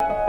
you 0.00 0.27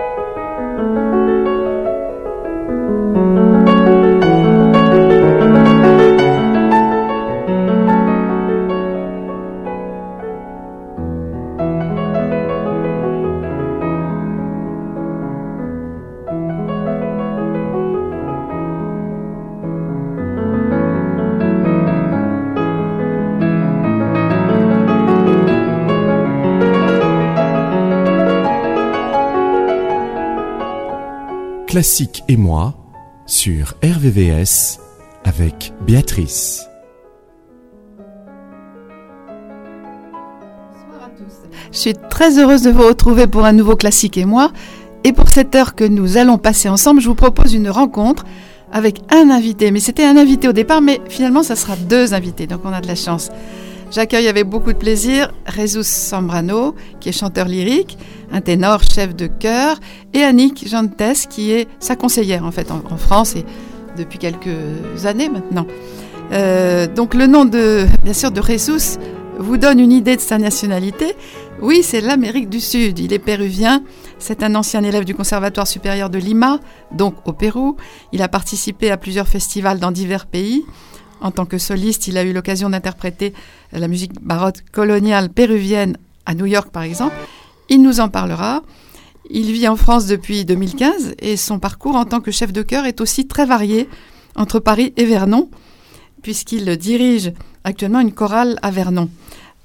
Classique 31.79 32.25
et 32.27 32.35
moi 32.35 32.75
sur 33.25 33.73
RVVS 33.81 34.81
avec 35.23 35.71
Béatrice. 35.87 36.67
Bonsoir 40.73 41.05
à 41.05 41.09
tous. 41.17 41.47
Je 41.71 41.77
suis 41.77 41.93
très 42.09 42.37
heureuse 42.37 42.63
de 42.63 42.69
vous 42.69 42.85
retrouver 42.85 43.27
pour 43.27 43.45
un 43.45 43.53
nouveau 43.53 43.77
Classique 43.77 44.17
et 44.17 44.25
moi. 44.25 44.51
Et 45.05 45.13
pour 45.13 45.29
cette 45.29 45.55
heure 45.55 45.73
que 45.73 45.85
nous 45.85 46.17
allons 46.17 46.37
passer 46.37 46.67
ensemble, 46.67 46.99
je 46.99 47.07
vous 47.07 47.15
propose 47.15 47.53
une 47.53 47.69
rencontre 47.69 48.25
avec 48.73 48.99
un 49.09 49.29
invité. 49.29 49.71
Mais 49.71 49.79
c'était 49.79 50.03
un 50.03 50.17
invité 50.17 50.49
au 50.49 50.53
départ, 50.53 50.81
mais 50.81 50.99
finalement, 51.07 51.43
ça 51.43 51.55
sera 51.55 51.77
deux 51.77 52.13
invités. 52.13 52.45
Donc 52.45 52.59
on 52.65 52.73
a 52.73 52.81
de 52.81 52.87
la 52.87 52.95
chance. 52.95 53.29
J'accueille 53.91 54.27
avec 54.27 54.47
beaucoup 54.47 54.71
de 54.71 54.77
plaisir 54.77 55.31
Jesus 55.51 55.83
Sambrano, 55.83 56.75
qui 56.99 57.09
est 57.09 57.11
chanteur 57.11 57.47
lyrique, 57.47 57.97
un 58.31 58.39
ténor 58.39 58.83
chef 58.83 59.15
de 59.15 59.25
chœur, 59.25 59.79
et 60.13 60.21
Annick 60.21 60.67
Jantes, 60.67 61.27
qui 61.27 61.51
est 61.51 61.67
sa 61.79 61.95
conseillère 61.95 62.45
en 62.45 62.51
fait 62.51 62.69
en, 62.71 62.97
France 62.97 63.35
et 63.35 63.43
depuis 63.97 64.19
quelques 64.19 65.05
années 65.05 65.29
maintenant. 65.29 65.65
Euh, 66.31 66.85
donc 66.85 67.15
le 67.15 67.25
nom 67.25 67.45
de, 67.45 67.87
bien 68.03 68.29
de 68.29 68.41
Jesus 68.43 68.99
vous 69.39 69.57
donne 69.57 69.79
une 69.79 69.91
idée 69.91 70.17
de 70.17 70.21
sa 70.21 70.37
nationalité. 70.37 71.15
Oui, 71.61 71.81
c'est 71.81 72.01
l'Amérique 72.01 72.49
du 72.49 72.59
Sud. 72.59 72.99
Il 72.99 73.11
est 73.11 73.19
péruvien. 73.19 73.83
C'est 74.19 74.43
un 74.43 74.53
ancien 74.53 74.83
élève 74.83 75.05
du 75.05 75.15
Conservatoire 75.15 75.65
supérieur 75.65 76.09
de 76.09 76.19
Lima, 76.19 76.59
donc 76.91 77.15
au 77.25 77.33
Pérou. 77.33 77.75
Il 78.11 78.21
a 78.21 78.27
participé 78.27 78.91
à 78.91 78.97
plusieurs 78.97 79.27
festivals 79.27 79.79
dans 79.79 79.91
divers 79.91 80.25
pays. 80.25 80.63
En 81.21 81.31
tant 81.31 81.45
que 81.45 81.57
soliste, 81.57 82.07
il 82.07 82.17
a 82.17 82.23
eu 82.23 82.33
l'occasion 82.33 82.69
d'interpréter 82.69 83.33
la 83.73 83.87
musique 83.87 84.13
baroque 84.21 84.63
coloniale 84.71 85.29
péruvienne 85.29 85.97
à 86.25 86.33
New 86.33 86.45
York, 86.45 86.69
par 86.71 86.83
exemple. 86.83 87.15
Il 87.69 87.81
nous 87.81 87.99
en 87.99 88.09
parlera. 88.09 88.63
Il 89.29 89.51
vit 89.51 89.67
en 89.67 89.75
France 89.75 90.07
depuis 90.07 90.45
2015 90.45 91.15
et 91.19 91.37
son 91.37 91.59
parcours 91.59 91.95
en 91.95 92.05
tant 92.05 92.19
que 92.19 92.31
chef 92.31 92.51
de 92.51 92.63
chœur 92.63 92.85
est 92.85 93.01
aussi 93.01 93.27
très 93.27 93.45
varié 93.45 93.87
entre 94.35 94.59
Paris 94.59 94.93
et 94.97 95.05
Vernon, 95.05 95.49
puisqu'il 96.23 96.75
dirige 96.77 97.31
actuellement 97.63 97.99
une 97.99 98.13
chorale 98.13 98.57
à 98.61 98.71
Vernon. 98.71 99.09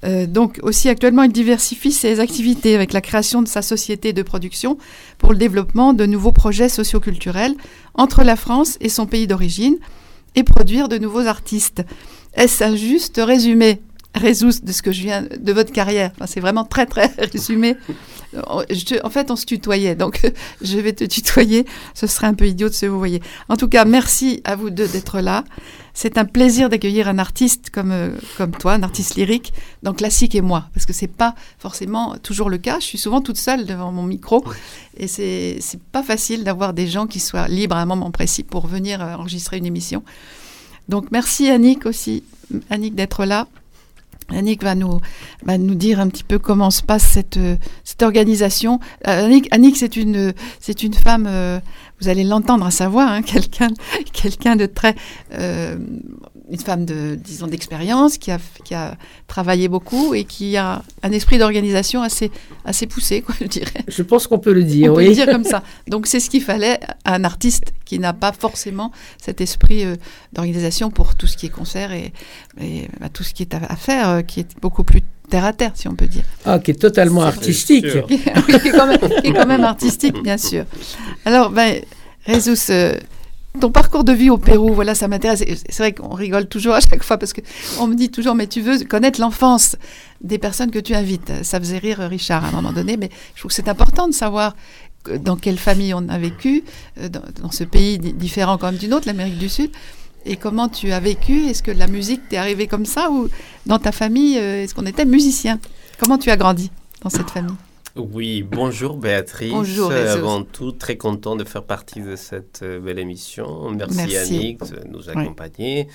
Euh, 0.04 0.26
donc 0.26 0.60
aussi 0.62 0.88
actuellement, 0.88 1.22
il 1.22 1.32
diversifie 1.32 1.92
ses 1.92 2.20
activités 2.20 2.74
avec 2.74 2.92
la 2.92 3.00
création 3.00 3.40
de 3.40 3.48
sa 3.48 3.62
société 3.62 4.12
de 4.12 4.22
production 4.22 4.76
pour 5.18 5.32
le 5.32 5.38
développement 5.38 5.94
de 5.94 6.04
nouveaux 6.04 6.32
projets 6.32 6.68
socioculturels 6.68 7.54
entre 7.94 8.22
la 8.22 8.36
France 8.36 8.76
et 8.80 8.90
son 8.90 9.06
pays 9.06 9.26
d'origine 9.26 9.78
et 10.34 10.42
produire 10.44 10.88
de 10.88 10.98
nouveaux 10.98 11.26
artistes. 11.26 11.82
Est-ce 12.34 12.64
un 12.64 12.76
juste 12.76 13.20
résumé? 13.22 13.80
Résus 14.14 14.62
de 14.62 14.72
ce 14.72 14.82
que 14.82 14.92
je 14.92 15.02
viens 15.02 15.22
de 15.22 15.52
votre 15.52 15.72
carrière. 15.72 16.12
Enfin, 16.14 16.26
c'est 16.26 16.40
vraiment 16.40 16.64
très 16.64 16.86
très 16.86 17.06
résumé. 17.32 17.76
en 18.48 19.10
fait, 19.10 19.30
on 19.30 19.36
se 19.36 19.44
tutoyait, 19.44 19.96
donc 19.96 20.20
je 20.62 20.78
vais 20.78 20.92
te 20.92 21.04
tutoyer. 21.04 21.64
Ce 21.94 22.06
serait 22.06 22.28
un 22.28 22.34
peu 22.34 22.46
idiot 22.46 22.68
de 22.68 22.74
se 22.74 22.86
vous 22.86 22.98
voyez. 22.98 23.20
En 23.48 23.56
tout 23.56 23.68
cas, 23.68 23.84
merci 23.84 24.40
à 24.44 24.56
vous 24.56 24.70
deux 24.70 24.86
d'être 24.86 25.20
là. 25.20 25.44
C'est 25.94 26.18
un 26.18 26.24
plaisir 26.24 26.68
d'accueillir 26.68 27.08
un 27.08 27.18
artiste 27.18 27.70
comme 27.70 27.92
euh, 27.92 28.10
comme 28.36 28.50
toi, 28.50 28.72
un 28.74 28.82
artiste 28.82 29.14
lyrique 29.14 29.52
dans 29.84 29.94
classique 29.94 30.34
et 30.34 30.40
moi, 30.40 30.68
parce 30.74 30.86
que 30.86 30.92
c'est 30.92 31.06
pas 31.06 31.36
forcément 31.58 32.16
toujours 32.22 32.50
le 32.50 32.58
cas. 32.58 32.80
Je 32.80 32.84
suis 32.84 32.98
souvent 32.98 33.20
toute 33.20 33.36
seule 33.36 33.64
devant 33.64 33.92
mon 33.92 34.02
micro, 34.02 34.44
et 34.96 35.06
c'est 35.06 35.58
c'est 35.60 35.80
pas 35.80 36.02
facile 36.02 36.42
d'avoir 36.42 36.72
des 36.72 36.88
gens 36.88 37.06
qui 37.06 37.20
soient 37.20 37.46
libres 37.46 37.76
à 37.76 37.80
un 37.80 37.86
moment 37.86 38.10
précis 38.10 38.42
pour 38.42 38.66
venir 38.66 39.00
euh, 39.00 39.14
enregistrer 39.14 39.58
une 39.58 39.66
émission. 39.66 40.02
Donc 40.88 41.12
merci 41.12 41.48
Annick 41.48 41.86
aussi, 41.86 42.24
Annick 42.70 42.94
d'être 42.94 43.24
là. 43.24 43.46
Annick 44.30 44.62
va 44.62 44.74
nous, 44.74 45.00
va 45.44 45.58
nous 45.58 45.74
dire 45.74 46.00
un 46.00 46.08
petit 46.08 46.24
peu 46.24 46.38
comment 46.38 46.70
se 46.70 46.82
passe 46.82 47.02
cette, 47.02 47.38
cette 47.84 48.02
organisation. 48.02 48.80
Euh, 49.06 49.26
Annick, 49.26 49.48
Annick 49.52 49.76
c'est 49.76 49.96
une, 49.96 50.32
c'est 50.60 50.82
une 50.82 50.94
femme, 50.94 51.26
euh, 51.28 51.60
vous 52.00 52.08
allez 52.08 52.24
l'entendre 52.24 52.66
à 52.66 52.70
sa 52.70 52.88
voix, 52.88 53.06
hein, 53.06 53.22
quelqu'un, 53.22 53.68
quelqu'un 54.12 54.56
de 54.56 54.66
très, 54.66 54.94
euh, 55.32 55.76
une 56.50 56.58
femme 56.58 56.84
de, 56.84 57.14
disons, 57.14 57.46
d'expérience, 57.46 58.18
qui 58.18 58.30
a, 58.30 58.38
qui 58.64 58.74
a 58.74 58.96
travaillé 59.28 59.68
beaucoup 59.68 60.14
et 60.14 60.24
qui 60.24 60.56
a 60.56 60.82
un 61.02 61.12
esprit 61.12 61.38
d'organisation 61.38 62.02
assez, 62.02 62.30
assez 62.64 62.86
poussé, 62.86 63.22
quoi, 63.22 63.34
je 63.40 63.46
dirais. 63.46 63.84
Je 63.88 64.02
pense 64.02 64.26
qu'on 64.26 64.38
peut 64.38 64.52
le 64.52 64.64
dire, 64.64 64.92
On 64.92 64.96
oui. 64.96 65.04
peut 65.04 65.10
le 65.10 65.14
dire 65.14 65.26
comme 65.26 65.44
ça. 65.44 65.62
Donc 65.88 66.06
c'est 66.06 66.20
ce 66.20 66.28
qu'il 66.28 66.42
fallait 66.42 66.80
à 67.04 67.14
un 67.14 67.24
artiste 67.24 67.72
qui 67.84 67.98
n'a 67.98 68.12
pas 68.12 68.32
forcément 68.32 68.92
cet 69.22 69.40
esprit 69.40 69.84
euh, 69.84 69.96
d'organisation 70.32 70.90
pour 70.90 71.14
tout 71.14 71.26
ce 71.26 71.36
qui 71.36 71.46
est 71.46 71.50
concert 71.50 71.92
et, 71.92 72.12
et 72.60 72.88
bah, 73.00 73.08
tout 73.12 73.22
ce 73.22 73.32
qui 73.32 73.42
est 73.42 73.54
à, 73.54 73.60
à 73.68 73.76
faire, 73.76 74.08
euh, 74.08 74.22
qui 74.22 74.40
est 74.40 74.58
beaucoup 74.60 74.84
plus 74.84 75.00
terre 75.30 75.44
à 75.46 75.52
terre, 75.54 75.72
si 75.74 75.88
on 75.88 75.94
peut 75.94 76.06
dire. 76.06 76.24
Ah, 76.44 76.58
qui 76.58 76.72
est 76.72 76.80
totalement 76.80 77.22
artistique. 77.22 77.86
qui 78.06 78.14
est 78.14 78.70
quand 78.70 78.86
même, 78.86 78.98
qui 78.98 79.28
est 79.28 79.32
quand 79.32 79.46
même 79.46 79.64
artistique, 79.64 80.22
bien 80.22 80.36
sûr. 80.36 80.64
Alors, 81.24 81.50
ben, 81.50 81.80
Jesus, 82.26 82.70
euh, 82.70 82.94
ton 83.60 83.70
parcours 83.70 84.04
de 84.04 84.12
vie 84.12 84.30
au 84.30 84.36
Pérou, 84.38 84.74
voilà, 84.74 84.94
ça 84.94 85.06
m'intéresse. 85.08 85.44
C'est 85.68 85.78
vrai 85.78 85.92
qu'on 85.92 86.14
rigole 86.14 86.46
toujours 86.48 86.74
à 86.74 86.80
chaque 86.80 87.04
fois 87.04 87.18
parce 87.18 87.32
que 87.32 87.40
on 87.78 87.86
me 87.86 87.94
dit 87.94 88.10
toujours, 88.10 88.34
mais 88.34 88.46
tu 88.46 88.60
veux 88.60 88.84
connaître 88.84 89.20
l'enfance 89.20 89.76
des 90.20 90.38
personnes 90.38 90.70
que 90.70 90.78
tu 90.80 90.94
invites. 90.94 91.32
Ça 91.44 91.60
faisait 91.60 91.78
rire 91.78 91.98
Richard 92.00 92.44
à 92.44 92.48
un 92.48 92.52
moment 92.52 92.72
donné, 92.72 92.96
mais 92.96 93.10
je 93.34 93.40
trouve 93.40 93.50
que 93.50 93.54
c'est 93.54 93.68
important 93.68 94.08
de 94.08 94.12
savoir 94.12 94.56
dans 95.20 95.36
quelle 95.36 95.58
famille 95.58 95.94
on 95.94 96.08
a 96.08 96.18
vécu, 96.18 96.64
euh, 96.98 97.08
dans, 97.08 97.50
ce 97.50 97.62
pays 97.64 97.98
di- 97.98 98.12
différent 98.14 98.56
quand 98.58 98.66
même 98.66 98.78
du 98.80 98.88
nôtre, 98.88 99.06
l'Amérique 99.06 99.38
du 99.38 99.48
Sud. 99.48 99.70
Et 100.26 100.36
comment 100.36 100.68
tu 100.68 100.90
as 100.92 101.00
vécu 101.00 101.44
Est-ce 101.46 101.62
que 101.62 101.70
la 101.70 101.86
musique 101.86 102.22
t'est 102.30 102.38
arrivée 102.38 102.66
comme 102.66 102.86
ça 102.86 103.10
ou 103.10 103.28
dans 103.66 103.78
ta 103.78 103.92
famille, 103.92 104.38
euh, 104.38 104.62
est-ce 104.64 104.74
qu'on 104.74 104.86
était 104.86 105.04
musicien 105.04 105.60
Comment 106.00 106.18
tu 106.18 106.30
as 106.30 106.36
grandi 106.36 106.70
dans 107.02 107.10
cette 107.10 107.30
famille? 107.30 107.54
Oui, 107.96 108.42
bonjour 108.42 108.96
Béatrice. 108.96 109.52
Bonjour, 109.52 109.92
Euh. 109.92 110.14
Avant 110.14 110.42
tout, 110.42 110.72
très 110.72 110.96
content 110.96 111.36
de 111.36 111.44
faire 111.44 111.62
partie 111.62 112.00
de 112.00 112.16
cette 112.16 112.60
euh, 112.64 112.80
belle 112.80 112.98
émission. 112.98 113.70
Merci, 113.70 113.96
Merci. 113.96 114.34
Annick 114.34 114.58
de 114.64 114.88
nous 114.90 115.08
accompagner. 115.10 115.86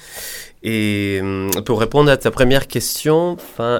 Et 0.63 1.19
hum, 1.21 1.51
pour 1.65 1.81
répondre 1.81 2.09
à 2.09 2.15
ta 2.15 2.31
première 2.31 2.67
question, 2.67 3.35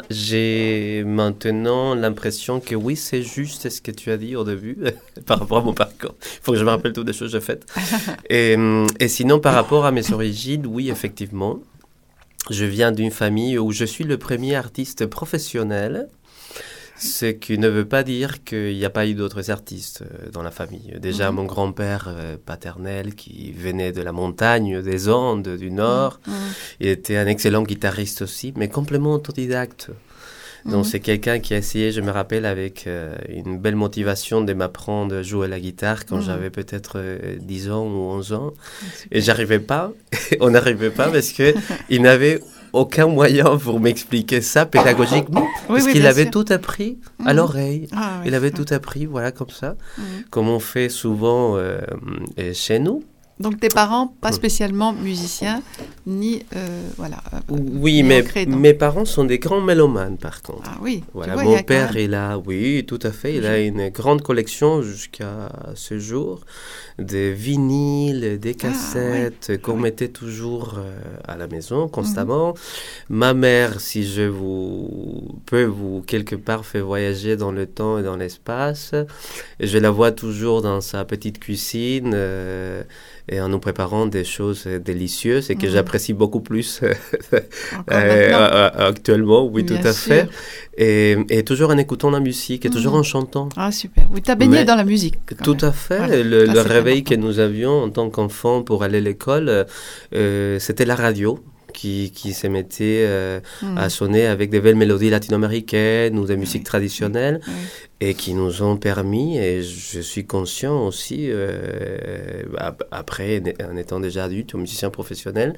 j'ai 0.09 1.03
maintenant 1.05 1.95
l'impression 1.95 2.59
que 2.59 2.75
oui, 2.75 2.97
c'est 2.97 3.21
juste 3.21 3.69
ce 3.69 3.81
que 3.81 3.91
tu 3.91 4.11
as 4.11 4.17
dit 4.17 4.35
au 4.35 4.43
début 4.43 4.77
par 5.25 5.39
rapport 5.39 5.59
à 5.59 5.61
mon 5.61 5.73
parcours. 5.73 6.15
Il 6.21 6.39
faut 6.41 6.51
que 6.51 6.57
je 6.57 6.65
me 6.65 6.71
rappelle 6.71 6.91
toutes 6.91 7.07
les 7.07 7.13
choses 7.13 7.31
que 7.31 7.39
j'ai 7.39 7.45
faites. 7.45 7.65
et, 8.29 8.57
et 8.99 9.07
sinon, 9.07 9.39
par 9.39 9.53
rapport 9.53 9.85
à 9.85 9.91
mes 9.91 10.11
origines, 10.11 10.67
oui, 10.67 10.89
effectivement. 10.89 11.59
Je 12.49 12.65
viens 12.65 12.91
d'une 12.91 13.11
famille 13.11 13.57
où 13.59 13.71
je 13.71 13.85
suis 13.85 14.03
le 14.05 14.17
premier 14.17 14.55
artiste 14.55 15.05
professionnel 15.05 16.07
ce 16.99 17.25
qui 17.27 17.57
ne 17.57 17.67
veut 17.67 17.85
pas 17.87 18.03
dire 18.03 18.43
qu'il 18.43 18.75
n'y 18.75 18.85
a 18.85 18.89
pas 18.89 19.07
eu 19.07 19.13
d'autres 19.13 19.49
artistes 19.51 20.03
euh, 20.03 20.29
dans 20.31 20.43
la 20.43 20.51
famille. 20.51 20.93
Déjà, 21.01 21.29
Mhm. 21.31 21.35
mon 21.37 21.45
grand-père 21.45 22.05
euh, 22.09 22.35
paternel, 22.45 23.15
qui 23.15 23.51
venait 23.53 23.91
de 23.91 24.01
la 24.01 24.11
montagne 24.11 24.81
des 24.81 25.09
Andes 25.09 25.47
du 25.57 25.71
Nord, 25.71 26.19
Mhm. 26.27 26.33
il 26.81 26.87
était 26.87 27.17
un 27.17 27.27
excellent 27.27 27.63
guitariste 27.63 28.21
aussi, 28.21 28.53
mais 28.57 28.67
complètement 28.67 29.13
autodidacte. 29.13 29.91
Donc, 30.65 30.83
Mhm. 30.83 30.91
c'est 30.91 30.99
quelqu'un 30.99 31.39
qui 31.39 31.53
a 31.53 31.57
essayé, 31.57 31.93
je 31.93 32.01
me 32.01 32.11
rappelle, 32.11 32.45
avec 32.45 32.85
euh, 32.85 33.15
une 33.29 33.57
belle 33.57 33.77
motivation 33.77 34.41
de 34.41 34.51
m'apprendre 34.53 35.15
à 35.15 35.23
jouer 35.23 35.47
la 35.47 35.57
guitare 35.57 36.05
quand 36.05 36.19
j'avais 36.19 36.49
peut-être 36.49 36.93
euh, 36.97 37.37
10 37.39 37.71
ans 37.71 37.85
ou 37.87 38.11
11 38.11 38.33
ans. 38.33 38.51
Super. 38.97 39.17
Et 39.17 39.21
j'arrivais 39.21 39.59
pas, 39.59 39.93
on 40.41 40.49
n'arrivait 40.49 40.89
pas 40.89 41.09
parce 41.09 41.31
que 41.31 41.53
il 41.89 42.01
n'avait 42.01 42.41
aucun 42.73 43.07
moyen 43.07 43.57
pour 43.57 43.79
m'expliquer 43.79 44.41
ça 44.41 44.65
pédagogiquement. 44.65 45.41
Oui, 45.41 45.75
parce 45.75 45.85
oui, 45.85 45.91
qu'il 45.93 46.05
avait 46.07 46.23
sûr. 46.23 46.31
tout 46.31 46.45
appris 46.49 46.97
à 47.25 47.31
Mhm. 47.31 47.37
l'oreille. 47.37 47.87
Ah, 47.91 48.17
oui. 48.21 48.27
Il 48.27 48.35
avait 48.35 48.51
tout 48.51 48.65
appris, 48.71 49.05
voilà, 49.05 49.31
comme 49.31 49.49
ça, 49.49 49.75
Mhm. 49.97 50.03
comme 50.29 50.49
on 50.49 50.59
fait 50.59 50.89
souvent 50.89 51.55
euh, 51.57 51.79
et 52.37 52.53
chez 52.53 52.79
nous. 52.79 53.03
Donc 53.39 53.57
tes 53.61 53.69
parents, 53.69 54.13
pas 54.19 54.31
Mhm. 54.31 54.35
spécialement 54.35 54.91
musiciens, 54.91 55.61
ni 56.05 56.43
euh, 56.57 56.89
voilà. 56.97 57.23
oui, 57.47 58.03
mais 58.03 58.21
mes 58.47 58.73
parents 58.73 59.05
sont 59.05 59.23
des 59.23 59.39
grands 59.39 59.61
mélomanes 59.61 60.17
par 60.17 60.41
contre. 60.41 60.63
Ah 60.65 60.77
oui. 60.81 61.05
Voilà, 61.13 61.41
mon 61.41 61.63
père 61.63 61.95
est 61.95 62.07
là, 62.07 62.37
oui, 62.45 62.83
tout 62.85 62.99
à 63.01 63.11
fait. 63.11 63.35
Il 63.35 63.45
a 63.45 63.57
une 63.59 63.89
grande 63.91 64.21
collection 64.23 64.81
jusqu'à 64.81 65.49
ce 65.75 65.99
jour 65.99 66.41
des 66.99 67.31
vinyles, 67.33 68.39
des 68.39 68.55
ah, 68.59 68.61
cassettes 68.61 69.61
qu'on 69.61 69.77
mettait 69.77 70.09
toujours 70.09 70.75
euh, 70.77 70.99
à 71.27 71.37
la 71.37 71.47
maison 71.47 71.87
constamment. 71.87 72.49
Mhm. 72.49 73.17
Ma 73.17 73.33
mère, 73.33 73.79
si 73.79 74.05
je 74.05 74.23
vous 74.23 75.39
peux 75.45 75.63
vous 75.63 76.03
quelque 76.05 76.35
part 76.35 76.65
faire 76.65 76.85
voyager 76.85 77.37
dans 77.37 77.51
le 77.51 77.65
temps 77.65 77.99
et 77.99 78.03
dans 78.03 78.17
l'espace, 78.17 78.93
je 79.59 79.77
la 79.77 79.91
vois 79.91 80.11
toujours 80.11 80.61
dans 80.61 80.81
sa 80.81 81.05
petite 81.05 81.39
cuisine. 81.39 82.11
Euh, 82.13 82.83
et 83.31 83.39
en 83.39 83.49
nous 83.49 83.59
préparant 83.59 84.07
des 84.07 84.23
choses 84.23 84.65
délicieuses 84.65 85.51
et 85.51 85.55
que 85.55 85.67
mhm. 85.67 85.73
j'apprécie 85.73 86.13
beaucoup 86.13 86.39
plus 86.39 86.81
euh, 87.91 88.69
actuellement, 88.75 89.45
oui, 89.45 89.65
tout 89.65 89.75
à 89.83 89.93
fait. 89.93 90.27
Et, 90.77 91.43
toujours 91.45 91.69
en 91.69 91.77
écoutant 91.77 92.09
la 92.09 92.19
musique 92.19 92.65
et 92.65 92.69
toujours 92.69 92.93
mhm. 92.93 92.99
en 92.99 93.03
chantant. 93.03 93.49
Ah, 93.55 93.71
super. 93.71 94.07
Oui, 94.11 94.21
tu 94.21 94.31
as 94.31 94.35
baigné 94.35 94.65
dans 94.65 94.75
la 94.75 94.83
musique. 94.83 95.15
Tout 95.43 95.57
à 95.61 95.71
fait. 95.71 96.23
Le, 96.23 96.59
réveil 96.59 96.88
que 96.97 97.15
nous 97.15 97.39
avions 97.39 97.83
en 97.83 97.89
tant 97.89 98.09
qu'enfants 98.09 98.63
pour 98.63 98.83
aller 98.83 98.97
à 98.97 99.01
l'école, 99.01 99.65
euh, 100.13 100.59
c'était 100.59 100.85
la 100.85 100.95
radio 100.95 101.39
qui, 101.73 102.11
qui 102.11 102.33
se 102.33 102.47
mettait 102.47 103.05
euh, 103.07 103.39
à 103.75 103.85
hmm. 103.85 103.89
sonner 103.89 104.25
avec 104.25 104.49
des 104.49 104.59
belles 104.59 104.75
mélodies 104.75 105.09
latino-américaines 105.09 106.17
ou 106.17 106.25
des 106.25 106.35
musiques 106.35 106.63
traditionnelles 106.63 107.39
et 108.01 108.13
qui 108.13 108.33
nous 108.33 108.63
ont 108.63 108.77
permis, 108.77 109.37
et 109.37 109.61
je 109.61 109.99
suis 109.99 110.25
conscient 110.25 110.87
aussi, 110.87 111.27
euh, 111.29 112.43
après 112.91 113.41
en 113.69 113.77
étant 113.77 113.99
déjà 113.99 114.25
adulte 114.25 114.53
ou 114.53 114.57
musicien 114.57 114.89
professionnel, 114.89 115.55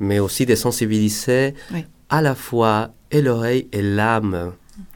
mais 0.00 0.18
aussi 0.18 0.44
de 0.44 0.54
sensibiliser 0.54 1.54
à 2.08 2.20
la 2.20 2.34
fois 2.34 2.90
et 3.10 3.22
l'oreille 3.22 3.68
et 3.72 3.82
l'âme. 3.82 4.52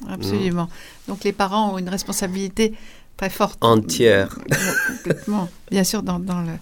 Absolument. 0.08 0.68
Donc 1.06 1.24
les 1.24 1.32
parents 1.32 1.74
ont 1.74 1.78
une 1.78 1.88
responsabilité 1.88 2.74
très 3.18 3.28
forte. 3.28 3.58
Entière. 3.60 4.38
Complètement. 4.86 5.48
Bien 5.70 5.84
sûr, 5.84 6.02
dans, 6.02 6.18
dans 6.18 6.40
le, 6.40 6.52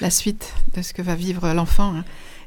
la 0.00 0.10
suite 0.10 0.52
de 0.76 0.82
ce 0.82 0.92
que 0.92 1.02
va 1.02 1.16
vivre 1.16 1.52
l'enfant. 1.52 1.94
Hein. 1.96 2.04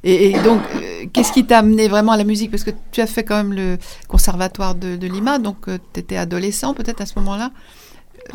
Et, 0.07 0.33
donc, 0.43 0.61
euh, 0.75 1.05
qu'est-ce 1.11 1.33
qui 1.33 1.45
t'a 1.45 1.57
amené 1.59 1.87
vraiment 1.87 2.11
à 2.11 2.17
la 2.17 2.23
musique? 2.23 2.51
Parce 2.51 2.63
que 2.63 2.69
tu 2.91 3.01
as 3.01 3.07
fait 3.07 3.23
quand 3.23 3.37
même 3.37 3.53
le 3.53 3.77
conservatoire 4.07 4.75
de, 4.75 5.07
Lima, 5.07 5.39
donc 5.39 5.67
euh, 5.67 5.79
tu 5.93 5.99
étais 5.99 6.15
adolescent 6.15 6.75
peut-être 6.75 7.01
à 7.01 7.07
ce 7.07 7.17
moment-là. 7.17 7.51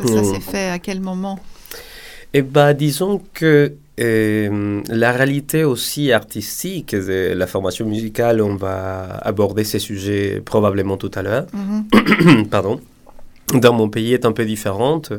Ça 0.05 0.23
s'est 0.23 0.41
fait 0.41 0.69
à 0.69 0.79
quel 0.79 0.99
moment? 0.99 1.39
Eh 2.33 2.41
bien, 2.41 2.73
disons 2.73 3.21
que 3.33 3.73
euh, 4.01 4.81
la 4.89 5.11
réalité 5.13 5.63
aussi 5.63 6.11
artistique 6.11 6.93
de 6.93 7.33
la 7.33 7.47
formation 7.47 7.85
musicale, 7.85 8.41
on 8.41 8.55
va 8.55 9.17
aborder 9.21 9.63
ces 9.63 9.79
sujets 9.79 10.41
probablement 10.43 10.97
tout 10.97 11.11
à 11.13 11.21
l'heure. 11.21 11.45
Mm-hmm. 11.55 12.47
Pardon 12.49 12.81
dans 13.53 13.73
mon 13.73 13.89
pays 13.89 14.13
est 14.13 14.25
un 14.25 14.31
peu 14.31 14.45
différente 14.45 15.13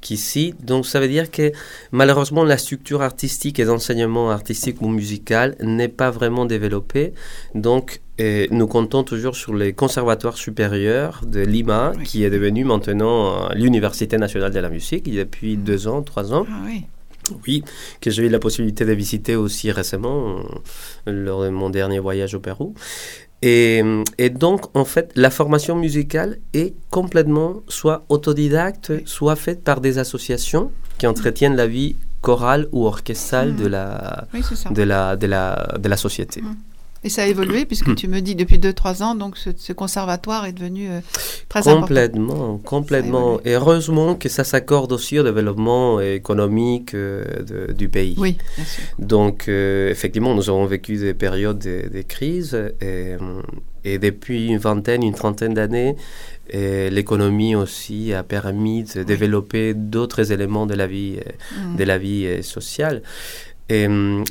qu'ici. 0.00 0.54
Donc 0.62 0.86
ça 0.86 1.00
veut 1.00 1.08
dire 1.08 1.30
que 1.30 1.52
malheureusement 1.90 2.44
la 2.44 2.58
structure 2.58 3.02
artistique 3.02 3.58
et 3.58 3.64
d'enseignement 3.64 4.30
artistique 4.30 4.80
ou 4.82 4.88
musical 4.88 5.56
n'est 5.60 5.88
pas 5.88 6.10
vraiment 6.10 6.44
développée. 6.44 7.12
Donc 7.54 8.00
nous 8.50 8.66
comptons 8.66 9.02
toujours 9.02 9.36
sur 9.36 9.54
les 9.54 9.72
conservatoires 9.72 10.36
supérieurs 10.36 11.22
de 11.26 11.40
Lima, 11.40 11.92
qui 12.04 12.24
est 12.24 12.30
devenu 12.30 12.64
maintenant 12.64 13.46
euh, 13.50 13.54
l'Université 13.54 14.18
nationale 14.18 14.52
de 14.52 14.60
la 14.60 14.68
musique 14.68 15.10
depuis 15.12 15.56
mm. 15.56 15.62
deux 15.62 15.88
ans, 15.88 16.02
trois 16.02 16.32
ans. 16.32 16.46
Ah, 16.48 16.62
oui. 16.66 16.84
Oui, 17.46 17.62
que 18.00 18.10
j'ai 18.10 18.24
eu 18.24 18.28
la 18.28 18.40
possibilité 18.40 18.84
de 18.84 18.92
visiter 18.92 19.36
aussi 19.36 19.70
récemment 19.70 20.40
euh, 21.06 21.12
lors 21.12 21.44
de 21.44 21.50
mon 21.50 21.70
dernier 21.70 22.00
voyage 22.00 22.34
au 22.34 22.40
Pérou. 22.40 22.74
Et, 23.42 24.30
donc, 24.30 24.66
en 24.76 24.84
fait, 24.84 25.10
la 25.16 25.30
formation 25.30 25.74
musicale 25.74 26.38
est 26.54 26.74
complètement 26.90 27.62
soit 27.68 28.04
autodidacte, 28.08 28.92
soit 29.06 29.34
faite 29.36 29.64
par 29.64 29.80
des 29.80 29.98
associations 29.98 30.70
qui 30.98 31.06
entretiennent 31.08 31.56
la 31.56 31.66
vie 31.66 31.96
chorale 32.20 32.68
ou 32.70 32.86
orchestrale 32.86 33.56
de, 33.56 33.66
la, 33.66 34.28
de, 34.70 34.82
la, 34.84 35.16
de, 35.16 35.26
la, 35.26 35.74
de 35.78 35.88
la 35.88 35.96
société. 35.96 36.40
Mmh. 36.40 36.56
Et 37.04 37.08
ça 37.08 37.22
a 37.22 37.26
évolué 37.26 37.64
puisque 37.66 37.94
tu 37.96 38.06
me 38.06 38.20
dis 38.20 38.36
depuis 38.36 38.58
2-3 38.58 39.02
ans, 39.02 39.14
donc 39.16 39.36
ce, 39.36 39.72
conservatoire 39.72 40.46
est 40.46 40.52
devenu 40.52 40.88
euh, 40.88 41.00
très 41.48 41.62
complètement, 41.62 42.32
important. 42.32 42.58
Complètement, 42.64 43.40
Et 43.44 43.54
heureusement 43.54 44.14
que 44.14 44.28
ça 44.28 44.44
s'accorde 44.44 44.92
aussi 44.92 45.18
au 45.18 45.24
développement 45.24 46.00
économique 46.00 46.94
euh, 46.94 47.72
du 47.72 47.88
pays. 47.88 48.14
Oui, 48.18 48.38
bien 48.56 48.64
sûr. 48.64 48.84
Donc 49.00 49.48
euh, 49.48 49.90
effectivement, 49.90 50.34
nous 50.34 50.48
avons 50.48 50.64
vécu 50.66 50.96
des 50.96 51.14
périodes 51.14 51.58
de, 51.58 51.90
de 51.92 52.02
crise 52.02 52.56
et, 52.80 53.16
et, 53.84 53.98
depuis 53.98 54.46
une 54.48 54.58
vingtaine, 54.58 55.02
une 55.02 55.14
trentaine 55.14 55.54
d'années, 55.54 55.96
l'économie 56.52 57.56
aussi 57.56 58.12
a 58.14 58.22
permis 58.22 58.84
de 58.84 59.02
développer 59.02 59.74
d'autres 59.74 60.30
éléments 60.30 60.66
de 60.66 60.74
la 60.74 60.86
vie, 60.86 61.18
mmh. 61.56 61.76
de 61.76 61.84
la 61.84 61.98
vie 61.98 62.42
sociale. 62.44 63.02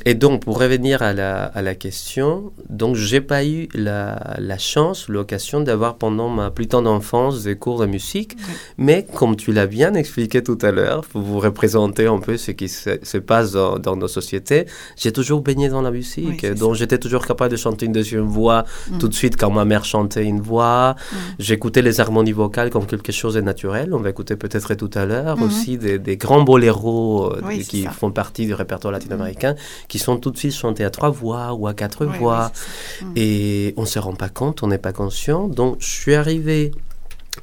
Et, 0.04 0.14
donc, 0.14 0.44
pour 0.44 0.60
revenir 0.60 1.02
à 1.02 1.12
la, 1.12 1.44
à 1.44 1.62
la 1.62 1.74
question, 1.74 2.52
donc 2.68 2.94
j'ai 2.94 3.20
pas 3.20 3.44
eu 3.44 3.68
la, 3.74 4.36
la 4.38 4.58
chance, 4.58 5.08
l'occasion 5.08 5.60
d'avoir 5.60 5.96
pendant 5.96 6.28
ma 6.28 6.50
plus 6.50 6.68
tendre 6.68 6.90
enfance 6.90 7.42
des 7.42 7.56
cours 7.56 7.80
de 7.80 7.86
musique, 7.86 8.36
mais 8.78 9.04
comme 9.14 9.34
tu 9.34 9.52
l'as 9.52 9.66
bien 9.66 9.94
expliqué 9.94 10.42
tout 10.42 10.58
à 10.62 10.70
l'heure, 10.70 11.04
pour 11.06 11.22
vous 11.22 11.40
représenter 11.40 12.06
un 12.06 12.18
peu 12.18 12.36
ce 12.36 12.52
qui 12.52 12.68
se, 12.68 13.18
passe 13.18 13.52
dans, 13.52 13.96
nos 13.96 14.08
sociétés, 14.08 14.66
j'ai 14.96 15.12
toujours 15.12 15.40
baigné 15.40 15.68
dans 15.68 15.82
la 15.82 15.90
musique, 15.90 16.46
donc 16.54 16.74
j'étais 16.74 16.98
toujours 16.98 17.26
capable 17.26 17.50
de 17.50 17.56
chanter 17.56 17.86
une 17.86 17.92
deuxième 17.92 18.26
voix 18.26 18.64
mm. 18.90 18.98
tout 18.98 19.08
de 19.08 19.14
suite 19.14 19.36
quand 19.36 19.50
ma 19.50 19.64
mère 19.64 19.84
chantait 19.84 20.24
une 20.24 20.40
voix. 20.40 20.94
Mm. 20.94 21.16
J'écoutais 21.40 21.82
les 21.82 22.00
harmonies 22.00 22.32
vocales 22.32 22.70
comme 22.70 22.86
quelque 22.86 23.12
chose 23.12 23.34
de 23.34 23.40
naturel. 23.40 23.92
On 23.92 23.98
va 23.98 24.10
écouter 24.10 24.36
peut-être 24.36 24.74
tout 24.74 24.90
à 24.94 25.04
l'heure 25.04 25.38
mm-hmm. 25.38 25.46
aussi 25.46 25.78
des, 25.78 25.98
des, 25.98 26.16
grands 26.16 26.42
boléros 26.42 27.32
euh, 27.32 27.58
qui 27.68 27.84
font 27.86 28.12
partie 28.12 28.46
du 28.46 28.54
répertoire 28.54 28.92
latino-américain 28.92 29.31
qui 29.88 29.98
sont 29.98 30.16
tout 30.16 30.30
de 30.30 30.38
suite 30.38 30.54
chantés 30.54 30.84
à 30.84 30.90
trois 30.90 31.10
voix 31.10 31.52
ou 31.54 31.66
à 31.66 31.74
quatre 31.74 32.04
voix. 32.04 32.52
Mm. 33.00 33.12
et 33.16 33.74
on 33.76 33.82
ne 33.82 33.86
se 33.86 33.98
rend 33.98 34.14
pas 34.14 34.28
compte, 34.28 34.62
on 34.62 34.68
n'est 34.68 34.78
pas 34.78 34.92
conscient. 34.92 35.48
Donc, 35.48 35.76
je 35.80 35.90
suis 35.90 36.14
arrivé 36.14 36.72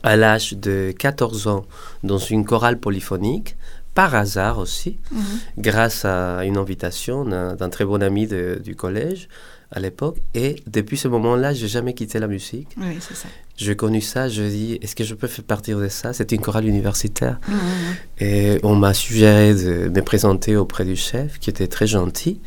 à 0.04 0.16
l'âge 0.16 0.54
de 0.54 0.94
14 0.98 1.48
ans 1.48 1.66
dans 2.04 2.18
une 2.18 2.46
chorale 2.46 2.80
polyphonique 2.80 3.56
par 3.96 4.14
hasard 4.16 4.60
aussi, 4.60 4.98
mm-hmm. 5.14 5.20
grâce 5.58 6.06
à 6.06 6.46
une 6.46 6.58
invitation 6.58 7.26
d'un 7.26 7.70
très 7.70 7.86
bon 7.86 8.02
ami 8.02 8.28
du 8.28 8.76
collège 8.76 9.28
à 9.72 9.80
l'époque. 9.80 10.18
Et 10.34 10.58
depuis 10.68 10.98
ce 10.98 11.08
moment-là, 11.08 11.54
j'ai 11.54 11.68
jamais 11.68 11.94
quitté 11.94 12.20
la 12.20 12.28
musique. 12.28 12.70
Oui, 12.78 12.98
c'est 13.00 13.16
ça. 13.16 13.28
J'ai 13.58 13.76
connu 13.76 14.02
ça, 14.02 14.30
je 14.30 14.44
dis, 14.44 14.80
est-ce 14.82 14.96
que 14.96 15.04
je 15.04 15.14
peux 15.14 15.28
faire 15.28 15.44
partie 15.44 15.74
de 15.74 15.88
ça? 15.90 16.14
C'était 16.14 16.36
une 16.36 16.42
chorale 16.42 16.66
universitaire. 16.66 17.40
Mmh, 17.48 17.54
mmh, 17.54 17.58
mmh. 17.58 18.24
Et 18.24 18.60
on 18.64 18.76
m'a 18.76 18.94
suggéré 18.94 19.54
de 19.54 19.90
me 19.90 20.02
présenter 20.02 20.56
auprès 20.56 20.86
du 20.86 20.96
chef, 20.96 21.40
qui 21.40 21.50
était 21.50 21.68
très 21.68 21.86
gentil, 21.86 22.40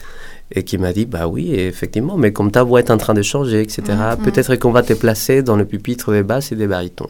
et 0.54 0.64
qui 0.64 0.78
m'a 0.78 0.92
dit, 0.92 1.06
bah 1.06 1.28
oui, 1.28 1.54
effectivement, 1.54 2.16
mais 2.16 2.32
comme 2.32 2.50
ta 2.50 2.62
voix 2.62 2.80
est 2.80 2.90
en 2.90 2.98
train 2.98 3.14
de 3.14 3.22
changer, 3.22 3.60
etc., 3.60 3.82
peut-être 4.22 4.56
qu'on 4.56 4.70
va 4.70 4.82
te 4.82 4.92
placer 4.92 5.42
dans 5.42 5.56
le 5.56 5.64
pupitre 5.64 6.12
des 6.12 6.22
basses 6.22 6.52
et 6.52 6.56
des 6.56 6.66
barytons. 6.66 7.08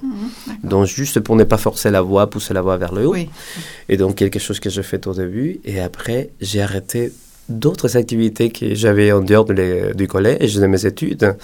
donc, 0.62 0.86
juste 0.86 1.20
pour 1.20 1.36
ne 1.36 1.44
pas 1.44 1.58
forcer 1.58 1.90
la 1.90 2.02
voix, 2.02 2.28
pousser 2.28 2.54
la 2.54 2.62
voix 2.62 2.76
vers 2.76 2.92
le 2.92 3.06
haut. 3.06 3.16
Et 3.88 3.96
donc, 3.96 4.16
quelque 4.16 4.38
chose 4.38 4.60
que 4.60 4.70
je 4.70 4.82
fais 4.82 5.06
au 5.06 5.14
début. 5.14 5.60
Et 5.64 5.80
après, 5.80 6.30
j'ai 6.40 6.60
arrêté 6.60 7.12
d'autres 7.52 7.96
activités 7.96 8.50
que 8.50 8.74
j'avais 8.74 9.12
en 9.12 9.20
dehors 9.20 9.44
de 9.44 9.92
du 9.94 10.06
collège, 10.08 10.56
de 10.56 10.66
mes 10.66 10.86
études, 10.86 11.36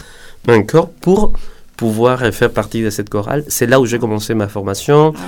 encore 0.48 0.90
pour 0.90 1.32
pouvoir 1.78 2.20
faire 2.34 2.50
partie 2.50 2.82
de 2.82 2.90
cette 2.90 3.08
chorale. 3.08 3.44
C'est 3.46 3.66
là 3.66 3.78
où 3.80 3.86
j'ai 3.86 4.00
commencé 4.00 4.34
ma 4.34 4.48
formation. 4.48 5.14
Ah 5.16 5.20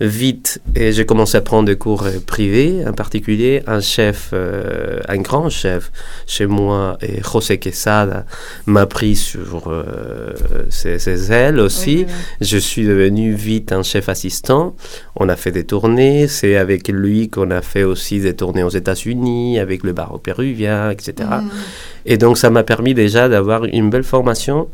Vite, 0.00 0.60
et 0.76 0.92
j'ai 0.92 1.04
commencé 1.04 1.36
à 1.36 1.40
prendre 1.40 1.66
des 1.66 1.76
cours 1.76 2.04
euh, 2.04 2.20
privés, 2.24 2.84
en 2.86 2.92
particulier 2.92 3.62
un 3.66 3.80
chef, 3.80 4.30
euh, 4.32 5.00
un 5.08 5.16
grand 5.16 5.50
chef 5.50 5.90
chez 6.26 6.46
moi, 6.46 6.96
et 7.02 7.22
José 7.22 7.58
Quesada, 7.58 8.24
m'a 8.66 8.86
pris 8.86 9.16
sur 9.16 9.64
euh, 9.66 10.32
ses, 10.68 11.32
ailes 11.32 11.58
aussi. 11.58 12.06
Je 12.40 12.56
suis 12.56 12.86
devenu 12.86 13.32
vite 13.32 13.72
un 13.72 13.82
chef 13.82 14.08
assistant. 14.08 14.76
On 15.16 15.28
a 15.28 15.34
fait 15.34 15.50
des 15.50 15.64
tournées. 15.64 16.28
C'est 16.28 16.56
avec 16.56 16.86
lui 16.88 17.30
qu'on 17.30 17.50
a 17.50 17.62
fait 17.62 17.82
aussi 17.82 18.20
des 18.20 18.36
tournées 18.36 18.62
aux 18.62 18.68
États-Unis, 18.68 19.58
avec 19.58 19.82
le 19.82 19.92
barreau 19.92 20.18
péruvien, 20.18 20.90
etc. 20.90 21.28
Mm. 21.42 21.48
Et 22.04 22.16
donc, 22.16 22.38
ça 22.38 22.50
m'a 22.50 22.62
permis 22.62 22.94
déjà 22.94 23.28
d'avoir 23.28 23.64
une 23.64 23.90
belle 23.90 24.04
formation 24.04 24.68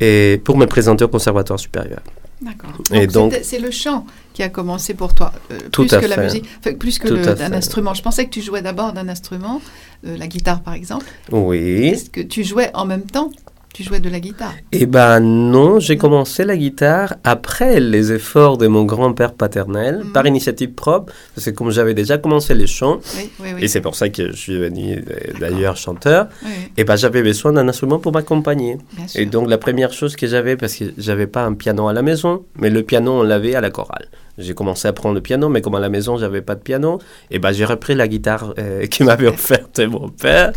et 0.00 0.40
pour 0.42 0.56
me 0.56 0.66
présenter 0.66 1.04
au 1.04 1.08
conservatoire 1.08 1.58
supérieur. 1.58 2.00
D'accord. 2.42 2.70
Et 2.92 3.06
donc, 3.06 3.38
c'est 3.42 3.58
le 3.58 3.70
chant 3.70 4.06
qui 4.32 4.42
a 4.42 4.48
commencé 4.48 4.94
pour 4.94 5.14
toi, 5.14 5.32
euh, 5.50 5.58
plus 5.70 5.88
que 5.88 6.06
la 6.06 6.16
musique, 6.16 6.46
plus 6.78 6.98
que 6.98 7.08
d'un 7.34 7.52
instrument. 7.52 7.92
Je 7.92 8.02
pensais 8.02 8.24
que 8.24 8.30
tu 8.30 8.40
jouais 8.40 8.62
d'abord 8.62 8.94
d'un 8.94 9.08
instrument, 9.08 9.60
euh, 10.06 10.16
la 10.16 10.26
guitare 10.26 10.62
par 10.62 10.72
exemple. 10.72 11.04
Oui. 11.30 11.88
Est-ce 11.88 12.08
que 12.08 12.22
tu 12.22 12.42
jouais 12.42 12.70
en 12.72 12.86
même 12.86 13.02
temps 13.02 13.30
tu 13.72 13.84
jouais 13.84 14.00
de 14.00 14.08
la 14.10 14.18
guitare 14.20 14.54
Eh 14.72 14.86
ben 14.86 15.20
non, 15.20 15.78
j'ai 15.78 15.96
commencé 15.96 16.44
la 16.44 16.56
guitare 16.56 17.14
après 17.24 17.78
les 17.80 18.12
efforts 18.12 18.58
de 18.58 18.66
mon 18.66 18.84
grand-père 18.84 19.32
paternel, 19.34 20.00
Mhm. 20.04 20.12
par 20.12 20.26
initiative 20.26 20.72
propre, 20.72 21.12
parce 21.34 21.44
que 21.46 21.50
comme 21.50 21.70
j'avais 21.70 21.94
déjà 21.94 22.18
commencé 22.18 22.54
les 22.54 22.66
chants, 22.66 22.98
Oui, 23.16 23.30
oui, 23.40 23.48
oui. 23.54 23.64
et 23.64 23.68
c'est 23.68 23.80
pour 23.80 23.94
ça 23.94 24.08
que 24.08 24.32
je 24.32 24.36
suis 24.36 24.54
devenu 24.54 24.96
euh, 24.96 25.38
d'ailleurs 25.40 25.76
chanteur, 25.76 26.28
et 26.76 26.84
ben 26.84 26.96
j'avais 26.96 27.22
besoin 27.22 27.52
d'un 27.52 27.68
instrument 27.68 27.98
pour 27.98 28.12
m'accompagner. 28.12 28.76
Et 29.14 29.26
donc 29.26 29.48
la 29.48 29.58
première 29.58 29.92
chose 29.92 30.16
que 30.16 30.26
j'avais, 30.26 30.56
parce 30.56 30.74
que 30.74 30.84
j'avais 30.98 31.26
pas 31.28 31.44
un 31.44 31.54
piano 31.54 31.86
à 31.88 31.92
la 31.92 32.02
maison, 32.02 32.44
mais 32.56 32.70
le 32.70 32.82
piano 32.82 33.20
on 33.20 33.22
l'avait 33.22 33.54
à 33.54 33.60
la 33.60 33.70
chorale. 33.70 34.08
J'ai 34.40 34.54
commencé 34.54 34.88
à 34.88 34.92
prendre 34.92 35.14
le 35.14 35.20
piano, 35.20 35.48
mais 35.48 35.60
comme 35.60 35.74
à 35.74 35.80
la 35.80 35.88
maison 35.88 36.16
j'avais 36.18 36.42
pas 36.42 36.54
de 36.54 36.60
piano, 36.60 36.98
et 37.30 37.38
ben 37.38 37.52
j'ai 37.52 37.64
repris 37.64 37.94
la 37.94 38.08
guitare 38.08 38.54
euh, 38.58 38.86
qui 38.92 39.04
m'avait 39.04 39.28
offerte 39.28 39.78
mon 39.80 40.08
père, 40.08 40.52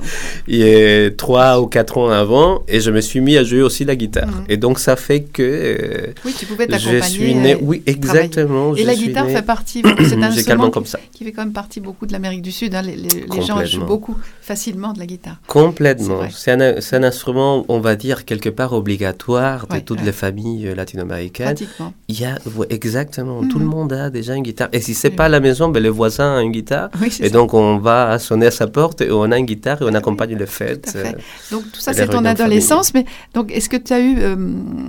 et 0.47 1.13
trois 1.17 1.61
ou 1.61 1.67
quatre 1.67 1.97
ans 1.97 2.09
avant, 2.09 2.63
et 2.67 2.79
je 2.79 2.91
me 2.91 3.01
suis 3.01 3.21
mis 3.21 3.37
à 3.37 3.43
jouer 3.43 3.61
aussi 3.61 3.85
la 3.85 3.95
guitare. 3.95 4.27
Mhm. 4.27 4.45
Et 4.49 4.57
donc 4.57 4.79
ça 4.79 4.95
fait 4.95 5.21
que 5.21 5.41
euh, 5.43 6.13
Oui, 6.25 6.33
tu 6.37 6.45
pouvais 6.45 6.65
je 6.65 6.71
t'accompagner. 6.71 7.01
suis 7.03 7.35
né, 7.35 7.53
euh, 7.55 7.59
oui 7.61 7.83
exactement. 7.85 8.75
Et 8.75 8.81
je 8.81 8.85
la 8.87 8.95
guitare 8.95 9.25
né 9.25 9.35
fait 9.35 9.41
partie, 9.41 9.81
c'est 10.07 10.15
un 10.15 10.23
instrument 10.31 10.69
comme 10.69 10.85
ça. 10.85 10.99
qui 11.11 11.23
fait 11.23 11.31
quand 11.31 11.43
même 11.43 11.53
partie 11.53 11.79
beaucoup 11.79 12.05
de 12.05 12.11
l'Amérique 12.13 12.41
du 12.41 12.51
Sud. 12.51 12.75
hein. 12.75 12.81
Les, 12.81 12.95
les- 12.95 13.25
les 13.31 13.41
gens 13.41 13.63
jouent 13.65 13.85
beaucoup 13.85 14.17
facilement 14.41 14.93
de 14.93 14.99
la 14.99 15.05
guitare. 15.05 15.37
Complètement. 15.47 16.21
C'est 16.31 16.51
un, 16.51 17.03
instrument, 17.03 17.65
on 17.69 17.79
va 17.79 17.95
dire, 17.95 18.25
quelque 18.25 18.49
part 18.49 18.73
obligatoire 18.73 19.67
de 19.67 19.73
Ouais, 19.73 19.81
toutes 19.81 19.99
ouais. 19.99 20.05
les 20.05 20.11
familles 20.11 20.67
euh, 20.67 20.75
latino-américaines. 20.75 21.47
Pratiquement. 21.55 21.93
Il 22.07 22.19
y 22.19 22.25
a, 22.25 22.37
ouais, 22.55 22.67
exactement, 22.69 23.41
tout 23.47 23.57
Mhm. 23.59 23.63
le 23.65 23.69
monde 23.69 23.72
a 23.89 24.09
déjà 24.09 24.35
une 24.35 24.43
guitare. 24.43 24.69
Et 24.71 24.81
si 24.81 24.93
c'est 24.93 25.09
pas 25.11 25.25
à 25.25 25.29
la 25.29 25.39
maison, 25.39 25.69
ben, 25.69 25.81
le 25.81 25.89
voisin 25.89 26.37
a 26.37 26.41
une 26.41 26.51
guitare. 26.51 26.89
Oui, 27.01 27.07
Et 27.07 27.11
ça. 27.11 27.29
donc, 27.29 27.53
on 27.53 27.77
va 27.77 28.17
sonner 28.19 28.47
à 28.47 28.51
sa 28.51 28.67
porte 28.67 29.01
et 29.01 29.11
on 29.11 29.31
a 29.31 29.37
une 29.37 29.45
guitare 29.45 29.81
et 29.81 29.85
on 29.85 29.89
Oui, 29.89 29.95
accompagne 29.95 30.35
les 30.35 30.45
fêtes. 30.45 30.93
Euh, 30.95 31.11
Donc 31.51 31.63
tout 31.71 31.79
ça, 31.79 31.93
c'est 31.93 32.07
ton 32.07 32.23
adolescence. 32.25 32.93
Mais 32.93 33.05
donc, 33.33 33.51
est-ce 33.51 33.69
que 33.69 33.77
tu 33.77 33.93
as 33.93 33.99
eu 33.99 34.15
euh, 34.19 34.35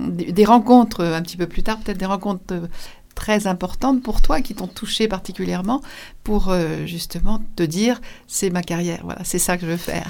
des, 0.09 0.31
des 0.31 0.45
rencontres 0.45 1.01
euh, 1.01 1.15
un 1.17 1.21
petit 1.21 1.37
peu 1.37 1.47
plus 1.47 1.63
tard, 1.63 1.77
peut-être 1.79 1.97
des 1.97 2.05
rencontres 2.05 2.53
très 3.15 3.47
importantes 3.47 4.03
pour 4.03 4.21
toi 4.21 4.41
qui 4.41 4.53
t'ont 4.55 4.67
touché 4.67 5.07
particulièrement 5.07 5.81
pour 6.23 6.49
euh, 6.49 6.85
justement 6.85 7.41
te 7.55 7.63
dire 7.63 8.01
c'est 8.27 8.49
ma 8.49 8.61
carrière, 8.61 8.99
voilà, 9.03 9.21
c'est 9.23 9.39
ça 9.39 9.55
que 9.57 9.65
je 9.65 9.71
veux 9.71 9.77
faire? 9.77 10.07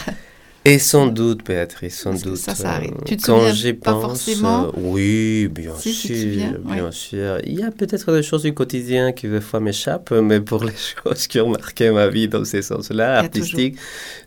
Et 0.67 0.79
sans 0.79 1.05
doute, 1.05 1.45
Béatrice, 1.45 1.99
sans 1.99 2.09
Parce 2.09 2.23
doute. 2.23 2.37
ça, 2.37 2.55
ça 2.55 2.71
arrive. 2.71 2.93
euh, 2.95 3.03
Tu 3.05 3.17
te 3.17 3.25
quand 3.27 3.53
j'y 3.53 3.73
pense, 3.73 4.01
forcément 4.01 4.63
euh, 4.65 4.71
Oui, 4.77 5.47
bien 5.47 5.75
Si, 5.77 5.93
sûr, 5.93 6.57
bien 6.59 6.85
ouais. 6.85 6.91
sûr. 6.91 7.37
Il 7.45 7.59
y 7.59 7.61
a 7.63 7.69
peut-être 7.69 8.11
des 8.11 8.23
choses 8.23 8.41
du 8.41 8.53
quotidien 8.55 9.11
qui 9.11 9.27
des 9.27 9.41
fois 9.41 9.59
m'échappent, 9.59 10.09
mais 10.09 10.41
pour 10.41 10.63
les 10.63 10.73
choses 11.03 11.27
qui 11.27 11.39
ont 11.39 11.49
marqué 11.49 11.91
ma 11.91 12.07
vie 12.07 12.27
dans 12.27 12.43
ces 12.45 12.63
sens-là, 12.63 13.05
Il 13.05 13.13
y 13.13 13.15
a 13.15 13.19
artistiques, 13.19 13.77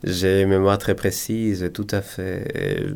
j'ai 0.04 0.42
une 0.42 0.50
mémoire 0.50 0.78
très 0.78 0.94
précise, 0.94 1.68
tout 1.74 1.88
à 1.90 2.02
fait. 2.02 2.46
Et, 2.54 2.82
euh, 2.82 2.94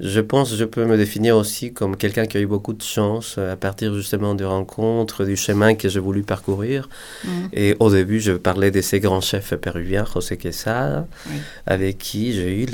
je 0.00 0.20
pense 0.20 0.56
je 0.56 0.64
peux 0.64 0.86
me 0.86 0.96
définir 0.96 1.36
aussi 1.36 1.74
comme 1.74 1.98
quelqu'un 1.98 2.24
qui 2.24 2.38
a 2.38 2.40
eu 2.40 2.46
beaucoup 2.46 2.72
de 2.72 2.82
chance 2.82 3.36
à 3.36 3.56
partir 3.56 3.94
justement 3.94 4.34
de 4.34 4.44
rencontres, 4.46 5.26
du 5.26 5.36
chemin 5.36 5.74
que 5.74 5.90
j'ai 5.90 6.00
voulu 6.00 6.22
parcourir. 6.22 6.88
Mhm. 7.24 7.48
Et 7.52 7.76
au 7.78 7.90
début, 7.90 8.20
je 8.20 8.32
parlais 8.32 8.70
de 8.70 8.80
ces 8.80 9.00
grands 9.00 9.20
chefs 9.20 9.52
péruviens, 9.56 10.06
José 10.14 10.38
Quesada, 10.38 11.06
Oui. 11.28 11.36
avec 11.66 11.98
qui 11.98 12.32
j'ai 12.32 12.53
eu 12.54 12.66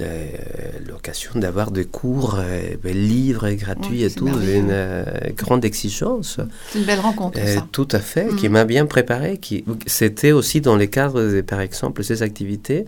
l'occasion 0.88 1.32
d'avoir 1.34 1.70
des 1.70 1.84
cours, 1.84 2.37
euh, 2.38 2.76
des 2.82 2.92
livres 2.92 3.50
gratuits 3.52 3.88
Oui, 3.99 4.04
et 4.04 4.10
tout, 4.10 4.26
d'une 4.26 4.68
euh, 4.70 5.04
grande 5.37 5.64
exigence. 5.64 6.38
C'est 6.70 6.78
une 6.78 6.84
belle 6.84 7.00
rencontre, 7.00 7.38
Euh, 7.40 7.54
ça. 7.56 7.66
tout 7.72 7.88
à 7.92 7.99
fait, 7.99 8.34
qui 8.37 8.46
Mhm. 8.46 8.52
m'a 8.52 8.64
bien 8.64 8.87
préparé. 8.87 9.38
Qui, 9.38 9.64
c'était 9.87 10.32
aussi 10.32 10.60
dans 10.60 10.76
le 10.76 10.87
cadre, 10.87 11.22
de, 11.22 11.40
par 11.40 11.60
exemple, 11.60 12.02
ces 12.04 12.22
activités 12.22 12.84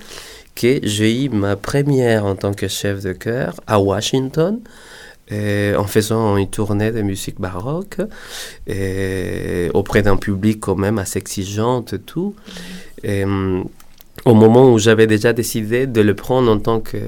que 0.54 0.80
j'ai 0.82 1.24
eu 1.24 1.28
ma 1.30 1.56
première 1.56 2.24
en 2.26 2.36
tant 2.36 2.52
que 2.52 2.68
chef 2.68 3.02
de 3.02 3.12
chœur 3.12 3.54
à 3.66 3.80
Washington. 3.80 4.60
en 5.78 5.86
faisant 5.86 6.36
une 6.36 6.50
tournée 6.50 6.90
de 6.92 7.00
musique 7.00 7.40
baroque 7.40 7.96
et 8.66 9.70
auprès 9.72 10.02
d'un 10.02 10.16
public 10.18 10.60
quand 10.60 10.74
même 10.76 10.98
assez 10.98 11.18
exigeant 11.18 11.82
et 11.90 11.98
tout. 11.98 12.34
Et, 13.02 13.24
hum, 13.24 13.64
au 14.24 14.34
moment 14.34 14.72
où 14.72 14.78
j'avais 14.78 15.06
déjà 15.06 15.32
décidé 15.32 15.86
de 15.86 16.00
le 16.00 16.14
prendre 16.14 16.50
en 16.50 16.58
tant 16.58 16.80
que, 16.80 16.98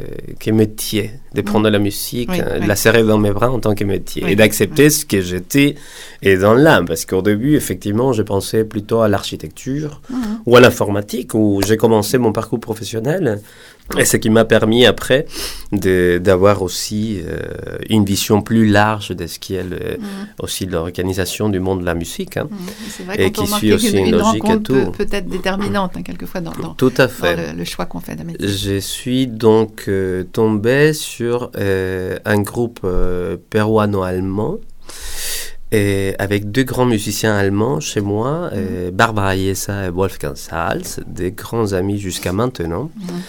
que 0.40 0.50
métier, 0.50 1.10
de 1.34 1.42
prendre 1.42 1.68
la 1.68 1.78
musique, 1.78 2.30
Oui, 2.30 2.40
euh, 2.40 2.60
de 2.60 2.66
la 2.68 2.76
serrer 2.76 3.02
dans 3.02 3.18
mes 3.18 3.30
bras 3.32 3.50
en 3.50 3.58
tant 3.60 3.74
que 3.74 3.84
métier 3.84 4.22
Oui, 4.24 4.32
et 4.32 4.36
d'accepter 4.36 4.88
ce 4.90 5.04
que 5.04 5.20
j'étais 5.20 5.74
et 6.22 6.36
dans 6.36 6.54
l'âme. 6.54 6.86
Parce 6.86 7.04
qu'au 7.06 7.22
début, 7.22 7.56
effectivement, 7.56 8.12
je 8.12 8.22
pensais 8.22 8.64
plutôt 8.64 9.00
à 9.00 9.08
l'architecture 9.08 10.00
Mhm. 10.10 10.16
ou 10.46 10.56
à 10.56 10.60
l'informatique 10.60 11.34
où 11.34 11.60
j'ai 11.66 11.76
commencé 11.76 12.18
mon 12.18 12.32
parcours 12.32 12.60
professionnel. 12.60 13.40
Et 13.98 14.06
ce 14.06 14.16
qui 14.16 14.30
m'a 14.30 14.46
permis 14.46 14.86
après 14.86 15.26
de- 15.70 16.18
d'avoir 16.26 16.62
aussi 16.62 17.20
euh, 17.26 17.76
une 17.90 18.02
vision 18.14 18.40
plus 18.40 18.64
large 18.66 19.10
de 19.20 19.26
ce 19.26 19.38
qui 19.38 19.52
est 19.56 19.62
le- 19.62 19.98
Mhm. 19.98 20.28
aussi 20.44 20.64
l'organisation 20.64 21.50
du 21.50 21.60
monde 21.60 21.80
de 21.80 21.84
la 21.84 21.94
musique. 21.94 22.38
hein. 22.38 22.48
Vrai 23.04 23.16
Et 23.26 23.30
qui 23.30 23.46
suit 23.46 23.74
aussi 23.74 23.90
une 23.90 24.06
une 24.06 24.12
logique 24.12 24.36
et 24.36 24.48
rencontre 24.48 24.72
peut, 24.72 24.84
tout. 24.86 24.90
peut 24.92 25.06
être 25.12 25.28
déterminante 25.28 25.92
hein, 25.96 26.02
quelquefois 26.02 26.40
dans, 26.40 26.52
dans- 26.62 26.72
Tout 26.82 26.92
à 26.96 27.06
dans 27.08 27.12
fait. 27.12 27.36
le, 27.36 27.58
le 27.58 27.64
choix 27.64 27.84
qu'on 27.84 28.00
fait 28.00 28.14
d'un 28.16 28.24
métier. 28.24 28.48
Je 28.48 28.78
suis 28.78 29.26
donc 29.26 29.84
euh, 29.88 30.24
tombé 30.38 30.94
sur 30.94 31.23
euh, 31.56 32.18
un 32.24 32.40
groupe 32.42 32.80
euh, 32.84 33.36
peruano-allemand 33.50 34.58
et 35.72 36.14
avec 36.18 36.50
deux 36.50 36.62
grands 36.62 36.86
musiciens 36.86 37.34
allemands 37.34 37.80
chez 37.80 38.00
moi, 38.00 38.50
euh, 38.52 38.90
Barbara 38.92 39.34
Iessa 39.36 39.86
et 39.86 39.90
Wolfgang 39.90 40.36
Salz, 40.36 41.00
des 41.06 41.32
grands 41.32 41.72
amis 41.72 41.98
jusqu'à 41.98 42.32
maintenant, 42.32 42.90
Mhm. 42.96 43.20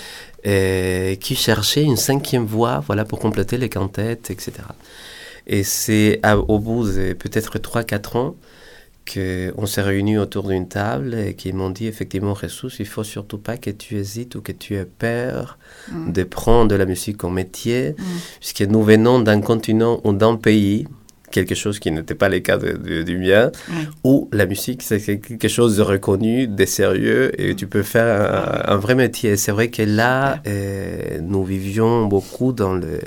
et 0.43 1.17
qui 1.19 1.35
cherchaient 1.35 1.83
une 1.83 1.97
cinquième 1.97 2.45
voix 2.45 2.83
voilà, 2.85 3.03
pour 3.05 3.19
compléter 3.19 3.57
les 3.57 3.69
quintettes, 3.69 4.29
etc. 4.29 4.51
Et 5.47 5.63
c'est 5.63 6.21
au 6.47 6.59
bout 6.59 6.87
de 6.87 7.13
peut-être 7.13 7.57
3-4 7.57 8.15
ans 8.15 8.35
qu'on 9.11 9.65
s'est 9.65 9.81
réunis 9.81 10.17
autour 10.17 10.47
d'une 10.47 10.67
table 10.67 11.13
et 11.13 11.35
qu'ils 11.35 11.53
m'ont 11.55 11.69
dit 11.69 11.85
effectivement, 11.87 12.33
Ressus, 12.33 12.71
il 12.79 12.87
faut 12.87 13.03
surtout 13.03 13.37
pas 13.37 13.55
que 13.57 13.69
tu 13.69 13.95
hésites 13.97 14.35
ou 14.35 14.41
que 14.41 14.51
tu 14.51 14.75
aies 14.75 14.85
peur 14.85 15.57
Mhm. 15.91 16.11
de 16.13 16.23
prendre 16.23 16.75
la 16.75 16.85
musique 16.85 17.23
en 17.23 17.29
métier, 17.29 17.95
Mhm. 17.97 18.05
puisque 18.39 18.61
nous 18.61 18.81
venons 18.83 19.19
d'un 19.19 19.41
continent 19.41 20.01
ou 20.03 20.13
d'un 20.13 20.35
pays, 20.37 20.87
quelque 21.31 21.55
chose 21.55 21.79
qui 21.79 21.91
n'était 21.91 22.15
pas 22.15 22.29
le 22.29 22.39
cas 22.39 22.57
de- 22.57 22.73
de- 22.73 23.03
du 23.03 23.17
mien, 23.17 23.51
Ouais. 23.69 23.87
où 24.03 24.29
la 24.31 24.45
musique 24.45 24.81
c'est 24.83 24.99
quelque 24.99 25.47
chose 25.47 25.77
de 25.77 25.81
reconnu, 25.81 26.47
de 26.47 26.65
sérieux, 26.65 27.31
et 27.41 27.55
tu 27.55 27.67
peux 27.67 27.83
faire 27.83 28.07
un, 28.67 28.73
un 28.73 28.77
vrai 28.77 28.95
métier. 28.95 29.35
C'est 29.37 29.51
vrai 29.51 29.69
que 29.69 29.81
là, 29.81 30.41
euh, 30.47 31.19
nous 31.21 31.43
vivions 31.43 32.05
beaucoup 32.05 32.51
dans 32.53 32.73
le, 32.73 32.99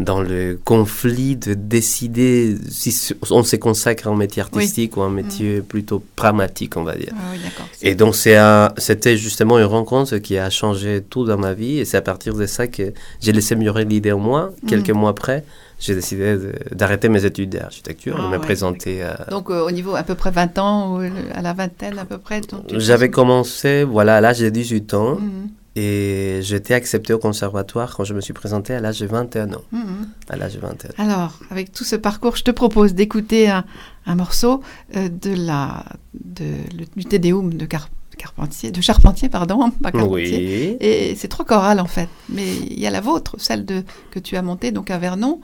dans 0.00 0.20
le 0.20 0.58
conflit 0.64 1.36
de 1.36 1.54
décider 1.54 2.56
si 2.68 3.14
on 3.30 3.42
se 3.42 3.56
consacre 3.56 4.08
à 4.08 4.10
un 4.10 4.16
métier 4.16 4.42
artistique 4.42 4.96
ou 4.96 5.02
un 5.02 5.10
métier 5.10 5.60
plutôt 5.60 6.02
pragmatique, 6.16 6.76
on 6.76 6.82
va 6.84 6.94
dire. 6.96 7.12
Ah 7.16 7.22
oui. 7.32 7.38
Et 7.82 7.94
donc, 7.94 8.14
c'était 8.16 9.16
justement 9.16 9.58
une 9.58 9.64
rencontre 9.64 10.18
qui 10.18 10.38
a 10.38 10.50
changé 10.50 11.02
tout 11.08 11.24
dans 11.24 11.38
ma 11.38 11.52
vie. 11.54 11.78
Et 11.78 11.84
c'est 11.84 11.96
à 11.96 12.02
partir 12.02 12.34
de 12.34 12.46
ça 12.46 12.66
que 12.66 12.92
j'ai 13.20 13.32
laissé 13.32 13.54
mûrir 13.56 13.86
l'idée 13.86 14.12
en 14.12 14.18
moi. 14.18 14.52
Quelques 14.68 14.90
Mhm. 14.90 14.98
mois 14.98 15.10
après, 15.10 15.44
j'ai 15.78 15.94
décidé 15.94 16.36
de- 16.36 16.52
d'arrêter 16.74 17.08
mes 17.08 17.24
études 17.24 17.50
d'architecture 17.50 18.16
Ah 18.18 18.22
et 18.22 18.28
me 18.28 18.32
ouais, 18.32 18.38
présenter 18.38 19.02
à... 19.02 19.26
Donc 19.30 19.50
euh, 19.50 19.66
au 19.66 19.70
niveau 19.70 19.94
à 19.96 20.02
peu 20.02 20.14
près 20.14 20.30
20 20.30 20.58
ans, 20.58 20.96
ou 20.96 21.00
à 21.34 21.42
la 21.42 21.52
vingtaine 21.52 21.98
à 21.98 22.04
peu 22.04 22.18
près 22.18 22.40
J'avais 22.72 23.10
commencé, 23.10 23.84
voilà, 23.84 24.16
à 24.16 24.20
l'âge 24.20 24.40
de 24.40 24.48
18 24.48 24.94
ans. 24.94 25.16
Mhm. 25.16 25.48
Et 25.76 26.38
j'étais 26.42 26.72
accepté 26.74 27.12
au 27.12 27.18
conservatoire 27.18 27.96
quand 27.96 28.04
je 28.04 28.14
me 28.14 28.20
suis 28.20 28.32
présenté 28.32 28.74
à 28.74 28.80
l'âge 28.80 29.00
de 29.00 29.06
21 29.06 29.52
ans. 29.54 29.62
Mhm. 29.72 30.08
À 30.28 30.36
l'âge 30.36 30.54
de 30.54 30.60
21 30.60 30.90
ans. 30.90 30.92
Alors, 31.10 31.38
avec 31.50 31.72
tout 31.72 31.82
ce 31.82 31.96
parcours, 31.96 32.36
je 32.36 32.44
te 32.44 32.52
propose 32.52 32.94
d'écouter 32.94 33.48
un, 33.50 33.64
un 34.06 34.14
morceau 34.14 34.62
euh, 34.96 35.08
de 35.08 35.34
la, 35.34 35.84
de, 36.14 36.44
le- 36.78 36.84
du 36.94 37.04
Te 37.06 37.16
Deum 37.16 37.52
de 37.52 37.66
Car- 37.66 37.88
Carpentier, 38.16 38.70
de 38.70 38.80
Charpentier, 38.80 39.28
pardon, 39.28 39.68
pas 39.82 39.90
Carpentier. 39.90 40.76
Oui. 40.80 40.86
Et 40.86 41.16
c'est 41.16 41.26
trois 41.26 41.44
chorales 41.44 41.80
en 41.80 41.86
fait, 41.88 42.08
mais 42.28 42.46
il 42.70 42.78
y 42.78 42.86
a 42.86 42.90
la 42.90 43.00
vôtre, 43.00 43.34
celle 43.38 43.64
de, 43.64 43.82
que 44.12 44.20
tu 44.20 44.36
as 44.36 44.42
montée, 44.42 44.70
donc 44.70 44.92
à 44.92 44.98
Vernon, 44.98 45.40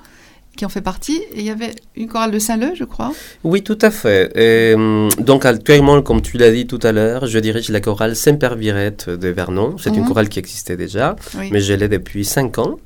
qui 0.57 0.65
en 0.65 0.69
fait 0.69 0.81
partie. 0.81 1.17
Et 1.35 1.39
il 1.41 1.45
y 1.45 1.51
avait 1.51 1.73
une 1.97 2.07
chorale 2.09 2.31
de 2.33 2.39
Saint-Leu, 2.39 2.73
je 2.75 2.85
crois. 2.85 3.13
Oui, 3.45 3.63
tout 3.63 3.79
à 3.81 3.91
fait. 3.91 4.31
Et, 4.37 4.75
hum, 4.75 5.09
donc 5.19 5.45
actuellement, 5.45 6.03
comme 6.03 6.21
tu 6.23 6.37
l'as 6.39 6.51
dit 6.51 6.67
tout 6.67 6.81
à 6.83 6.93
l'heure, 6.93 7.27
je 7.27 7.39
dirige 7.39 7.69
la 7.71 7.81
chorale 7.81 8.15
Saint-Père-Virette 8.17 9.09
de 9.11 9.29
Vernon. 9.29 9.77
C'est 9.79 9.91
une 9.91 10.01
Mhm. 10.03 10.09
chorale 10.09 10.29
qui 10.29 10.39
existait 10.39 10.77
déjà, 10.77 11.17
Oui. 11.39 11.49
mais 11.53 11.61
je 11.61 11.73
l'ai 11.75 11.89
depuis 11.89 12.25
5 12.25 12.59
ans. 12.59 12.77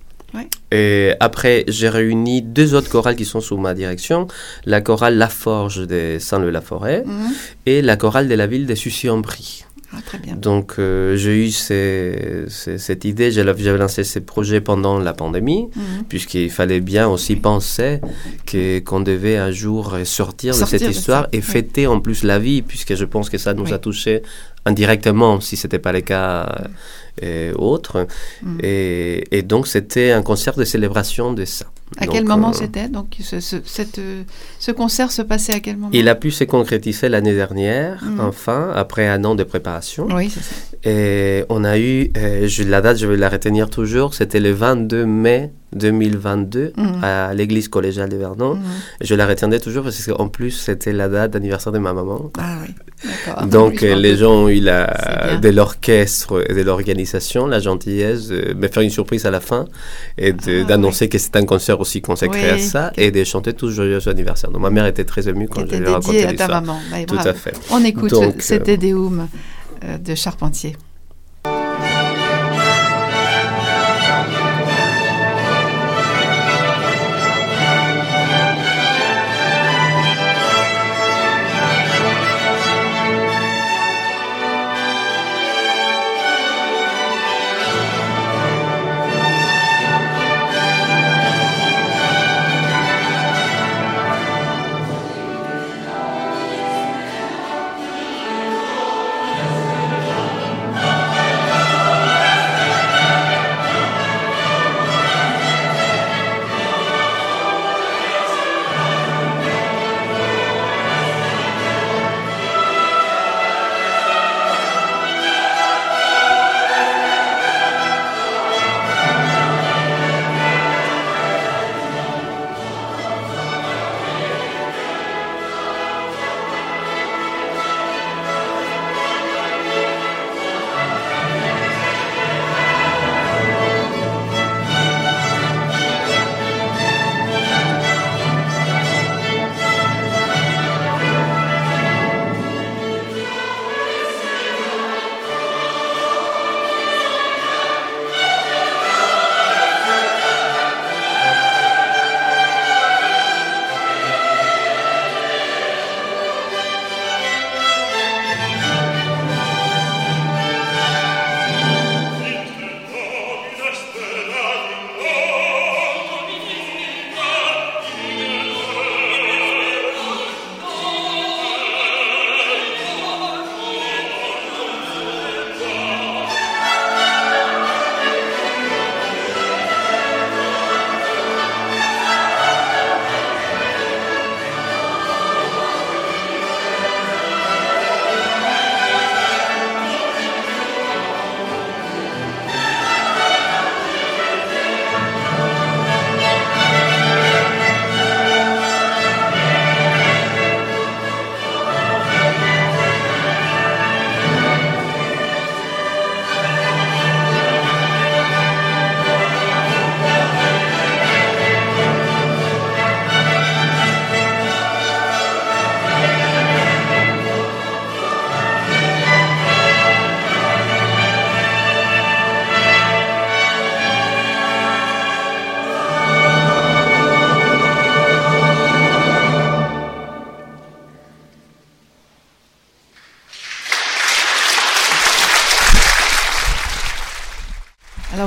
Et 0.73 1.13
après, 1.21 1.65
j'ai 1.69 1.89
réuni 1.89 2.43
deux 2.43 2.75
autres 2.75 2.89
chorales 2.91 3.15
qui 3.15 3.25
sont 3.25 3.41
sous 3.41 3.57
ma 3.57 3.73
direction. 3.73 4.27
La 4.65 4.81
chorale 4.81 5.17
La 5.17 5.29
Forge 5.29 5.87
de 5.87 6.17
Saint-Leu-la-Forêt 6.19 7.05
Mhm. 7.07 7.31
et 7.67 7.83
la 7.83 7.97
chorale 7.97 8.27
de 8.27 8.35
la 8.35 8.49
ville 8.49 8.67
de 8.67 8.75
Sucy-en-Brie. 8.75 9.65
Ah, 9.97 10.01
très 10.05 10.19
bien. 10.19 10.35
Donc, 10.35 10.75
euh, 10.79 11.17
j'ai 11.17 11.47
eu 11.47 11.51
ces- 11.51 12.45
ces- 12.49 12.79
cette 12.79 13.05
idée, 13.05 13.31
j'avais 13.31 13.79
lancé 13.79 14.03
ces 14.05 14.21
projets 14.21 14.61
pendant 14.61 14.99
la 14.99 15.13
pandémie, 15.13 15.69
Mhm. 15.77 16.05
puisqu'il 16.09 16.51
fallait 16.51 16.81
bien 16.81 17.09
aussi 17.09 17.37
penser 17.37 18.01
qu'on 18.87 19.01
devait 19.01 19.37
un 19.37 19.51
jour 19.53 19.97
sortir, 20.05 20.55
Sortir 20.55 20.79
de 20.79 20.85
cette 20.85 20.89
de 20.93 20.99
histoire 20.99 21.23
ça, 21.25 21.29
et 21.33 21.37
oui. 21.39 21.43
fêter 21.43 21.87
en 21.87 22.01
plus 22.01 22.25
la 22.25 22.39
vie, 22.39 22.63
puisque 22.63 22.95
je 22.95 23.05
pense 23.05 23.31
que 23.31 23.39
ça 23.39 23.55
nous 23.55 23.65
Oui. 23.65 23.73
a 23.73 23.79
touchés 23.79 24.23
indirectement, 24.67 25.41
si 25.41 25.57
ce 25.57 25.67
n'était 25.67 25.79
pas 25.79 25.93
le 25.93 26.01
cas 26.01 26.67
autre. 27.57 28.07
Mhm. 28.43 28.59
Et, 28.63 29.25
et 29.39 29.43
donc, 29.43 29.67
c'était 29.69 30.11
un 30.11 30.23
concert 30.23 30.55
de 30.57 30.65
célébration 30.65 31.33
de 31.33 31.45
ça. 31.45 31.67
À 31.99 32.07
quel 32.07 32.25
moment 32.25 32.53
c'était 32.53 32.89
Donc 32.89 33.17
ce, 33.21 33.41
cette, 33.41 34.01
ce, 34.59 34.73
concert 34.73 35.13
se 35.13 35.23
passait 35.23 35.55
à 35.55 35.61
quel 35.61 35.77
moment 35.77 35.91
Il 35.93 36.09
a 36.09 36.15
pu 36.15 36.31
se 36.31 36.45
concrétiser 36.45 37.09
l'année 37.09 37.35
dernière, 37.35 38.03
mm. 38.05 38.21
enfin, 38.21 38.73
après 38.75 39.07
un 39.07 39.25
an 39.25 39.35
de 39.35 39.45
préparation. 39.45 40.09
Oui, 40.11 40.31
c'est 40.31 40.43
ça. 40.43 40.55
Et 40.85 41.45
on 41.49 41.65
a 41.65 41.79
eu, 41.79 42.11
je, 42.15 42.63
la 42.65 42.81
date, 42.81 42.99
je 42.99 43.07
vais 43.07 43.17
la 43.17 43.29
retenir 43.29 43.71
toujours, 43.71 44.15
c'était 44.15 44.41
le 44.41 44.53
22 44.53 45.07
mai 45.07 45.53
2022 45.75 46.73
mhm. 46.77 47.05
à 47.05 47.35
l'église 47.35 47.69
collégiale 47.69 48.09
de 48.09 48.17
Vernon. 48.17 48.55
Mhm. 48.55 48.63
Je 49.01 49.15
la 49.15 49.27
retiendrai 49.27 49.61
toujours 49.61 49.85
parce 49.85 50.05
qu'en 50.07 50.29
plus, 50.29 50.51
c'était 50.51 50.93
la 50.93 51.09
date 51.09 51.33
d'anniversaire 51.33 51.73
de 51.73 51.79
ma 51.79 51.93
maman. 51.93 52.31
Ah 52.39 52.59
oui, 52.63 53.49
Donc, 53.49 53.81
les 53.81 54.17
gens 54.17 54.33
ont 54.33 54.49
eu 54.49 54.61
la, 54.61 55.39
de 55.41 55.49
l'orchestre 55.49 56.45
et 56.49 56.55
de 56.55 56.63
l'organisation 56.63 57.47
la 57.47 57.61
gentillesse 57.61 58.29
de 58.29 58.55
me 58.55 58.69
faire 58.69 58.83
une 58.83 58.91
surprise 58.91 59.27
à 59.27 59.31
la 59.31 59.41
fin 59.41 59.67
et 60.19 60.33
ah 60.33 60.65
d'annoncer 60.65 61.09
que 61.09 61.19
c'est 61.19 61.37
un 61.37 61.45
concert 61.45 61.81
aussi 61.81 62.01
consacré 62.01 62.51
à 62.51 62.59
ça 62.59 62.93
et 62.97 63.11
de 63.11 63.25
chanter 63.25 63.53
tous 63.53 63.71
joyeux 63.71 64.07
anniversaire. 64.09 64.51
Donc, 64.51 64.63
ma 64.63 64.71
mère 64.71 64.87
était 64.87 65.05
très 65.05 65.29
émue 65.29 65.49
quand 65.49 65.63
je 65.69 65.77
lui 65.77 65.89
ai 65.89 65.93
raconté 65.93 66.25
à 66.25 66.33
ta 66.33 66.49
maman. 66.49 66.79
Bah, 66.91 66.99
Tout 67.07 67.17
à 67.17 67.35
fait. 67.35 67.55
On 67.71 67.85
écoute 67.85 68.15
cet 68.41 68.69
euh, 68.69 68.77
Deum 68.77 69.29
euh, 69.85 69.99
de 69.99 70.15
Charpentier. 70.15 70.77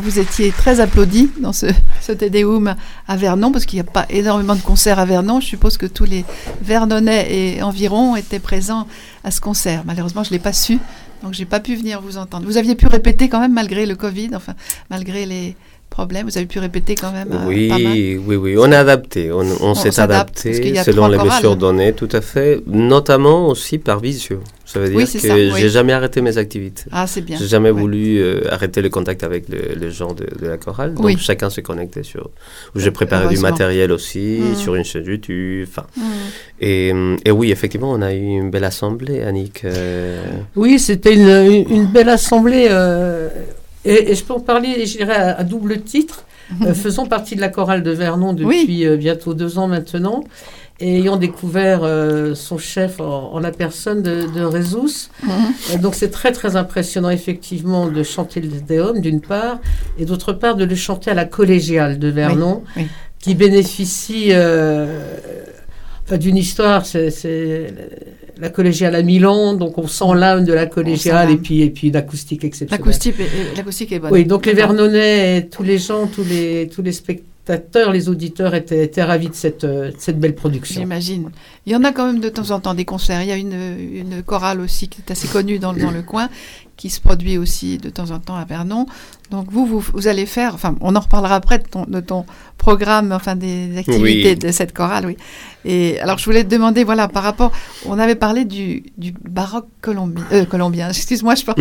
Vous 0.07 0.19
étiez 0.19 0.51
très 0.51 0.79
applaudi 0.79 1.29
dans 1.41 1.51
ce, 1.51 1.65
ce 1.99 2.13
Tédéum 2.13 2.75
à 3.09 3.17
Vernon, 3.17 3.51
parce 3.51 3.65
qu'il 3.65 3.75
n'y 3.75 3.81
a 3.81 3.91
pas 3.91 4.05
énormément 4.09 4.55
de 4.55 4.61
concerts 4.61 4.99
à 4.99 5.05
Vernon. 5.05 5.41
Je 5.41 5.47
suppose 5.47 5.75
que 5.75 5.85
tous 5.85 6.05
les 6.05 6.23
Vernonais 6.61 7.27
et 7.29 7.61
environ 7.61 8.15
étaient 8.15 8.39
présents 8.39 8.87
à 9.25 9.31
ce 9.31 9.41
concert. 9.41 9.83
Malheureusement, 9.85 10.23
je 10.23 10.29
ne 10.29 10.35
l'ai 10.35 10.39
pas 10.41 10.53
su, 10.53 10.79
donc 11.23 11.33
je 11.33 11.39
n'ai 11.39 11.45
pas 11.45 11.59
pu 11.59 11.75
venir 11.75 11.99
vous 11.99 12.17
entendre. 12.17 12.45
Vous 12.45 12.55
aviez 12.55 12.75
pu 12.75 12.87
répéter 12.87 13.27
quand 13.27 13.41
même 13.41 13.51
malgré 13.51 13.85
le 13.85 13.97
Covid, 13.97 14.29
enfin, 14.33 14.53
malgré 14.89 15.25
les, 15.25 15.57
problème 15.97 16.27
Vous 16.27 16.37
avez 16.37 16.45
pu 16.45 16.59
répéter 16.59 16.93
quand 16.93 17.11
même 17.11 17.29
euh, 17.31 17.47
Oui, 17.47 18.19
oui, 18.27 18.35
oui. 18.35 18.55
On 18.57 18.71
a 18.71 18.79
adapté. 18.79 19.31
On, 19.31 19.73
s'est 19.73 19.99
adapté 19.99 20.75
selon 20.83 21.07
les 21.07 21.17
mesures 21.17 21.55
données, 21.55 21.93
tout 21.93 22.09
à 22.11 22.21
fait. 22.21 22.61
Notamment 22.67 23.47
aussi 23.47 23.79
par 23.79 23.99
visio. 23.99 24.39
Ça 24.65 24.79
veut 24.79 24.89
dire 24.89 25.07
que 25.09 25.57
j'ai 25.57 25.69
jamais 25.69 25.93
arrêté 25.93 26.21
mes 26.21 26.37
activités. 26.37 26.83
Ah, 26.91 27.07
c'est 27.07 27.21
bien. 27.21 27.37
J'ai 27.39 27.47
jamais 27.47 27.71
voulu 27.71 28.17
euh, 28.19 28.41
arrêter 28.51 28.81
le 28.81 28.89
contact 28.89 29.23
avec 29.23 29.45
les 29.49 29.91
gens 29.91 30.13
de, 30.13 30.27
la 30.45 30.57
chorale. 30.57 30.93
Donc 30.93 31.17
chacun 31.17 31.49
se 31.49 31.61
connectait 31.61 32.03
sur. 32.03 32.29
J'ai 32.75 32.91
préparé 32.91 33.33
du 33.33 33.39
matériel 33.39 33.91
aussi 33.91 34.39
mmh. 34.41 34.55
sur 34.55 34.75
une 34.75 34.83
chaîne 34.83 35.05
YouTube. 35.05 35.67
Enfin. 35.69 35.87
Mmh. 35.95 36.01
Et, 36.59 36.93
et, 37.25 37.31
oui, 37.31 37.51
effectivement, 37.51 37.91
on 37.91 38.01
a 38.01 38.13
eu 38.13 38.21
une 38.41 38.51
belle 38.51 38.65
assemblée, 38.65 39.21
Annick. 39.21 39.63
Euh. 39.63 40.21
Oui, 40.55 40.79
c'était 40.79 41.13
une, 41.15 41.65
une, 41.69 41.85
belle 41.85 42.09
assemblée. 42.09 42.67
Et, 43.87 44.15
je 44.15 44.23
peux 44.23 44.33
en 44.33 44.39
parler, 44.39 44.85
je 44.85 44.97
dirais, 44.97 45.15
à, 45.15 45.43
double 45.43 45.81
titre. 45.81 46.25
Euh, 46.65 46.73
faisons 46.73 47.05
partie 47.05 47.35
de 47.35 47.41
la 47.41 47.49
chorale 47.49 47.83
de 47.83 47.91
Vernon 47.91 48.31
depuis 48.31 48.85
euh, 48.85 48.95
bientôt 48.95 49.33
deux 49.33 49.57
ans 49.57 49.67
maintenant, 49.67 50.23
et 50.79 50.99
ayant 50.99 51.17
découvert 51.17 51.81
euh, 51.83 52.35
son 52.35 52.57
chef 52.57 53.01
en, 53.01 53.37
la 53.39 53.51
personne 53.51 54.01
de, 54.01 54.21
de 54.33 54.45
mhm. 54.45 55.81
donc 55.81 55.93
c'est 55.93 56.09
très 56.09 56.31
très 56.31 56.55
impressionnant 56.55 57.09
effectivement 57.09 57.87
de 57.87 58.01
chanter 58.01 58.39
le 58.39 58.61
Déum 58.61 59.01
d'une 59.01 59.19
part, 59.19 59.59
et 59.99 60.05
d'autre 60.05 60.31
part 60.31 60.55
de 60.55 60.63
le 60.63 60.75
chanter 60.75 61.11
à 61.11 61.15
la 61.15 61.25
collégiale 61.25 61.99
de 61.99 62.07
Vernon, 62.07 62.63
qui 63.19 63.35
bénéficie 63.35 64.31
d'une 66.11 66.37
histoire. 66.37 66.85
C'est 66.85 67.73
la 68.39 68.49
collégiale 68.49 68.95
à 68.95 69.01
Milan, 69.01 69.53
donc 69.53 69.77
on 69.77 69.87
sent 69.87 70.15
l'âme 70.15 70.45
de 70.45 70.53
la 70.53 70.65
collégiale 70.65 71.31
et 71.31 71.37
puis, 71.37 71.61
et 71.61 71.69
puis 71.69 71.91
l'acoustique 71.91 72.43
exceptionnelle. 72.43 72.85
L'acoustique 73.55 73.91
est, 73.91 73.99
bonne. 73.99 74.11
Oui, 74.11 74.25
donc 74.25 74.45
les 74.45 74.53
Vernonais, 74.53 75.47
tous 75.51 75.63
les 75.63 75.77
gens, 75.77 76.07
tous 76.07 76.23
les, 76.23 76.69
tous 76.73 76.81
les 76.81 76.91
spectateurs, 76.91 77.91
les 77.91 78.09
auditeurs 78.09 78.55
étaient, 78.55 78.83
étaient 78.83 79.03
ravis 79.03 79.29
de 79.29 79.35
cette, 79.35 79.65
cette 79.97 80.19
belle 80.19 80.35
production. 80.35 80.81
J'imagine. 80.81 81.29
Il 81.65 81.73
y 81.73 81.75
en 81.75 81.83
a 81.83 81.91
quand 81.91 82.05
même 82.05 82.19
de 82.19 82.29
temps 82.29 82.51
en 82.51 82.59
temps 82.59 82.73
des 82.73 82.85
concerts. 82.85 83.21
Il 83.23 83.29
y 83.29 83.31
a 83.31 83.37
une, 83.37 83.53
une 83.53 84.23
chorale 84.23 84.61
aussi 84.61 84.87
qui 84.87 85.01
est 85.01 85.11
assez 85.11 85.27
connue 85.27 85.59
dans, 85.59 85.73
dans 85.73 85.91
le 85.91 86.01
coin 86.01 86.29
qui 86.77 86.91
se 86.91 87.01
produit 87.01 87.37
aussi 87.37 87.79
de 87.79 87.89
temps 87.89 88.11
en 88.11 88.19
temps 88.19 88.35
à 88.35 88.45
Vernon. 88.45 88.85
Donc 89.31 89.47
vous, 89.51 89.65
vous, 89.65 90.07
allez 90.07 90.25
faire, 90.25 90.53
enfin, 90.53 90.75
on 90.79 90.95
en 90.95 90.99
reparlera 91.01 91.35
après 91.35 91.57
de 91.57 91.67
ton, 91.67 91.85
de 91.85 91.99
ton 91.99 92.25
programme, 92.57 93.11
enfin 93.11 93.35
des 93.35 93.77
activités 93.77 94.35
de 94.35 94.51
cette 94.51 94.73
chorale, 94.73 95.05
oui. 95.05 95.17
Et 95.65 95.99
alors 95.99 96.17
je 96.17 96.23
voulais 96.23 96.45
te 96.45 96.49
demander, 96.49 96.85
voilà, 96.85 97.09
par 97.09 97.23
rapport, 97.23 97.51
on 97.85 97.99
avait 97.99 98.15
parlé 98.15 98.45
du, 98.45 98.83
du 98.97 99.11
baroque 99.11 99.67
colombien, 99.81 100.23
euh, 100.31 100.45
colombien. 100.45 100.89
Excuse-moi, 100.91 101.35
je, 101.35 101.43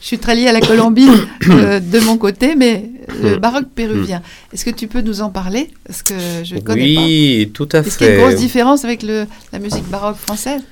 je 0.00 0.06
suis 0.06 0.18
très 0.18 0.34
liée 0.34 0.48
à 0.48 0.52
la 0.52 0.60
Colombie 0.60 1.08
euh, 1.48 1.78
de 1.78 2.00
mon 2.00 2.16
côté, 2.16 2.56
mais 2.56 2.90
le 3.22 3.36
baroque 3.36 3.68
péruvien. 3.74 4.22
Est-ce 4.52 4.64
que 4.64 4.70
tu 4.70 4.88
peux 4.88 5.02
nous 5.02 5.20
en 5.20 5.30
parler? 5.30 5.70
Parce 5.86 6.02
que 6.02 6.14
je 6.42 6.56
ne 6.56 6.60
connais 6.60 6.82
oui, 6.82 6.94
pas. 6.96 7.02
Oui, 7.02 7.50
tout 7.54 7.68
à 7.70 7.82
fait. 7.82 7.88
Est-ce 7.88 7.98
qu'il 7.98 8.06
y 8.08 8.10
a 8.10 8.14
une 8.14 8.20
grosse 8.22 8.40
différence 8.40 8.84
avec 8.84 9.04
le, 9.04 9.26
la 9.52 9.60
musique 9.60 9.88
baroque 9.88 10.16
française? 10.16 10.62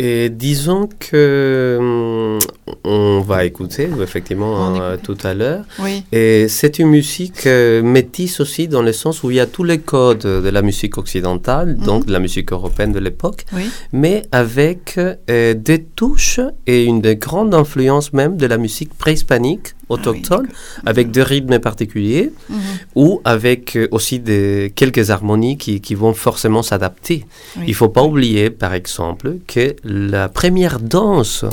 Et 0.00 0.30
disons 0.30 0.88
que 1.00 1.76
hum, 1.80 2.38
on 2.84 3.20
va 3.20 3.44
écouter 3.44 3.88
effectivement 4.00 4.80
euh, 4.80 4.96
tout 5.02 5.18
à 5.24 5.34
l'heure. 5.34 5.64
Oui. 5.80 6.04
Et 6.12 6.46
c'est 6.48 6.78
une 6.78 6.88
musique 6.88 7.46
euh, 7.46 7.82
métisse 7.82 8.38
aussi 8.38 8.68
dans 8.68 8.82
le 8.82 8.92
sens 8.92 9.24
où 9.24 9.32
il 9.32 9.36
y 9.38 9.40
a 9.40 9.46
tous 9.46 9.64
les 9.64 9.78
codes 9.78 10.20
de 10.20 10.48
la 10.48 10.62
musique 10.62 10.98
occidentale, 10.98 11.76
mhm. 11.76 11.84
donc 11.84 12.06
de 12.06 12.12
la 12.12 12.20
musique 12.20 12.52
européenne 12.52 12.92
de 12.92 13.00
l'époque, 13.00 13.44
mais 13.92 14.22
avec 14.30 14.98
euh, 14.98 15.54
des 15.54 15.82
touches 15.82 16.40
et 16.68 16.84
une 16.84 17.00
des 17.00 17.16
grandes 17.16 17.52
influences 17.52 18.12
même 18.12 18.36
de 18.36 18.46
la 18.46 18.56
musique 18.56 18.94
préhispanique 18.94 19.74
ah 19.88 19.94
autochtone, 19.94 20.48
avec 20.84 21.10
des 21.10 21.22
rythmes 21.22 21.58
particuliers, 21.58 22.32
mhm. 22.48 22.58
ou 22.94 23.20
avec 23.24 23.76
euh, 23.76 23.88
aussi 23.90 24.18
des, 24.18 24.72
quelques 24.74 25.10
harmonies 25.10 25.56
qui, 25.56 25.80
qui 25.80 25.94
vont 25.94 26.14
forcément 26.14 26.62
s'adapter. 26.62 27.26
Il 27.56 27.68
ne 27.68 27.72
faut 27.72 27.88
pas 27.88 28.02
oublier, 28.02 28.50
par 28.50 28.74
exemple, 28.74 29.36
que 29.46 29.76
la 29.84 30.28
première 30.28 30.80
danse 30.80 31.44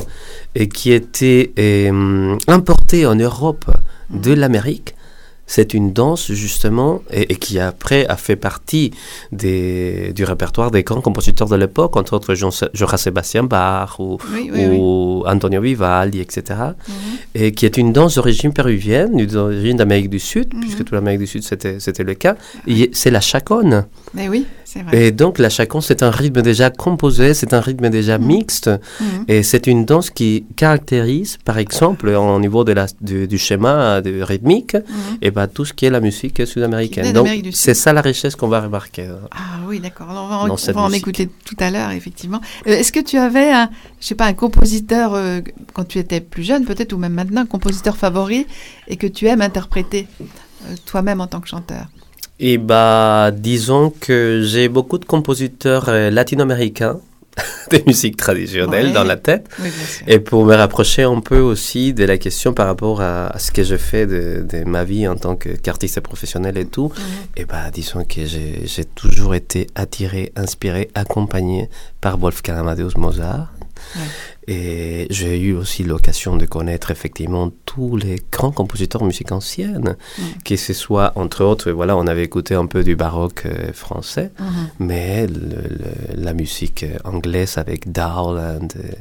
et 0.56 0.68
qui 0.68 0.92
était 0.92 1.52
euh, 1.60 2.38
importée 2.48 3.06
en 3.06 3.16
Europe 3.16 3.66
de 4.10 4.32
mhm. 4.32 4.40
l'Amérique, 4.40 4.95
c'est 5.48 5.74
une 5.74 5.94
danse 5.94 6.32
justement 6.32 7.02
et, 7.12 7.36
qui 7.36 7.60
après 7.60 8.06
a 8.08 8.18
fait 8.18 8.36
partie 8.36 8.92
des, 9.32 10.12
du 10.14 10.24
répertoire 10.24 10.72
des 10.72 10.84
grands 10.84 11.02
compositeurs 11.02 11.48
de 11.48 11.56
l'époque, 11.56 11.96
entre 11.98 12.14
autres 12.14 12.34
Johann 12.36 12.98
Sébastien 12.98 13.44
Bach 13.44 14.00
ou, 14.00 14.18
Antonio 15.26 15.62
Vivaldi, 15.62 16.20
etc. 16.20 16.60
Mhm. 16.88 16.94
Et 17.36 17.52
qui 17.52 17.66
est 17.66 17.78
une 17.78 17.94
danse 17.94 18.16
d'origine 18.16 18.54
péruvienne, 18.54 19.26
d'origine 19.26 19.78
d'Amérique 19.78 20.10
du 20.10 20.20
Sud, 20.20 20.54
mhm. 20.54 20.62
puisque 20.62 20.80
toute 20.80 20.92
l'Amérique 20.92 21.20
du 21.20 21.28
Sud 21.28 21.44
c'était 21.44 22.04
le 22.04 22.14
cas. 22.14 22.36
C'est 22.94 23.12
la 23.12 23.22
chaconne. 23.22 23.86
Mais 24.14 24.30
oui. 24.30 24.46
Et 24.92 25.12
donc 25.12 25.40
la 25.40 25.50
chaconne, 25.50 25.82
c'est 25.82 26.04
un 26.04 26.12
rythme 26.12 26.42
déjà 26.42 26.70
composé, 26.70 27.34
c'est 27.34 27.54
un 27.54 27.62
rythme 27.62 27.90
déjà 27.90 28.18
mhm. 28.18 28.26
mixte, 28.26 28.70
et 29.28 29.44
c'est 29.44 29.68
une 29.68 29.86
danse 29.86 30.10
qui 30.10 30.46
caractérise, 30.56 31.38
par 31.44 31.58
exemple, 31.58 32.10
au 32.10 32.40
niveau 32.40 32.64
de 32.64 32.74
la, 32.74 32.88
du, 33.02 33.38
schéma 33.38 34.02
de 34.02 34.22
rythmique, 34.22 34.78
et 35.22 35.32
bah, 35.32 35.48
tout 35.48 35.66
ce 35.66 35.74
qui 35.74 35.86
est 35.86 35.90
la 35.90 36.02
musique 36.02 36.46
sud-américaine. 36.46 37.14
Donc, 37.14 37.28
c'est 37.52 37.74
ça 37.74 37.94
la 37.94 38.02
richesse 38.02 38.36
qu'on 38.36 38.48
va 38.48 38.62
remarquer. 38.62 39.06
Hein. 39.06 39.28
Ah 39.32 39.60
oui, 39.68 39.80
d'accord. 39.80 40.08
On 40.10 40.28
va, 40.48 40.82
en, 40.82 40.92
écouter 40.92 41.30
tout 41.46 41.56
à 41.60 41.72
l'heure, 41.72 41.92
effectivement. 41.92 42.42
Euh, 42.68 42.72
est-ce 42.72 42.92
que 42.92 43.00
tu 43.00 43.18
avais, 43.18 43.52
un, 43.52 43.70
je 44.00 44.08
sais 44.08 44.16
pas, 44.16 44.26
un 44.26 44.34
compositeur, 44.34 45.14
euh, 45.14 45.42
quand 45.74 45.86
tu 45.86 46.00
étais 46.00 46.22
plus 46.22 46.44
jeune, 46.44 46.66
peut-être, 46.66 46.94
ou 46.94 46.98
même 46.98 47.14
maintenant, 47.14 47.42
un 47.42 47.46
compositeur 47.46 47.98
favori, 47.98 48.46
et 48.88 48.98
que 48.98 49.08
tu 49.08 49.28
aimes 49.28 49.42
interpréter 49.42 50.08
euh, 50.22 50.76
toi-même 50.86 51.22
en 51.22 51.28
tant 51.28 51.40
que 51.40 51.48
chanteur? 51.48 51.88
Et 52.40 52.58
bah, 52.58 53.32
disons 53.34 53.92
que 53.92 54.42
j'ai 54.44 54.70
beaucoup 54.70 54.98
de 54.98 55.06
compositeurs 55.06 55.90
latino-américains 55.90 57.00
des 57.72 57.84
musiques 57.86 58.18
traditionnelles 58.18 58.94
dans 58.94 59.04
la 59.04 59.18
tête. 59.18 59.50
et 60.08 60.20
pour 60.20 60.46
me 60.46 60.56
rapprocher 60.56 61.04
un 61.04 61.20
peu 61.20 61.40
aussi 61.40 61.94
de 61.94 62.06
la 62.06 62.18
question 62.18 62.54
par 62.54 62.68
rapport 62.68 63.02
à, 63.02 63.38
ce 63.40 63.52
que 63.52 63.64
je 63.64 63.76
fais 63.76 64.06
de, 64.06 64.64
ma 64.66 64.84
vie 64.84 65.08
en 65.08 65.16
tant 65.16 65.36
qu'artiste 65.36 66.00
professionnel 66.02 66.58
et 66.58 66.66
tout, 66.66 66.92
et 67.36 67.46
bah 67.46 67.70
disons 67.74 68.04
que 68.04 68.26
j'ai 68.26 68.86
toujours 68.96 69.36
été 69.36 69.68
attiré, 69.76 70.32
inspiré, 70.36 70.90
accompagné 70.96 71.70
par 72.02 72.18
Wolfgang 72.18 72.60
Amadeus 72.60 72.98
Mozart. 72.98 73.55
Et 74.48 75.08
j'ai 75.10 75.40
eu 75.40 75.54
aussi 75.54 75.84
l'occasion 75.84 76.36
de 76.36 76.46
connaître 76.46 76.92
effectivement 76.92 77.52
tous 77.66 77.98
les 77.98 78.22
grands 78.32 78.52
compositeurs 78.52 79.02
de 79.02 79.08
musique 79.08 79.32
ancienne, 79.32 79.96
que 80.44 80.56
ce 80.56 80.74
soit, 80.74 81.14
entre 81.16 81.44
autres, 81.44 81.72
voilà, 81.72 81.98
on 81.98 82.06
avait 82.06 82.24
écouté 82.24 82.54
un 82.56 82.68
peu 82.68 82.84
du 82.84 82.96
baroque 82.96 83.44
euh, 83.46 83.74
français, 83.74 84.32
mm-hmm. 84.40 84.68
mais 84.80 85.28
la 86.14 86.34
musique 86.34 86.86
anglaise 87.04 87.58
avec 87.58 87.92
Dowland 87.92 88.68
et, 88.76 88.98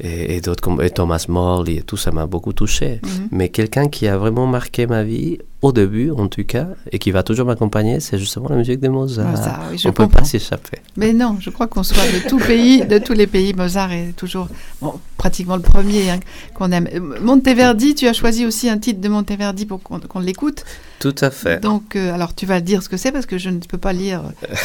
et 0.00 0.40
d'autres 0.40 0.62
comme 0.62 0.78
Thomas 0.90 1.24
Morley 1.28 1.76
et 1.76 1.82
tout, 1.82 1.96
ça 1.96 2.10
m'a 2.10 2.26
beaucoup 2.26 2.52
touché. 2.52 3.00
Mm-hmm. 3.02 3.28
Mais 3.32 3.48
quelqu'un 3.48 3.88
qui 3.88 4.06
a 4.06 4.16
vraiment 4.16 4.46
marqué 4.46 4.86
ma 4.86 5.02
vie, 5.02 5.38
au 5.60 5.72
début 5.72 6.12
en 6.12 6.28
tout 6.28 6.44
cas, 6.44 6.68
et 6.92 6.98
qui 6.98 7.10
va 7.10 7.22
toujours 7.22 7.46
m'accompagner, 7.46 7.98
c'est 8.00 8.18
justement 8.18 8.48
la 8.48 8.56
musique 8.56 8.80
de 8.80 8.88
Mozart. 8.88 9.28
Mozart 9.28 9.60
oui, 9.70 9.78
je 9.78 9.88
on 9.88 9.90
ne 9.90 9.96
peut 9.96 10.08
pas 10.08 10.22
s'échapper. 10.22 10.78
Mais 10.96 11.12
non, 11.12 11.36
je 11.40 11.50
crois 11.50 11.66
qu'on 11.66 11.82
soit 11.82 12.04
de 12.04 12.28
tout 12.28 12.38
pays, 12.38 12.84
de 12.84 12.98
tous 12.98 13.12
les 13.12 13.26
pays, 13.26 13.54
Mozart 13.54 13.92
est 13.92 14.12
toujours 14.16 14.48
bon, 14.80 14.94
pratiquement 15.16 15.56
le 15.56 15.62
premier 15.62 16.10
hein, 16.10 16.20
qu'on 16.54 16.70
aime. 16.70 16.88
Monteverdi, 17.20 17.94
tu 17.94 18.06
as 18.06 18.12
choisi 18.12 18.46
aussi 18.46 18.68
un 18.68 18.78
titre 18.78 19.00
de 19.00 19.08
Monteverdi 19.08 19.66
pour 19.66 19.82
qu'on 19.82 20.20
l'écoute. 20.20 20.64
Tout 21.00 21.14
à 21.20 21.30
fait. 21.30 21.60
Donc, 21.60 21.96
euh, 21.96 22.14
alors 22.14 22.34
tu 22.34 22.46
vas 22.46 22.60
dire 22.60 22.82
ce 22.82 22.88
que 22.88 22.96
c'est 22.96 23.12
parce 23.12 23.26
que 23.26 23.38
je 23.38 23.50
ne 23.50 23.58
peux 23.58 23.78
pas 23.78 23.92
lire 23.92 24.22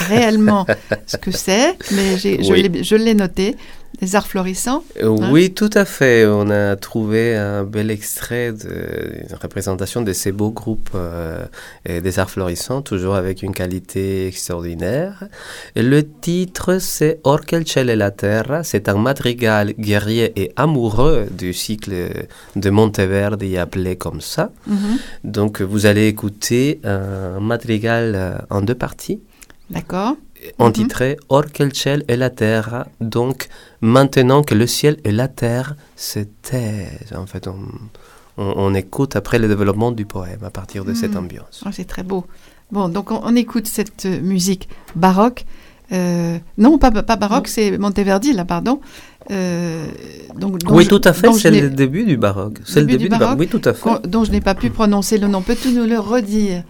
réellement 0.09 0.65
ce 1.07 1.17
que 1.17 1.31
c'est, 1.31 1.77
mais 1.91 2.17
je 2.17 2.95
l'ai 2.95 3.13
noté. 3.15 3.55
Les 4.03 4.17
arts 4.17 4.27
florissants 4.27 4.83
euh, 5.01 5.15
hein? 5.21 5.29
Oui, 5.31 5.53
tout 5.53 5.69
à 5.73 5.85
fait. 5.85 6.25
On 6.25 6.49
a 6.49 6.75
trouvé 6.75 7.37
un 7.37 7.63
bel 7.63 7.89
extrait 7.89 8.51
de 8.51 9.23
une 9.29 9.35
représentation 9.41 10.01
de 10.01 10.11
ces 10.11 10.33
beaux 10.33 10.51
groupes 10.51 10.89
euh, 10.93 11.45
des 11.85 12.19
arts 12.19 12.29
florissants, 12.29 12.81
toujours 12.81 13.15
avec 13.15 13.43
une 13.43 13.53
qualité 13.53 14.27
extraordinaire. 14.27 15.23
Et 15.77 15.83
le 15.83 16.05
titre, 16.05 16.79
c'est 16.79 17.21
Orkel 17.23 17.65
ciel 17.65 17.89
e 17.89 17.95
la 17.95 18.11
terra. 18.11 18.65
C'est 18.65 18.89
un 18.89 18.97
madrigal 18.97 19.73
guerrier 19.79 20.33
et 20.35 20.51
amoureux 20.57 21.27
du 21.31 21.53
cycle 21.53 21.93
de 22.57 22.69
Monteverdi 22.69 23.57
appelé 23.57 23.95
comme 23.95 24.19
ça. 24.19 24.51
Mhm. 24.67 24.97
Donc, 25.23 25.61
vous 25.61 25.85
allez 25.85 26.07
écouter 26.07 26.81
un 26.83 27.39
madrigal 27.39 28.11
euh, 28.15 28.37
en 28.49 28.61
deux 28.61 28.75
parties. 28.75 29.21
D'accord 29.69 30.17
titré 30.73 31.17
«Or 31.29 31.45
quel 31.51 31.73
ciel 31.73 32.03
et 32.07 32.15
la 32.15 32.29
terre. 32.29 32.85
Donc, 33.01 33.47
maintenant 33.81 34.43
que 34.43 34.55
le 34.55 34.67
ciel 34.67 34.97
et 35.03 35.11
la 35.11 35.27
terre 35.27 35.75
se 35.95 36.19
taisent. 36.19 37.13
En 37.15 37.25
fait, 37.25 37.47
on, 38.37 38.73
écoute 38.73 39.15
après 39.15 39.39
le 39.39 39.47
développement 39.47 39.91
du 39.91 40.05
poème 40.05 40.43
à 40.43 40.49
partir 40.49 40.85
de 40.85 40.93
cette 40.93 41.13
hmm. 41.13 41.17
ambiance. 41.17 41.63
Oh, 41.65 41.69
c'est 41.71 41.85
très 41.85 42.03
beau. 42.03 42.25
Bon, 42.71 42.89
donc 42.89 43.11
on, 43.11 43.35
écoute 43.35 43.67
cette 43.67 44.05
musique 44.05 44.67
baroque. 44.95 45.45
Euh, 45.91 46.39
non, 46.57 46.79
pas, 46.79 46.91
pas 46.91 47.15
baroque, 47.15 47.47
c'est 47.47 47.77
Monteverdi, 47.77 48.33
là, 48.33 48.45
pardon. 48.45 48.79
Euh, 49.31 49.85
donc, 50.35 50.59
oui, 50.69 50.87
tout 50.87 51.01
à 51.03 51.13
fait, 51.13 51.31
c'est 51.33 51.51
le 51.51 51.69
début 51.69 52.03
du 52.03 52.17
baroque. 52.17 52.59
C'est 52.65 52.81
le 52.81 52.87
début 52.87 53.03
du 53.03 53.09
baroque, 53.09 53.39
oui, 53.39 53.47
tout 53.47 53.61
à 53.63 53.73
fait. 53.73 54.07
Dont 54.07 54.23
je 54.23 54.31
n'ai 54.31 54.41
pas 54.41 54.55
pu 54.55 54.69
prononcer 54.69 55.17
le 55.17 55.27
nom. 55.27 55.41
Peux-tu 55.41 55.71
nous 55.71 55.85
le 55.85 55.99
redire? 55.99 56.63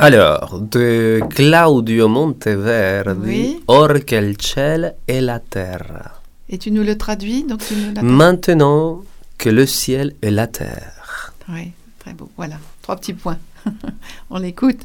Alors, 0.00 0.60
de 0.60 1.20
Claudio 1.28 2.08
Monteverdi, 2.08 3.60
Or 3.66 3.92
quel 4.06 4.40
ciel 4.40 4.94
et 5.06 5.20
la 5.20 5.40
terre. 5.40 6.22
Et 6.48 6.56
tu 6.56 6.70
nous 6.70 6.82
le 6.82 6.96
traduis 6.96 7.44
donc 7.44 7.60
Maintenant 8.02 9.02
que 9.36 9.50
le 9.50 9.66
ciel 9.66 10.14
et 10.22 10.30
la 10.30 10.46
terre. 10.46 11.34
Oui, 11.50 11.72
très 11.98 12.14
beau. 12.14 12.30
Voilà, 12.36 12.56
trois 12.80 12.96
petits 12.96 13.12
points. 13.12 13.38
On 14.30 14.38
l'écoute. 14.38 14.80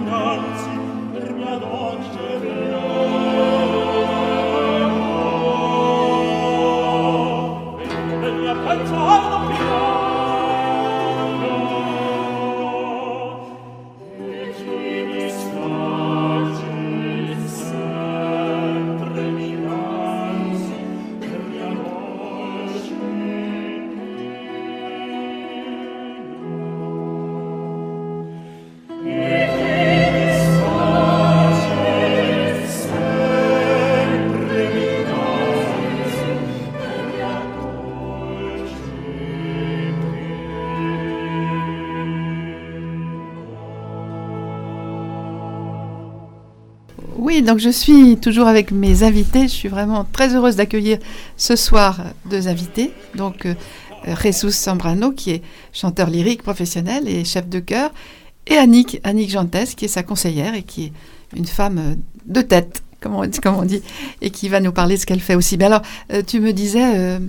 donc 47.47 47.59
je 47.59 47.69
suis 47.69 48.17
toujours 48.17 48.47
avec 48.47 48.71
mes 48.71 49.03
invités. 49.03 49.43
Je 49.43 49.53
suis 49.53 49.69
vraiment 49.69 50.05
très 50.11 50.35
heureuse 50.35 50.57
d'accueillir 50.57 50.99
ce 51.37 51.55
soir 51.55 52.01
deux 52.29 52.47
invités. 52.47 52.91
Donc 53.15 53.45
euh, 53.45 53.55
Jesus 54.21 54.51
Sambrano, 54.51 55.11
qui 55.11 55.31
est 55.31 55.41
chanteur 55.73 56.09
lyrique 56.09 56.43
professionnel 56.43 57.07
et 57.07 57.23
chef 57.25 57.47
de 57.47 57.59
chœur, 57.59 57.91
et 58.49 58.57
Annick, 58.57 58.99
Annick 59.03 59.29
Jantès, 59.29 59.75
qui 59.75 59.85
est 59.85 59.89
sa 59.89 60.03
conseillère 60.03 60.53
et 60.53 60.63
qui 60.63 60.85
est 60.85 60.91
une 61.35 61.45
femme 61.45 61.77
euh, 61.77 61.95
de 62.25 62.41
tête, 62.41 62.83
comme 63.01 63.15
on, 63.15 63.29
comme 63.43 63.55
on 63.55 63.65
dit, 63.65 63.81
et 64.21 64.29
qui 64.29 64.49
va 64.49 64.59
nous 64.59 64.71
parler 64.71 64.95
de 64.95 65.01
ce 65.01 65.05
qu'elle 65.05 65.19
fait 65.19 65.35
aussi. 65.35 65.57
Mais 65.57 65.65
alors, 65.65 65.81
euh, 66.13 66.21
tu 66.25 66.39
me 66.39 66.53
disais, 66.53 66.97
euh, 66.97 67.19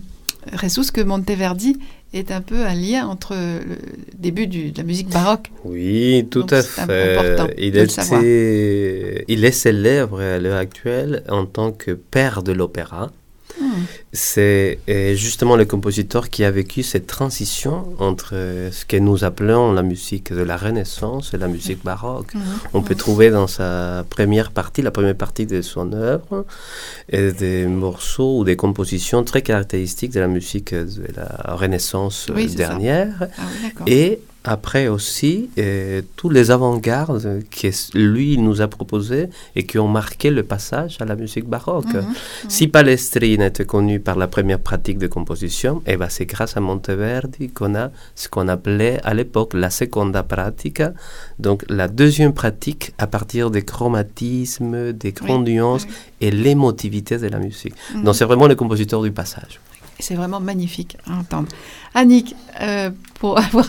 Jesus, 0.61 0.91
que 0.93 1.01
Monteverdi 1.01 1.77
est 2.13 2.31
un 2.31 2.41
peu 2.41 2.65
un 2.65 2.75
lien 2.75 3.07
entre 3.07 3.35
le 3.35 3.77
début 4.17 4.47
de 4.47 4.77
la 4.77 4.83
musique 4.83 5.11
baroque. 5.11 5.51
Oui, 5.65 6.27
tout 6.31 6.47
à 6.51 6.63
fait. 6.63 7.39
Il, 7.59 9.25
il 9.29 9.45
est 9.45 9.53
célèbre 9.53 10.21
à 10.21 10.39
l'heure 10.39 10.59
actuelle 10.59 11.23
en 11.29 11.45
tant 11.47 11.73
que 11.73 11.93
père 11.93 12.43
de 12.43 12.53
l'opéra. 12.53 13.11
C'est 14.13 14.79
euh, 14.89 15.15
justement 15.15 15.57
le 15.57 15.65
compositeur 15.65 16.31
qui 16.31 16.45
a 16.45 16.51
vécu 16.51 16.83
cette 16.83 17.07
transition 17.07 17.95
entre 17.99 18.31
euh, 18.35 18.71
ce 18.71 18.85
que 18.85 18.97
nous 18.97 19.25
appelons 19.25 19.73
la 19.73 19.83
musique 19.83 20.33
de 20.33 20.43
la 20.43 20.57
Renaissance 20.57 21.35
et 21.35 21.39
la 21.39 21.49
musique 21.49 21.85
baroque. 21.85 22.35
Mhm. 22.35 22.43
On 22.75 22.83
peut 22.83 22.95
trouver 22.95 23.31
dans 23.31 23.47
sa 23.47 24.05
première 24.09 24.51
partie, 24.51 24.83
la 24.83 24.91
première 24.91 25.17
partie 25.17 25.47
de 25.47 25.63
son 25.63 25.93
œuvre, 25.93 26.47
euh, 27.15 27.33
des 27.33 27.67
morceaux 27.67 28.39
ou 28.39 28.45
des 28.45 28.57
compositions 28.57 29.25
très 29.25 29.43
caractéristiques 29.43 30.13
de 30.13 30.21
la 30.21 30.29
musique 30.29 30.75
de 30.75 31.07
la 31.17 31.55
Renaissance 31.55 32.27
dernière. 32.57 33.29
Ah 33.39 33.43
et 33.87 34.21
après 34.49 34.89
aussi 34.89 35.51
euh, 35.59 36.01
tous 36.17 36.31
les 36.31 36.51
avant-gardes 36.51 37.43
que 37.51 37.99
lui 37.99 38.39
nous 38.39 38.63
a 38.63 38.69
proposés 38.69 39.29
et 39.55 39.65
qui 39.65 39.79
ont 39.79 39.89
marqué 39.89 40.31
le 40.31 40.43
passage 40.43 40.97
à 41.01 41.05
la 41.05 41.17
musique 41.17 41.47
baroque. 41.47 41.93
Mhm. 41.93 42.15
Si 42.49 42.67
Palestrine 42.67 43.43
était 43.43 43.67
connu 43.67 44.01
par 44.01 44.17
la 44.17 44.27
première 44.27 44.59
pratique 44.59 44.99
de 44.99 45.07
composition, 45.07 45.83
eh 45.87 45.97
ben 45.99 46.09
c'est 46.09 46.25
grâce 46.25 46.57
à 46.57 46.61
Monteverdi 46.61 47.51
qu'on 47.51 47.75
a 47.75 47.91
ce 48.15 48.29
qu'on 48.31 48.49
appelait 48.49 49.01
à 49.05 49.13
l'époque 49.13 49.53
la 49.53 49.69
seconda 49.69 50.23
pratica, 50.23 50.95
donc 51.39 51.65
la 51.69 51.87
deuxième 51.87 52.33
pratique 52.33 52.95
à 52.97 53.07
partir 53.07 53.51
des 53.51 53.63
chromatismes, 53.63 54.95
des 54.95 55.13
grandes 55.13 55.47
nuances 55.47 55.87
et 56.23 56.31
l'émotivité 56.31 57.19
de 57.19 57.29
la 57.29 57.39
musique. 57.39 57.75
Mhm. 57.95 58.05
Donc 58.05 58.15
c'est 58.15 58.25
vraiment 58.25 58.47
le 58.47 58.55
compositeur 58.55 59.03
du 59.03 59.13
passage. 59.13 59.61
C'est 60.01 60.15
vraiment 60.15 60.41
magnifique 60.41 60.97
à 61.07 61.15
entendre. 61.15 61.49
Annick, 61.95 62.35
euh, 62.61 62.91
pour 63.19 63.39
avoir 63.39 63.67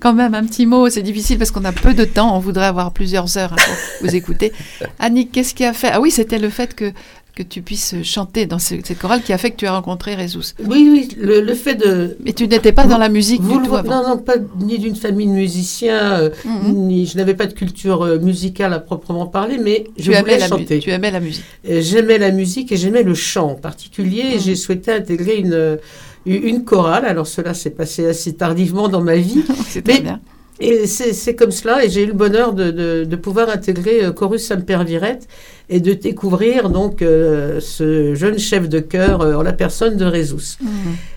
quand 0.00 0.12
même 0.12 0.34
un 0.34 0.44
petit 0.44 0.66
mot, 0.66 0.90
c'est 0.90 1.02
difficile 1.02 1.38
parce 1.38 1.50
qu'on 1.50 1.64
a 1.64 1.72
peu 1.72 1.94
de 1.94 2.04
temps, 2.04 2.36
on 2.36 2.40
voudrait 2.40 2.66
avoir 2.66 2.92
plusieurs 2.92 3.38
heures 3.38 3.52
hein, 3.52 3.56
pour 3.98 4.08
vous 4.08 4.16
écouter. 4.16 4.52
Annick, 4.98 5.32
qu'est-ce 5.32 5.54
qui 5.54 5.64
a 5.64 5.72
fait? 5.72 5.90
Ah 5.92 6.00
oui, 6.00 6.10
c'était 6.10 6.38
le 6.38 6.50
fait 6.50 6.74
que 6.74 6.92
que 7.38 7.44
tu 7.44 7.62
puisses 7.62 7.94
chanter 8.02 8.46
dans 8.46 8.58
cette 8.58 8.98
chorale 8.98 9.22
qui 9.22 9.32
a 9.32 9.38
fait 9.38 9.52
que 9.52 9.56
tu 9.56 9.66
as 9.66 9.72
rencontré 9.72 10.16
Résus. 10.16 10.54
Oui, 10.58 10.88
oui, 10.90 11.08
le, 11.20 11.54
fait 11.54 11.76
de... 11.76 12.16
Mais 12.24 12.32
tu 12.32 12.48
n'étais 12.48 12.72
pas 12.72 12.84
dans 12.84 12.98
la 12.98 13.08
musique 13.08 13.42
du 13.42 13.54
tout 13.62 13.76
Non, 13.84 14.02
non, 14.08 14.18
pas 14.18 14.34
ni 14.58 14.76
d'une 14.78 14.96
famille 14.96 15.28
de 15.28 15.32
musiciens, 15.32 16.18
euh, 16.18 16.30
mhm. 16.44 16.72
ni 16.72 17.06
je 17.06 17.16
n'avais 17.16 17.34
pas 17.34 17.46
de 17.46 17.52
culture 17.52 18.02
euh, 18.02 18.18
musicale 18.18 18.72
à 18.72 18.80
proprement 18.80 19.26
parler, 19.26 19.56
mais 19.56 19.84
je 19.96 20.10
voulais 20.10 20.40
chanter. 20.40 20.80
Tu 20.80 20.90
aimais 20.90 21.12
la 21.12 21.20
musique. 21.20 21.44
J'aimais 21.64 22.18
la 22.18 22.32
musique 22.32 22.72
et 22.72 22.76
j'aimais 22.76 23.04
le 23.04 23.14
chant 23.14 23.52
en 23.52 23.54
particulier. 23.54 24.34
Mhm. 24.34 24.40
J'ai 24.40 24.56
souhaité 24.56 24.90
intégrer 24.92 25.36
une, 25.36 25.78
une 26.26 26.64
chorale. 26.64 27.04
Alors 27.04 27.28
cela 27.28 27.54
s'est 27.54 27.70
passé 27.70 28.04
assez 28.06 28.32
tardivement 28.34 28.88
dans 28.88 29.02
ma 29.02 29.16
vie. 29.16 29.44
Bien. 29.84 30.20
Et 30.60 30.86
c'est 30.86 31.36
comme 31.36 31.52
cela, 31.52 31.84
et 31.84 31.88
j'ai 31.88 32.02
eu 32.02 32.06
le 32.06 32.14
bonheur 32.14 32.52
de, 32.52 32.72
de, 32.72 33.04
de 33.04 33.16
pouvoir 33.16 33.48
intégrer 33.48 34.04
euh, 34.04 34.12
Chorus 34.12 34.44
Samper 34.44 34.82
Virette 34.84 35.28
et 35.68 35.78
de 35.78 35.92
découvrir 35.92 36.70
donc 36.70 37.00
euh, 37.00 37.60
ce 37.60 38.14
jeune 38.16 38.38
chef 38.40 38.68
de 38.68 38.80
chœur 38.80 39.20
euh, 39.20 39.34
en 39.34 39.42
la 39.42 39.52
personne 39.52 39.96
de 39.96 40.04
Résus. 40.04 40.56
Mmh. 40.60 40.66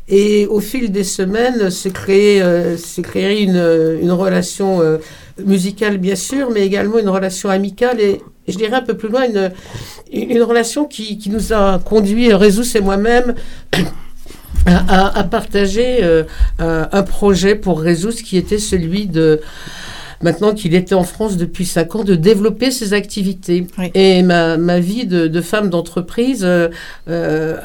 Et 0.10 0.46
au 0.46 0.60
fil 0.60 0.92
des 0.92 1.04
semaines, 1.04 1.72
s'est 1.72 1.90
créé, 1.90 2.44
s'est 2.78 3.02
créé 3.02 3.42
une, 3.42 3.98
une 4.02 4.12
relation 4.12 4.82
musicale 5.44 5.98
bien 6.00 6.16
sûr, 6.16 6.50
mais 6.52 6.66
également 6.66 7.00
une 7.00 7.08
relation 7.08 7.50
amicale 7.50 8.02
et, 8.02 8.22
je 8.48 8.58
dirais 8.58 8.76
un 8.76 8.82
peu 8.82 8.96
plus 8.96 9.08
loin 9.08 9.24
une, 9.26 9.52
une 10.12 10.42
relation 10.42 10.84
qui, 10.84 11.18
qui 11.18 11.30
nous 11.30 11.54
a 11.54 11.80
conduit, 11.80 12.34
Résus 12.34 12.76
et 12.76 12.82
moi-même, 12.82 13.36
à, 14.66 15.24
partager 15.24 16.00
euh, 16.04 16.24
un 16.60 17.04
projet 17.04 17.56
pour 17.56 17.82
résoudre 17.82 18.14
ce 18.14 18.24
qui 18.24 18.38
était 18.38 18.60
celui 18.60 19.08
de 19.08 19.42
maintenant 20.24 20.54
qu'il 20.54 20.76
était 20.76 20.96
en 20.96 21.04
France 21.04 21.38
depuis 21.38 21.66
cinq 21.66 21.96
ans, 21.96 22.04
de 22.04 22.16
développer 22.16 22.72
ses 22.72 22.94
activités. 22.94 23.68
Et 23.94 24.24
ma, 24.24 24.58
ma, 24.58 24.80
vie 24.80 25.06
de, 25.06 25.28
de 25.28 25.42
femme 25.42 25.70
d'entreprise 25.70 26.44
euh, 26.44 26.70
euh 27.08 27.58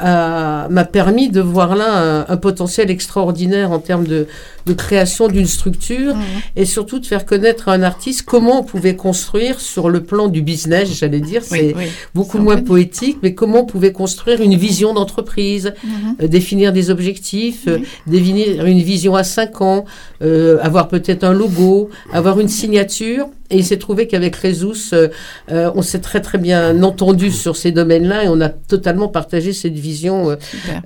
m'a 0.68 0.84
permis 0.84 1.28
de 1.28 1.40
voir 1.40 1.76
là 1.76 2.24
un, 2.28 2.36
potentiel 2.36 2.90
extraordinaire 2.90 3.72
en 3.72 3.78
termes 3.78 4.06
de, 4.06 4.26
de 4.66 4.72
création 4.72 5.28
d'une 5.28 5.46
structure 5.46 6.14
mmh. 6.14 6.22
et 6.56 6.64
surtout 6.64 6.98
de 6.98 7.06
faire 7.06 7.24
connaître 7.24 7.68
à 7.68 7.72
un 7.72 7.82
artiste 7.82 8.22
comment 8.22 8.60
on 8.60 8.64
pouvait 8.64 8.96
construire 8.96 9.60
sur 9.60 9.88
le 9.88 10.02
plan 10.02 10.28
du 10.28 10.42
business, 10.42 10.92
j'allais 10.92 11.20
dire, 11.20 11.42
c'est 11.44 11.74
beaucoup 12.14 12.38
moins 12.38 12.60
poétique, 12.60 13.18
mais 13.22 13.34
comment 13.34 13.60
on 13.60 13.66
pouvait 13.66 13.92
construire 13.92 14.40
une 14.40 14.56
vision 14.56 14.92
d'entreprise, 14.92 15.72
mmh. 15.82 15.88
euh, 16.22 16.28
définir 16.28 16.72
des 16.72 16.90
objectifs, 16.90 17.68
euh, 17.68 17.78
définir 18.06 18.64
une 18.66 18.80
vision 18.80 19.14
à 19.14 19.24
cinq 19.24 19.60
ans, 19.60 19.84
euh, 20.22 20.58
avoir 20.62 20.88
peut-être 20.88 21.24
un 21.24 21.32
logo, 21.32 21.90
avoir 22.12 22.40
une 22.40 22.48
signature. 22.48 23.28
Et 23.50 23.58
il 23.58 23.64
s'est 23.64 23.76
trouvé 23.76 24.06
qu'avec 24.06 24.34
Résus, 24.34 24.90
euh, 24.92 25.08
euh, 25.52 25.70
on 25.74 25.82
s'est 25.82 26.00
très 26.00 26.20
très 26.20 26.38
bien 26.38 26.82
entendu 26.82 27.30
sur 27.30 27.56
ces 27.56 27.70
domaines-là 27.70 28.24
et 28.24 28.28
on 28.28 28.40
a 28.40 28.48
totalement 28.48 29.08
partagé 29.08 29.52
cette 29.52 29.78
vision 29.78 30.36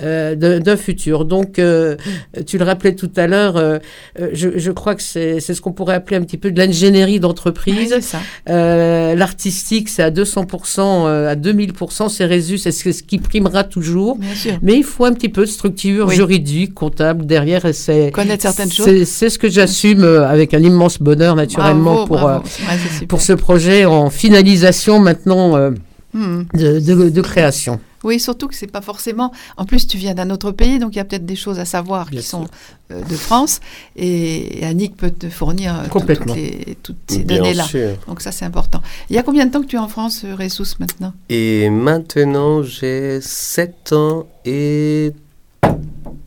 euh, 0.02 0.34
d'un 0.34 0.76
futur. 0.76 1.24
Donc, 1.24 1.60
tu 2.46 2.58
le 2.58 2.64
rappelais 2.64 2.94
tout 2.94 3.10
à 3.16 3.26
l'heure, 3.26 3.80
je, 4.32 4.58
je, 4.58 4.70
crois 4.70 4.94
que 4.94 5.02
c'est 5.02 5.40
ce 5.40 5.60
qu'on 5.60 5.72
pourrait 5.72 5.94
appeler 5.94 6.16
un 6.16 6.22
petit 6.22 6.36
peu 6.36 6.50
de 6.50 6.58
l'ingénierie 6.58 7.20
d'entreprise. 7.20 7.94
L'artistique, 8.46 9.88
c'est 9.88 10.02
à 10.02 10.10
200%, 10.10 11.28
à 11.28 11.34
2000%, 11.34 12.08
c'est 12.08 12.24
Résus, 12.24 12.58
c'est 12.58 12.72
ce 12.72 13.02
qui 13.02 13.18
primera 13.18 13.64
toujours. 13.64 14.18
Mais 14.62 14.74
il 14.74 14.84
faut 14.84 15.04
un 15.04 15.12
petit 15.12 15.28
peu 15.28 15.42
de 15.42 15.46
structure 15.46 16.10
juridique, 16.10 16.74
comptable 16.74 17.26
derrière. 17.26 17.64
Et 17.64 17.72
c'est 17.72 18.10
connaître 18.12 18.42
certaines 18.42 18.70
choses. 18.70 19.04
C'est 19.04 19.30
ce 19.30 19.38
que 19.38 19.48
j'assume 19.48 20.04
avec 20.04 20.54
un 20.54 20.62
immense 20.62 20.98
bonheur 20.98 21.36
naturellement 21.36 22.06
pour 22.06 22.42
pour 23.08 23.20
ce 23.20 23.32
projet 23.32 23.84
en 23.84 24.10
finalisation 24.10 25.00
maintenant 25.00 25.56
euh, 25.56 25.70
hmm. 26.12 26.44
de, 26.54 27.20
création. 27.20 27.80
Oui, 28.02 28.18
surtout 28.18 28.48
que 28.48 28.54
c'est 28.54 28.66
pas 28.66 28.80
forcément. 28.80 29.32
En 29.56 29.66
plus, 29.66 29.86
tu 29.86 29.98
viens 29.98 30.14
d'un 30.14 30.30
autre 30.30 30.52
pays, 30.52 30.78
donc 30.78 30.94
il 30.94 30.98
y 30.98 31.00
a 31.00 31.04
peut-être 31.04 31.26
des 31.26 31.36
choses 31.36 31.58
à 31.58 31.64
savoir 31.64 32.10
qui 32.10 32.22
sont 32.22 32.46
euh, 32.90 33.02
de 33.02 33.14
France, 33.14 33.60
et, 33.96 34.64
Annick 34.64 34.96
peut 34.96 35.10
te 35.10 35.28
fournir 35.28 35.78
euh, 35.78 35.84
toutes, 35.90 36.82
toutes, 36.82 36.96
ces 37.08 37.24
données-là. 37.24 37.66
Donc 38.06 38.22
ça, 38.22 38.32
c'est 38.32 38.46
important. 38.46 38.80
Il 39.10 39.16
y 39.16 39.18
a 39.18 39.22
combien 39.22 39.44
de 39.46 39.50
temps 39.50 39.60
que 39.60 39.66
tu 39.66 39.76
es 39.76 39.80
en 39.80 39.88
France, 39.88 40.24
Ressus, 40.24 40.76
maintenant? 40.78 41.12
Et 41.28 41.68
maintenant, 41.68 42.62
j'ai 42.62 43.20
7 43.20 43.92
ans 43.92 44.26
et 44.44 45.12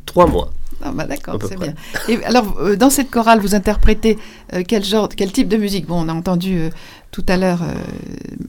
3 0.05 0.27
mois. 0.27 0.51
Ah 0.85 0.91
bah 0.93 1.05
d'accord, 1.05 1.39
c'est 1.47 1.57
bien. 1.57 1.73
Et 2.09 2.21
alors, 2.25 2.57
euh, 2.59 2.75
dans 2.75 2.89
cette 2.89 3.09
chorale, 3.09 3.39
vous 3.39 3.55
interprétez 3.55 4.17
euh, 4.53 4.63
quel 4.67 4.83
genre, 4.83 5.07
quel 5.07 5.31
type 5.31 5.47
de 5.47 5.55
musique? 5.55 5.85
Bon, 5.87 6.03
on 6.05 6.09
a 6.09 6.13
entendu 6.13 6.69
tout 7.11 7.23
à 7.29 7.37
l'heure 7.37 7.61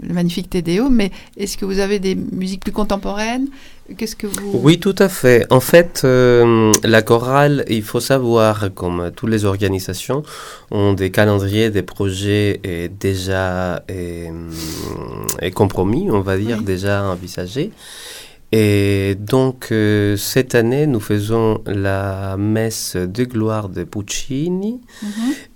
le 0.03 0.15
magnifique 0.15 0.51
Tédéo, 0.51 0.89
mais 0.89 1.13
est-ce 1.37 1.57
que 1.57 1.65
vous 1.65 1.79
avez 1.79 1.99
des 1.99 2.15
musiques 2.15 2.63
plus 2.63 2.73
contemporaines? 2.73 3.49
Qu'est-ce 3.99 4.17
que 4.17 4.27
vous... 4.27 4.53
Oui, 4.55 4.81
tout 4.81 4.95
à 4.99 5.11
fait. 5.11 5.47
En 5.51 5.61
fait, 5.61 6.03
la 6.03 7.03
chorale, 7.03 7.65
il 7.69 7.83
faut 7.83 8.01
savoir, 8.01 8.73
comme 8.75 9.11
toutes 9.15 9.29
les 9.29 9.45
organisations, 9.45 10.23
ont 10.71 10.95
des 10.95 11.11
calendriers, 11.11 11.69
des 11.71 11.83
projets 11.83 12.59
déjà 12.99 13.85
et, 13.91 14.31
compromis, 15.51 16.11
on 16.11 16.23
va 16.23 16.39
dire, 16.39 16.63
déjà 16.63 17.05
envisagés. 17.05 17.71
Et 18.57 19.17
donc, 19.19 19.73
euh, 19.73 20.17
cette 20.17 20.55
année, 20.55 20.87
nous 20.87 21.01
faisons 21.01 21.61
la 21.67 22.37
messe 22.37 22.95
de 22.95 23.25
gloire 23.25 23.69
de 23.69 23.83
Puccini. 23.83 24.81
Mhm 25.03 25.11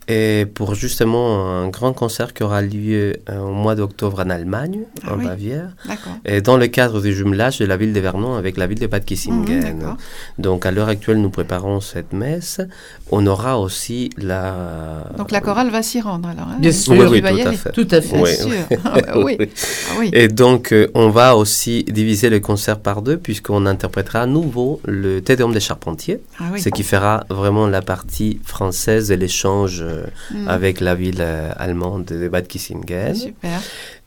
et 0.09 0.47
pour 0.47 0.75
justement 0.75 1.51
un 1.51 1.69
grand 1.69 1.93
concert 1.93 2.33
qui 2.33 2.43
aura 2.43 2.63
lieu 2.63 3.17
euh, 3.29 3.41
au 3.41 3.53
mois 3.53 3.75
d'octobre 3.75 4.21
en 4.25 4.31
Allemagne, 4.31 4.81
ah 5.07 5.13
en 5.13 5.19
Bavière, 5.19 5.77
et 6.25 6.41
dans 6.41 6.57
le 6.57 6.67
cadre 6.67 7.03
du 7.03 7.13
jumelage 7.15 7.59
de 7.59 7.67
la 7.67 7.77
ville 7.77 7.93
de 7.93 8.01
Vernon 8.01 8.35
avec 8.35 8.57
la 8.57 8.67
ville 8.67 8.79
de 8.79 8.87
Bad 8.87 9.05
Kissingen. 9.05 9.77
Mmh, 9.77 9.97
Donc 10.39 10.65
à 10.65 10.71
l'heure 10.71 10.89
actuelle, 10.89 11.21
nous 11.21 11.29
préparons 11.29 11.81
cette 11.81 12.15
messe. 12.15 12.63
On 13.11 13.27
aura 13.27 13.59
aussi 13.59 14.09
la... 14.17 15.05
Donc 15.19 15.31
la 15.31 15.43
chorale 15.43 15.69
va 15.69 15.83
s'y 15.83 16.01
rendre 16.01 16.31
alors 16.31 16.49
hein 16.49 16.57
Bien 16.59 16.73
sûr, 16.73 16.95
oui, 17.11 17.21
tout, 17.21 17.27
à 17.29 17.53
fait. 17.53 17.73
tout 17.73 17.89
à 17.91 18.01
fait. 18.01 18.17
Bien 18.17 18.35
sûr. 18.35 18.53
Ah, 18.85 19.01
bah 19.01 19.13
oui. 19.17 19.37
Ah, 19.41 19.95
oui. 19.99 20.11
Et 20.15 20.29
donc 20.29 20.73
euh, 20.73 20.89
on 20.95 21.11
va 21.11 21.37
aussi 21.37 21.85
diviser 21.85 22.31
le 22.31 22.41
concert 22.41 22.79
par 22.79 23.03
deux 23.03 23.19
puisqu'on 23.19 23.67
interprétera 23.67 24.21
à 24.21 24.27
nouveau 24.27 24.81
le 24.87 25.21
Tédéum 25.21 25.53
des 25.53 25.61
Charpentiers, 25.61 26.21
ce 26.57 26.69
qui 26.71 26.83
fera 26.83 27.25
vraiment 27.29 27.67
la 27.67 27.83
partie 27.83 28.41
française 28.45 29.11
et 29.11 29.17
l'échange 29.17 29.81
euh, 29.83 29.98
mm. 30.31 30.49
avec 30.49 30.81
la 30.81 30.95
ville 30.95 31.21
euh, 31.21 31.51
allemande 31.57 32.05
de 32.05 32.29
Bad 32.29 32.47
Kissingen. 32.47 33.15
Super. 33.15 33.61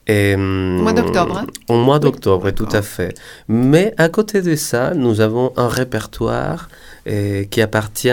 Et, 0.08 0.36
au 0.36 0.38
mois 0.38 0.94
d'octobre. 0.94 1.38
Hein. 1.38 1.48
Au 1.70 1.78
mois 1.78 2.00
d'octobre, 2.00 2.50
tout 2.52 2.68
à 2.72 2.82
fait. 2.82 3.14
Mais 3.48 3.94
à 3.98 4.10
côté 4.10 4.42
de 4.42 4.56
ça, 4.56 4.94
nous 4.94 5.22
avons 5.22 5.54
un 5.58 5.68
répertoire 5.68 6.70
euh, 7.08 7.46
qui 7.46 7.62
appartient 7.62 8.10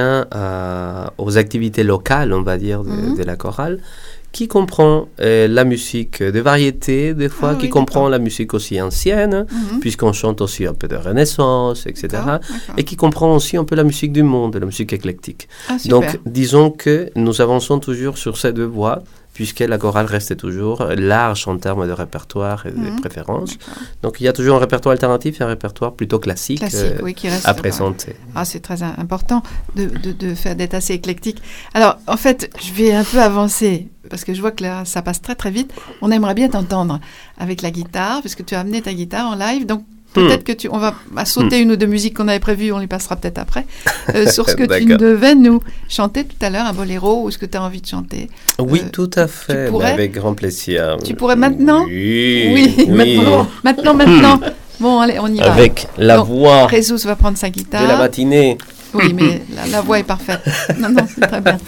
aux 1.19 1.39
activités 1.39 1.83
locales, 1.83 2.33
on 2.33 2.43
va 2.43 2.59
dire, 2.59 2.85
de, 2.85 2.91
mm-hmm. 2.91 3.25
la 3.25 3.37
chorale 3.37 3.81
qui 4.33 4.49
comprend 4.49 5.09
la 5.19 5.65
musique 5.65 6.23
de 6.23 6.41
variété, 6.41 7.15
des 7.15 7.29
fois, 7.29 7.51
ah 7.53 7.55
qui 7.57 7.69
comprend 7.69 8.09
la 8.09 8.19
musique 8.19 8.55
aussi 8.55 8.81
ancienne, 8.81 9.47
mm-hmm. 9.49 9.81
puisqu'on 9.81 10.13
chante 10.13 10.41
aussi 10.41 10.67
un 10.67 10.75
peu 10.75 10.89
de 10.89 10.97
Renaissance, 10.97 11.87
etc. 11.87 12.23
Et 12.77 12.85
qui 12.85 12.97
comprend 12.97 13.35
aussi 13.35 13.57
un 13.57 13.65
peu 13.65 13.75
la 13.75 13.85
musique 13.85 14.13
du 14.13 14.23
monde, 14.23 14.57
la 14.57 14.67
musique 14.67 14.93
éclectique. 14.93 15.49
Ah, 15.69 15.77
Donc, 15.87 16.21
disons 16.27 16.71
que 16.71 17.11
nous 17.17 17.41
avançons 17.41 17.79
toujours 17.79 18.19
sur 18.19 18.37
ces 18.37 18.53
deux 18.53 18.65
voies, 18.65 19.03
puisque 19.39 19.61
la 19.61 19.79
chorale 19.79 20.07
reste 20.07 20.37
toujours 20.37 20.83
large 20.97 21.47
en 21.47 21.59
termes 21.59 21.87
de 21.87 21.93
répertoire 21.93 22.67
et 22.67 22.73
de 22.73 22.77
mhm. 22.77 23.01
préférences. 23.01 23.57
Donc 24.03 24.21
il 24.21 24.25
y 24.25 24.29
a 24.29 24.33
toujours 24.33 24.57
un 24.57 24.59
répertoire 24.59 24.91
alternatif 24.91 25.41
et 25.41 25.45
un 25.45 25.47
répertoire 25.47 25.93
plutôt 25.93 26.19
classique, 26.19 26.65
euh, 26.75 26.99
à 27.45 27.55
présenter. 27.55 28.17
Ah, 28.35 28.45
c'est 28.45 28.59
très 28.59 28.83
important 28.83 29.45
de, 29.77 29.87
de, 29.87 30.35
faire 30.35 30.57
d'être 30.57 30.75
assez 30.75 30.95
éclectique. 30.95 31.41
Alors 31.73 31.99
en 32.09 32.17
fait, 32.17 32.51
je 32.61 32.73
vais 32.73 32.93
un 32.93 33.05
peu 33.05 33.21
avancer 33.23 33.87
parce 34.11 34.25
que 34.25 34.35
je 34.35 34.41
vois 34.41 34.51
que 34.51 34.65
là, 34.65 34.85
ça 34.85 35.03
passe 35.03 35.23
très 35.23 35.37
très 35.37 35.53
vite. 35.53 35.73
On 36.03 36.11
aimerait 36.11 36.35
bien 36.35 36.49
t'entendre 36.49 36.99
avec 37.39 37.63
la 37.63 37.71
guitare, 37.71 38.21
parce 38.23 38.35
que 38.35 38.43
tu 38.43 38.57
as 38.57 38.61
amené 38.61 38.83
ta 38.83 38.93
guitare 38.93 39.31
en 39.31 39.37
live. 39.37 39.67
Donc 39.67 39.85
Peut-être 40.15 40.41
hmm. 40.41 40.45
que 40.45 40.53
tu, 40.53 40.69
on 40.71 40.79
va, 40.79 40.95
sauter 41.27 41.59
hmm. 41.59 41.63
une 41.63 41.73
ou 41.73 41.77
deux 41.77 41.87
musiques 41.87 42.17
qu'on 42.17 42.29
avait 42.29 42.41
prévues, 42.41 42.73
on 42.73 42.79
les 42.79 42.87
passera 42.87 43.17
peut-être 43.17 43.39
après, 43.39 43.67
euh, 44.15 44.27
sur 44.31 44.49
ce 44.49 44.57
que 44.57 44.65
tu 44.79 44.97
devais 44.97 45.35
nous 45.35 45.61
chanter 45.89 46.25
tout 46.25 46.37
à 46.41 46.49
l'heure, 46.49 46.67
un 46.67 46.73
boléro 46.73 47.25
ou 47.25 47.31
ce 47.31 47.37
que 47.37 47.45
tu 47.47 47.59
as 47.59 47.63
envie 47.63 47.83
de 47.83 47.87
chanter. 47.87 48.31
Oui, 48.59 48.81
euh, 48.85 48.89
tout 48.91 49.11
à 49.17 49.27
fait, 49.27 49.69
avec 49.85 50.13
grand 50.13 50.35
plaisir. 50.35 50.97
Tu 51.05 51.15
pourrais 51.15 51.37
maintenant 51.37 51.85
Oui, 51.87 52.51
oui, 52.55 52.87
maintenant, 52.89 53.47
maintenant, 53.63 53.95
maintenant. 53.95 54.41
Bon, 54.81 55.01
allez, 55.01 55.19
on 55.21 55.27
y 55.27 55.39
va. 55.39 55.53
Avec 55.53 55.89
la 55.99 56.21
voix. 56.21 56.69
Jesus 56.71 57.05
va 57.05 57.17
prendre 57.17 57.37
sa 57.37 57.51
guitare. 57.51 57.83
De 57.83 57.89
la 57.89 57.99
matinée. 57.99 58.57
Oui, 58.95 59.13
mais 59.15 59.43
la, 59.71 59.83
voix 59.83 59.99
est 59.99 60.05
parfaite. 60.05 60.41
Non, 60.79 60.89
non, 60.89 61.03
c'est 61.07 61.21
très 61.27 61.41
bien. 61.43 61.59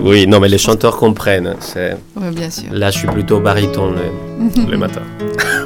Oui, 0.00 0.28
non, 0.28 0.38
mais 0.38 0.48
les 0.48 0.58
chanteurs 0.58 0.96
comprennent. 0.96 1.56
Oui, 1.76 2.30
bien 2.30 2.50
sûr. 2.50 2.64
Là, 2.70 2.90
je 2.90 2.98
suis 2.98 3.08
plutôt 3.08 3.40
baryton 3.40 3.90
le, 3.90 4.70
le 4.70 4.76
matin. 4.76 5.02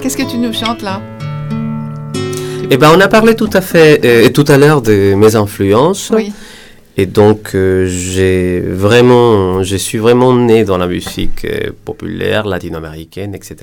Qu'est-ce 0.03 0.17
que 0.17 0.23
tu 0.23 0.39
nous 0.39 0.55
chantes 0.55 0.81
là? 0.83 1.03
Eh 2.71 2.77
ben, 2.77 2.91
on 2.95 3.01
a 3.01 3.09
parlé 3.09 3.35
tout 3.37 3.51
à 3.53 3.61
fait 3.61 4.01
euh, 4.05 4.29
tout 4.31 4.45
à 4.49 4.59
l'heure 4.59 4.83
de 4.83 5.15
mes 5.15 5.37
influences. 5.37 6.11
Oui. 6.15 6.33
Et 6.99 7.05
donc, 7.05 7.55
euh, 7.55 7.87
j'ai 7.87 8.61
vraiment, 8.61 9.63
je 9.63 9.77
suis 9.77 9.99
vraiment 9.99 10.35
né 10.35 10.65
dans 10.65 10.79
la 10.79 10.87
musique 10.87 11.45
euh, 11.45 11.71
populaire, 11.85 12.47
latino-américaine, 12.47 13.35
etc. 13.35 13.55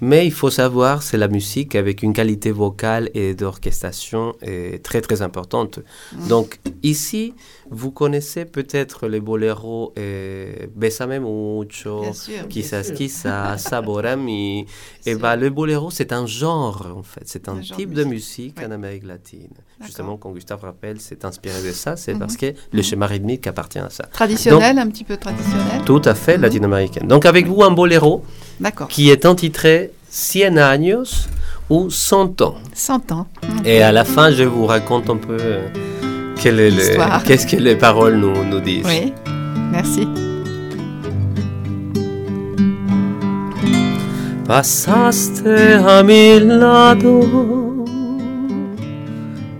Mais 0.00 0.26
il 0.26 0.32
faut 0.32 0.50
savoir, 0.50 1.04
c'est 1.04 1.16
la 1.16 1.28
musique 1.28 1.76
avec 1.76 2.02
une 2.02 2.12
qualité 2.12 2.50
vocale 2.50 3.10
et 3.14 3.34
d'orchestration 3.34 4.34
très, 4.82 5.00
très 5.00 5.22
importante. 5.22 5.78
Mm. 6.12 6.28
Donc, 6.28 6.58
ici, 6.82 7.34
vous 7.70 7.90
connaissez 7.90 8.44
peut-être 8.44 9.06
les 9.08 9.20
boléros 9.20 9.92
eh, 9.96 10.68
Besame 10.74 11.18
mucho, 11.20 12.04
Quizás 12.48 12.92
quizás, 12.92 13.58
Saborami. 13.58 14.66
Et 15.06 15.14
bah, 15.14 15.36
le 15.36 15.50
boléro, 15.50 15.90
c'est 15.90 16.12
un 16.12 16.26
genre, 16.26 16.86
en 16.96 17.02
fait. 17.02 17.22
C'est 17.24 17.48
un, 17.48 17.58
type 17.60 17.92
de 17.92 18.04
musique, 18.04 18.58
en 18.62 18.70
Amérique 18.70 19.04
latine. 19.04 19.52
Justement, 19.82 20.16
quand 20.16 20.30
Gustave 20.30 20.62
Rappel 20.62 21.00
s'est 21.00 21.24
inspiré 21.24 21.62
de 21.62 21.72
ça, 21.72 21.96
c'est 21.96 22.14
parce 22.14 22.34
mhm. 22.34 22.52
que 22.52 22.58
le 22.72 22.82
schéma 22.82 23.06
rythmique 23.06 23.46
appartient 23.46 23.78
à 23.78 23.90
ça. 23.90 24.04
Traditionnel, 24.04 24.78
un 24.78 24.88
petit 24.88 25.04
peu 25.04 25.16
traditionnel 25.16 25.82
Tout 25.84 26.02
à 26.04 26.14
fait, 26.14 26.36
mhm. 26.36 26.42
latino-américaine. 26.42 27.08
Donc, 27.08 27.26
avec 27.26 27.46
vous, 27.46 27.62
un 27.62 27.70
boléro 27.70 28.24
qui 28.88 29.10
est 29.10 29.26
intitulé 29.26 29.90
Cien 30.08 30.56
años 30.58 31.26
ou 31.68 31.90
100 31.90 32.40
ans. 32.40 32.54
100 32.72 33.10
ans. 33.12 33.26
Et 33.64 33.82
à 33.82 33.90
la 33.90 34.04
fin, 34.04 34.30
je 34.30 34.44
vous 34.44 34.64
raconte 34.66 35.10
un 35.10 35.16
peu... 35.16 35.38
Qu'est-ce 36.44 37.46
que 37.46 37.56
les 37.56 37.74
paroles 37.74 38.16
nous, 38.16 38.44
nous 38.44 38.60
disent. 38.60 38.84
Oui, 38.84 39.14
merci. 39.72 40.06
Pasaste 44.46 45.46
a 45.86 46.02
mi 46.02 46.38
lado 46.38 47.86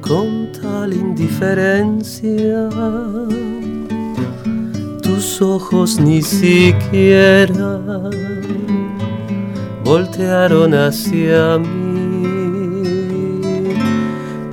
con 0.03 0.53
tal 0.53 0.92
indiferencia, 0.92 2.68
tus 5.03 5.40
ojos 5.40 5.99
ni 5.99 6.20
siquiera 6.20 7.81
voltearon 9.83 10.75
hacia 10.75 11.59
mí 11.59 11.84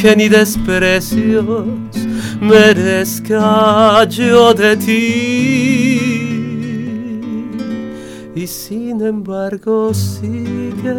que 0.00 0.16
ni 0.16 0.28
desprecios 0.28 1.66
merezca 2.40 4.04
yo 4.08 4.54
de 4.54 4.76
ti. 4.76 6.00
Y 8.34 8.46
sin 8.46 9.02
embargo 9.02 9.92
sigues 9.92 10.94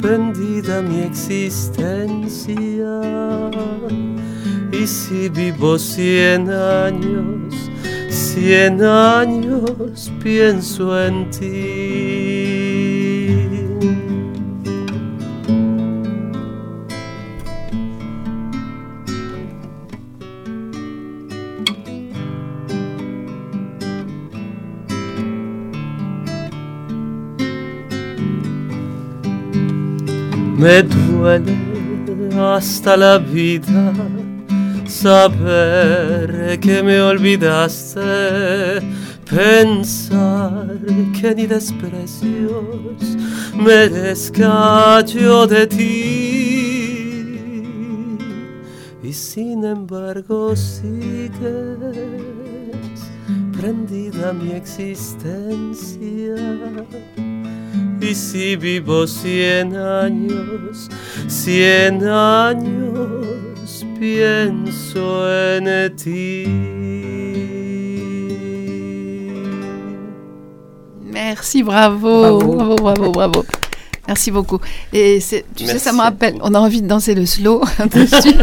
prendida 0.00 0.82
mi 0.82 1.02
existencia. 1.02 2.50
Y 4.72 4.86
si 4.86 5.28
vivo 5.28 5.78
cien 5.78 6.50
años, 6.50 7.54
cien 8.08 8.82
años 8.82 10.10
pienso 10.22 11.00
en 11.00 11.30
ti. 11.30 12.19
Me 30.60 30.82
duele 30.82 31.56
hasta 32.38 32.94
la 32.94 33.16
vida 33.16 33.94
saber 34.84 36.60
que 36.60 36.82
me 36.82 37.00
olvidaste, 37.00 38.82
pensar 39.24 40.78
que 41.18 41.34
ni 41.34 41.46
desprecios 41.46 43.16
merezca 43.56 45.02
yo 45.06 45.46
de 45.46 45.66
ti. 45.66 45.86
Y 49.02 49.12
sin 49.14 49.64
embargo 49.64 50.54
sigues 50.54 51.40
prendida 53.56 54.34
mi 54.34 54.52
existencia. 54.52 56.36
Y 58.00 58.14
si 58.14 58.56
vivo 58.56 59.06
cien 59.06 59.76
años, 59.76 60.88
cien 61.28 62.06
años, 62.08 63.84
pienso 63.98 65.30
en 65.30 65.96
ti. 65.96 66.44
Merci, 71.12 71.62
bravo, 71.62 72.38
bravo, 72.38 72.76
bravo, 72.76 73.12
bravo. 73.12 73.44
Merci 74.10 74.32
beaucoup. 74.32 74.58
Et 74.92 75.20
tu 75.54 75.66
sais, 75.66 75.78
ça 75.78 75.92
me 75.92 76.00
rappelle, 76.00 76.34
on 76.42 76.52
a 76.56 76.58
envie 76.58 76.82
de 76.82 76.88
danser 76.88 77.14
le 77.14 77.26
slow 77.26 77.62
dessus, 77.94 78.34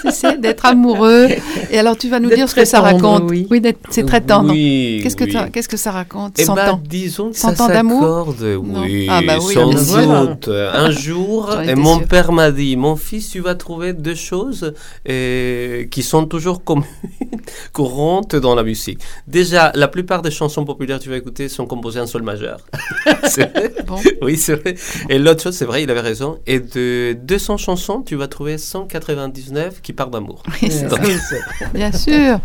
tu 0.00 0.10
sais, 0.12 0.38
d'être 0.38 0.64
amoureux. 0.64 1.28
Et 1.70 1.78
alors, 1.78 1.98
tu 1.98 2.08
vas 2.08 2.20
nous 2.20 2.30
dire 2.30 2.48
ce 2.48 2.54
que 2.54 2.64
ça 2.64 2.80
raconte. 2.80 3.24
Oui, 3.28 3.46
c'est 3.90 4.06
très 4.06 4.22
tendre. 4.22 4.50
qu'est-ce 4.54 5.16
que 5.16 5.48
qu'est-ce 5.50 5.68
que 5.68 5.76
ça 5.76 5.90
raconte? 5.90 6.38
Eh 6.38 6.44
100 6.44 6.54
ben, 6.54 6.70
ans. 6.70 6.80
Disons 6.82 7.32
que 7.32 7.36
100 7.36 7.54
ça 7.54 7.64
ans 7.64 7.68
d'amour? 7.68 8.34
Oui, 8.40 9.08
ah 9.10 9.20
bah 9.26 9.36
oui, 9.42 9.52
sans 9.52 10.24
doute. 10.24 10.48
Un 10.48 10.90
jour, 10.90 11.54
et 11.68 11.74
mon 11.74 11.98
père 11.98 12.32
m'a 12.32 12.50
dit, 12.50 12.76
mon 12.76 12.96
fils, 12.96 13.28
tu 13.28 13.40
vas 13.40 13.54
trouver 13.54 13.92
deux 13.92 14.14
choses 14.14 14.72
qui 15.04 16.02
sont 16.02 16.24
toujours 16.24 16.64
communes, 16.70 16.86
courantes 17.74 18.36
dans 18.36 18.54
la 18.54 18.62
musique. 18.62 19.00
Déjà, 19.26 19.70
la 19.74 19.88
plupart 19.88 20.22
des 20.22 20.30
chansons 20.30 20.64
populaires 20.64 20.98
que 20.98 21.04
tu 21.04 21.10
vas 21.10 21.18
écouter 21.18 21.50
sont 21.50 21.66
composées 21.66 22.00
en 22.00 22.06
sol 22.06 22.22
majeur. 22.22 22.60
bon. 23.86 23.98
Oui, 24.22 24.38
c'est 24.38 24.54
vrai. 24.54 24.76
Et 25.10 25.18
l'autre 25.18 25.42
chose, 25.42 25.56
c'est 25.56 25.64
vrai, 25.64 25.82
il 25.82 25.90
avait 25.90 26.00
raison. 26.00 26.38
Et 26.46 26.60
de 26.60 27.18
200 27.20 27.56
chansons, 27.56 28.02
tu 28.02 28.14
vas 28.14 28.28
trouver 28.28 28.58
199 28.58 29.80
qui 29.82 29.92
parlent 29.92 30.12
d'amour. 30.12 30.44
Oui, 30.62 30.70
Bien 31.74 31.90
sûr. 31.90 32.38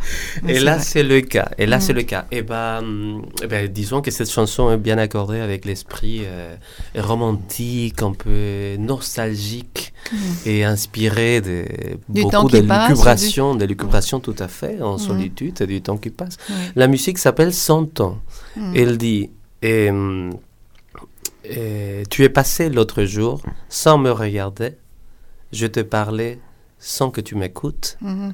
Et 0.47 0.59
là, 0.59 0.79
c'est 0.79 1.03
le 1.03 1.21
cas. 1.21 1.51
Et 1.59 1.67
là, 1.67 1.79
c'est 1.79 1.93
le 1.93 2.01
cas. 2.01 2.25
Et 2.31 2.41
ben, 2.41 3.21
ben, 3.47 3.67
disons 3.67 4.01
que 4.01 4.09
cette 4.09 4.31
chanson 4.31 4.71
est 4.71 4.77
bien 4.77 4.97
accordée 4.97 5.41
avec 5.41 5.63
l'esprit 5.63 6.21
euh, 6.25 6.55
romantique, 6.97 8.01
un 8.01 8.13
peu 8.13 8.77
nostalgique 8.79 9.93
mm. 10.11 10.17
et 10.47 10.63
inspiré 10.63 11.41
de 11.41 11.65
beaucoup 12.09 12.49
de 12.49 12.61
lucubration, 12.61 13.53
du... 13.53 13.59
de 13.59 13.65
lucubration 13.65 14.19
tout 14.19 14.35
à 14.39 14.47
fait, 14.47 14.81
en 14.81 14.95
mm. 14.95 14.99
solitude, 14.99 15.63
du 15.67 15.83
temps 15.83 15.97
qui 15.97 16.09
passe. 16.09 16.37
La 16.75 16.87
musique 16.87 17.19
s'appelle 17.19 17.53
100 17.53 18.01
ans. 18.01 18.17
Mm. 18.57 18.73
Elle 18.75 18.97
dit. 18.97 19.29
Et, 19.61 19.91
tu 22.09 22.23
es 22.23 22.29
passé 22.29 22.69
l'autre 22.69 23.03
jour 23.03 23.41
sans 23.69 23.97
me 23.97 24.11
regarder. 24.11 24.75
Je 25.51 25.67
te 25.67 25.79
parlais 25.79 26.39
sans 26.79 27.09
que 27.09 27.21
tu 27.21 27.35
m'écoutes. 27.35 27.97
Mhm. 28.01 28.33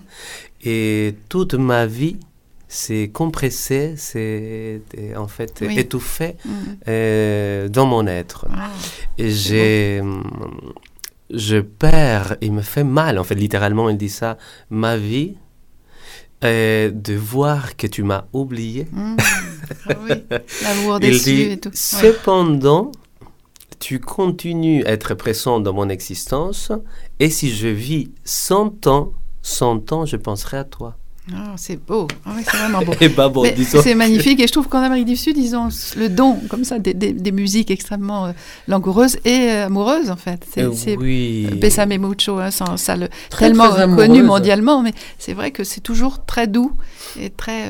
Et 0.64 1.16
toute 1.30 1.54
ma 1.54 1.86
vie 1.86 2.18
s'est 2.68 3.10
compressée, 3.14 3.96
s'est 3.98 4.82
en 5.16 5.28
fait 5.28 5.62
étouffée 5.62 6.36
mhm. 6.46 6.54
euh, 6.88 7.70
dans 7.70 7.86
mon 7.86 8.08
être. 8.08 8.48
Et 9.18 9.32
j'ai. 9.32 10.02
Je 11.34 11.60
perds, 11.60 12.36
il 12.42 12.52
me 12.52 12.62
fait 12.62 12.84
mal, 12.84 13.18
en 13.18 13.24
fait, 13.24 13.36
littéralement, 13.36 13.90
il 13.90 13.96
dit 13.96 14.10
ça, 14.10 14.38
ma 14.70 14.98
vie, 14.98 15.38
euh, 16.44 16.92
de 16.92 17.14
voir 17.14 17.78
que 17.78 17.88
tu 17.88 18.04
m'as 18.04 18.26
oublié. 18.34 18.86
Mhm. 18.92 19.18
Ah 19.88 19.94
L'amour 20.64 21.00
déçu 21.00 21.52
et 21.52 21.58
tout. 21.58 21.72
Cependant, 21.74 22.92
tu 23.82 24.00
continues 24.00 24.86
à 24.86 24.92
être 24.92 25.16
présent 25.16 25.60
dans 25.60 25.74
mon 25.74 25.90
existence, 25.90 26.72
et 27.20 27.32
si 27.32 27.50
je 27.50 27.68
vis 27.68 28.12
100 28.24 28.86
ans, 28.86 29.12
100 29.42 29.92
ans, 29.92 30.06
je 30.06 30.18
penserai 30.18 30.58
à 30.58 30.64
toi. 30.64 31.01
Ah, 31.30 31.54
c'est 31.56 31.76
beau, 31.76 32.08
ah 32.26 32.32
c'est 32.44 32.58
vraiment 32.58 32.82
beau. 32.82 32.94
Eh 33.00 33.10
ben, 33.10 33.32
c'est 33.84 33.94
magnifique 33.94 34.40
et 34.40 34.48
je 34.48 34.52
trouve 34.52 34.68
qu'en 34.68 34.82
Amérique 34.82 35.06
du 35.06 35.16
Sud, 35.16 35.38
ils 35.38 35.56
ont 35.56 35.70
le 35.96 36.10
don 36.10 36.40
comme 36.50 36.64
ça 36.64 36.80
des, 36.80 36.96
des, 36.96 37.32
musiques 37.32 37.70
extrêmement 37.70 38.26
euh, 38.26 38.32
langoureuses 38.68 39.18
et 39.24 39.52
euh, 39.52 39.68
amoureuses 39.68 40.10
en 40.10 40.16
fait. 40.16 40.44
C'est 40.52 40.64
euh, 40.64 40.96
oui. 41.00 41.48
Besame 41.62 41.96
Mucho, 42.00 42.40
hein, 42.40 42.50
ça, 42.50 42.96
le, 42.96 43.08
tellement 43.38 43.70
connu 43.96 44.24
mondialement, 44.24 44.82
mais 44.82 44.94
c'est 45.20 45.34
vrai 45.34 45.52
que 45.52 45.64
c'est 45.64 45.82
toujours 45.82 46.26
très 46.26 46.48
doux 46.48 46.72
et 47.20 47.30
très 47.30 47.66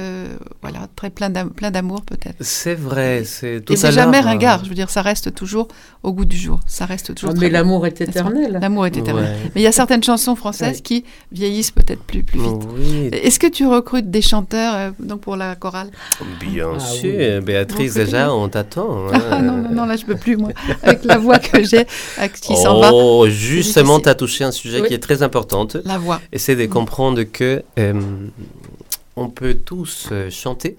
voilà 0.62 0.88
très 0.96 1.10
plein 1.10 1.30
d'amour 1.30 2.04
peut-être. 2.04 2.38
C'est 2.40 2.76
vrai, 2.76 3.24
c'est 3.26 3.70
Et 3.70 3.76
c'est 3.76 3.92
jamais 3.92 4.22
ringard, 4.22 4.64
je 4.64 4.70
veux 4.70 4.76
dire, 4.76 4.90
ça 4.90 5.02
reste 5.02 5.36
toujours 5.36 5.68
au 6.04 6.14
goût 6.14 6.26
du 6.26 6.38
jour, 6.38 6.62
ça 6.68 6.86
reste 6.86 7.14
toujours. 7.14 7.34
Ah, 7.36 7.40
mais 7.40 7.50
l'amour 7.50 7.86
est 7.86 8.00
éternel. 8.00 8.60
L'amour 8.62 8.86
est 8.86 8.96
éternel. 8.96 9.36
Mais 9.56 9.62
il 9.62 9.64
y 9.64 9.68
a 9.68 9.74
certaines 9.74 10.04
chansons 10.04 10.38
françaises 10.38 10.80
qui 10.80 11.04
vieillissent 11.34 11.72
peut-être 11.72 12.04
plus 12.04 12.24
plus 12.24 12.40
vite. 12.40 13.14
Est-ce 13.14 13.41
que 13.42 13.48
tu 13.48 13.66
recrutes 13.66 14.12
des 14.12 14.22
chanteurs 14.22 14.76
euh, 14.76 14.92
donc 15.00 15.22
pour 15.22 15.36
la 15.36 15.56
chorale 15.56 15.90
Bien 16.40 16.74
ah 16.76 16.80
sûr, 16.80 17.42
Béatrice, 17.42 17.96
déjà, 17.96 18.32
on 18.32 18.48
t'attend. 18.50 19.08
Hein. 19.08 19.20
Ah, 19.32 19.42
non, 19.42 19.58
non, 19.58 19.70
non, 19.72 19.86
là, 19.86 19.96
je 19.96 20.06
peux 20.06 20.16
plus, 20.16 20.38
moi. 20.38 20.52
Avec 20.84 21.04
la 21.06 21.18
voix 21.18 21.40
que 21.40 21.64
j'ai, 21.64 21.88
qui 22.40 22.56
s'en 22.56 22.80
va. 22.80 22.92
Oh, 22.94 23.28
justement, 23.28 24.00
tu 24.00 24.10
as 24.10 24.16
touché 24.16 24.44
un 24.44 24.52
sujet 24.52 24.84
qui 24.84 24.94
est 24.94 25.00
très 25.00 25.24
important. 25.24 25.68
La 25.86 25.98
voix. 25.98 26.22
Essaie 26.32 26.56
de 26.56 26.68
comprendre 26.68 27.24
que 27.24 27.64
euh, 27.80 27.94
on 29.16 29.30
peut 29.30 29.56
tous 29.56 30.10
euh, 30.12 30.30
chanter. 30.30 30.78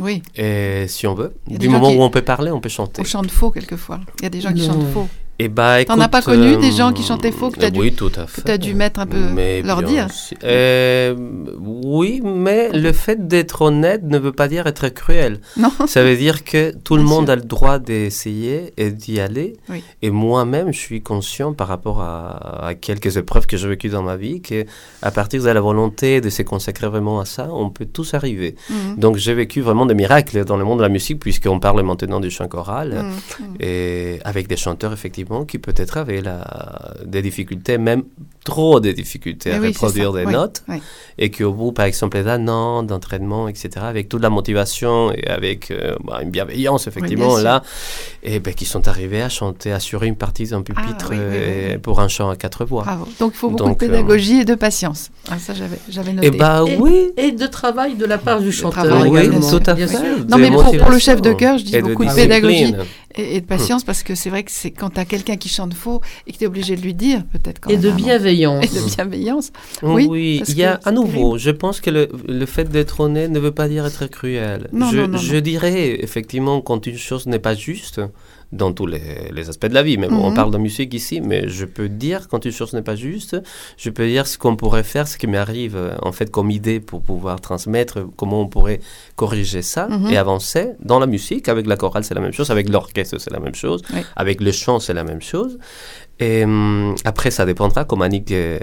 Oui. 0.00 0.22
Et 0.34 0.86
si 0.88 1.06
on 1.06 1.14
veut. 1.14 1.32
Du 1.46 1.68
moment 1.68 1.90
où 1.90 2.02
on 2.02 2.10
peut 2.10 2.22
parler, 2.22 2.50
on 2.50 2.60
peut 2.60 2.68
chanter. 2.68 3.02
On 3.02 3.04
chante 3.04 3.30
faux 3.30 3.52
quelquefois. 3.52 4.00
Il 4.18 4.24
y 4.24 4.26
a 4.26 4.30
des 4.30 4.40
gens 4.40 4.52
qui 4.52 4.66
chantent 4.66 4.92
faux. 4.92 5.08
Et 5.40 5.44
eh 5.44 5.48
bah, 5.48 5.84
T'en 5.84 6.00
as 6.00 6.08
pas 6.08 6.20
connu 6.20 6.56
des 6.56 6.72
gens 6.72 6.92
qui 6.92 7.04
chantaient 7.04 7.30
faux 7.30 7.50
que 7.50 7.60
tu 7.60 7.64
as 7.64 7.70
dû, 7.70 7.78
oui, 7.78 7.92
tout 7.92 8.10
à 8.16 8.26
fait. 8.26 8.50
as 8.50 8.58
dû 8.58 8.74
mettre 8.74 8.98
un 8.98 9.06
peu 9.06 9.20
leur 9.62 9.84
dire 9.84 10.08
euh, 10.42 11.14
Oui, 11.60 12.20
mais 12.24 12.70
le 12.72 12.92
fait 12.92 13.28
d'être 13.28 13.62
honnête 13.62 14.02
ne 14.02 14.18
veut 14.18 14.32
pas 14.32 14.48
dire 14.48 14.66
être 14.66 14.88
cruel. 14.88 15.40
Non. 15.56 15.70
Ça 15.86 16.04
veut 16.04 16.16
dire 16.16 16.44
que 16.44 16.72
tout 16.84 16.96
le 16.96 17.02
monde 17.02 17.28
a 17.30 17.36
le 17.36 17.42
droit 17.42 17.78
d'essayer 17.78 18.72
et 18.76 18.90
d'y 18.90 19.18
aller. 19.20 19.56
Et 20.02 20.10
moi-même, 20.10 20.72
je 20.72 20.78
suis 20.78 21.02
conscient 21.02 21.52
par 21.52 21.68
rapport 21.68 22.00
à, 22.00 22.72
quelques 22.80 23.16
épreuves 23.16 23.46
que 23.46 23.56
j'ai 23.56 23.68
vécues 23.68 23.88
dans 23.88 24.02
ma 24.02 24.16
vie 24.16 24.40
que 24.40 24.64
à 25.02 25.10
partir 25.10 25.42
de 25.42 25.48
la 25.48 25.60
volonté 25.60 26.20
de 26.20 26.30
se 26.30 26.42
consacrer 26.42 26.88
vraiment 26.88 27.20
à 27.20 27.24
ça, 27.24 27.48
on 27.52 27.70
peut 27.70 27.86
tous 27.86 28.14
arriver. 28.14 28.56
Mhm. 28.70 28.96
Donc 28.98 29.16
j'ai 29.16 29.34
vécu 29.34 29.60
vraiment 29.60 29.86
des 29.86 29.94
miracles 29.94 30.44
dans 30.44 30.56
le 30.56 30.64
monde 30.64 30.78
de 30.78 30.82
la 30.82 30.88
musique 30.88 31.20
puisqu'on 31.20 31.60
parle 31.60 31.82
maintenant 31.82 32.20
du 32.20 32.30
chant 32.30 32.48
choral. 32.48 33.04
Mhm. 33.38 33.56
et 33.60 34.18
avec 34.24 34.48
des 34.48 34.56
chanteurs 34.56 34.92
effectivement 34.92 35.27
qui 35.46 35.58
peut-être 35.58 35.96
avait 35.96 36.20
la, 36.20 36.94
des 37.04 37.22
difficultés, 37.22 37.78
même 37.78 38.04
trop 38.48 38.80
de 38.80 38.90
difficultés 38.92 39.52
à 39.52 39.60
reproduire 39.60 40.12
des 40.12 40.24
notes, 40.24 40.62
et 41.18 41.30
qui 41.30 41.44
au 41.44 41.52
bout, 41.52 41.72
par 41.72 41.84
exemple, 41.84 42.22
d'un 42.22 42.48
an 42.48 42.82
d'entraînement, 42.82 43.46
etc., 43.48 43.68
avec 43.82 44.08
toute 44.08 44.22
la 44.22 44.30
motivation 44.30 45.12
et 45.12 45.26
avec 45.28 45.70
euh, 45.70 45.96
bah, 46.02 46.20
une 46.22 46.30
bienveillance, 46.30 46.86
effectivement, 46.86 47.36
là, 47.36 47.62
et 48.22 48.40
ben, 48.40 48.54
qui 48.54 48.64
sont 48.64 48.88
arrivés 48.88 49.22
à 49.22 49.28
chanter, 49.28 49.70
assurer 49.72 50.06
une 50.06 50.16
partie 50.16 50.46
d'un 50.46 50.62
pupitre 50.62 51.10
ah, 51.10 51.14
euh, 51.14 51.78
pour 51.78 52.00
un 52.00 52.08
chant 52.08 52.30
à 52.30 52.36
quatre 52.36 52.64
voix. 52.64 52.84
Donc 53.20 53.32
il 53.34 53.38
faut 53.38 53.50
beaucoup 53.50 53.64
de 53.64 53.70
euh, 53.70 53.74
pédagogie 53.74 54.40
et 54.40 54.44
de 54.46 54.54
patience. 54.54 55.10
Ah, 55.30 55.38
ça, 55.38 55.52
j'avais 55.88 56.12
noté. 56.14 56.28
Et, 56.28 56.30
bah, 56.30 56.64
oui. 56.64 57.10
et 57.18 57.32
de 57.32 57.46
travail 57.46 57.96
de 57.96 58.06
la 58.06 58.16
part 58.16 58.40
du 58.40 58.50
chanteur. 58.50 59.06
Oui, 59.08 59.28
tout 59.28 59.62
à 59.66 59.76
fait. 59.76 60.24
Non, 60.28 60.38
mais 60.38 60.50
pour, 60.50 60.64
pour, 60.64 60.90
le 60.90 60.98
chef 60.98 61.20
de 61.20 61.34
chœur, 61.34 61.58
je 61.58 61.64
dis 61.64 61.78
beaucoup 61.80 62.04
de, 62.04 62.14
pédagogie 62.14 62.74
et, 63.14 63.40
de 63.40 63.46
patience, 63.46 63.84
parce 63.84 64.02
que 64.02 64.14
c'est 64.14 64.30
vrai 64.30 64.42
que 64.42 64.50
c'est 64.50 64.70
quand 64.70 64.90
tu 64.90 65.00
as 65.00 65.04
quelqu'un 65.04 65.36
qui 65.36 65.48
chante 65.48 65.74
faux 65.74 66.00
et 66.26 66.32
que 66.32 66.38
tu 66.38 66.44
es 66.44 66.46
obligé 66.46 66.76
de 66.76 66.82
lui 66.82 66.94
dire, 66.94 67.24
peut-être. 67.32 67.60
Et 67.68 67.76
de 67.76 67.90
bienveillance. 67.90 68.37
Et 68.42 68.66
de 68.66 68.94
bienveillance. 68.94 69.52
Oui, 69.82 70.06
oui 70.08 70.42
il 70.48 70.56
y 70.56 70.64
a 70.64 70.80
à 70.84 70.92
nouveau, 70.92 71.38
je 71.38 71.50
pense 71.50 71.80
que 71.80 71.90
le, 71.90 72.08
le 72.26 72.46
fait 72.46 72.64
d'être 72.64 73.00
honnête 73.00 73.30
ne 73.30 73.38
veut 73.38 73.52
pas 73.52 73.68
dire 73.68 73.86
être 73.86 74.06
cruel. 74.06 74.68
Non, 74.72 74.90
je, 74.90 74.98
non, 74.98 75.08
non, 75.08 75.18
je 75.18 75.36
dirais, 75.36 75.98
effectivement, 76.02 76.60
quand 76.60 76.86
une 76.86 76.98
chose 76.98 77.26
n'est 77.26 77.38
pas 77.38 77.54
juste, 77.54 78.00
dans 78.52 78.72
tous 78.72 78.86
les, 78.86 79.48
aspects 79.48 79.66
de 79.66 79.74
la 79.74 79.82
vie. 79.82 79.98
Mais 79.98 80.08
on 80.10 80.30
mhm. 80.30 80.36
parle 80.36 80.52
de 80.52 80.58
musique 80.58 80.94
ici, 80.94 81.20
mais 81.20 81.48
je 81.48 81.64
peux 81.64 81.88
dire 81.88 82.28
quand 82.28 82.44
une 82.44 82.52
chose 82.52 82.72
n'est 82.72 82.82
pas 82.82 82.96
juste, 82.96 83.36
je 83.76 83.90
peux 83.90 84.06
dire 84.06 84.26
ce 84.26 84.38
qu'on 84.38 84.56
pourrait 84.56 84.84
faire, 84.84 85.06
ce 85.06 85.18
qui 85.18 85.26
m'arrive 85.26 85.78
en 86.02 86.12
fait 86.12 86.30
comme 86.30 86.50
idée 86.50 86.80
pour 86.80 87.02
pouvoir 87.02 87.40
transmettre, 87.40 88.06
comment 88.16 88.40
on 88.40 88.48
pourrait 88.48 88.80
corriger 89.16 89.62
ça 89.62 89.88
mhm. 89.88 90.10
et 90.10 90.16
avancer. 90.16 90.72
Dans 90.80 90.98
la 90.98 91.06
musique, 91.06 91.48
avec 91.48 91.66
la 91.66 91.76
chorale, 91.76 92.04
c'est 92.04 92.14
la 92.14 92.20
même 92.20 92.32
chose, 92.32 92.50
avec 92.50 92.68
l'orchestre, 92.68 93.18
c'est 93.18 93.32
la 93.32 93.40
même 93.40 93.54
chose, 93.54 93.82
avec 94.16 94.40
le 94.40 94.52
chant, 94.52 94.80
c'est 94.80 94.94
la 94.94 95.04
même 95.04 95.22
chose. 95.22 95.58
Et 96.20 96.44
après, 97.04 97.30
ça 97.30 97.46
dépendra, 97.46 97.84
comme 97.84 98.02
Annick 98.02 98.32
euh, 98.32 98.58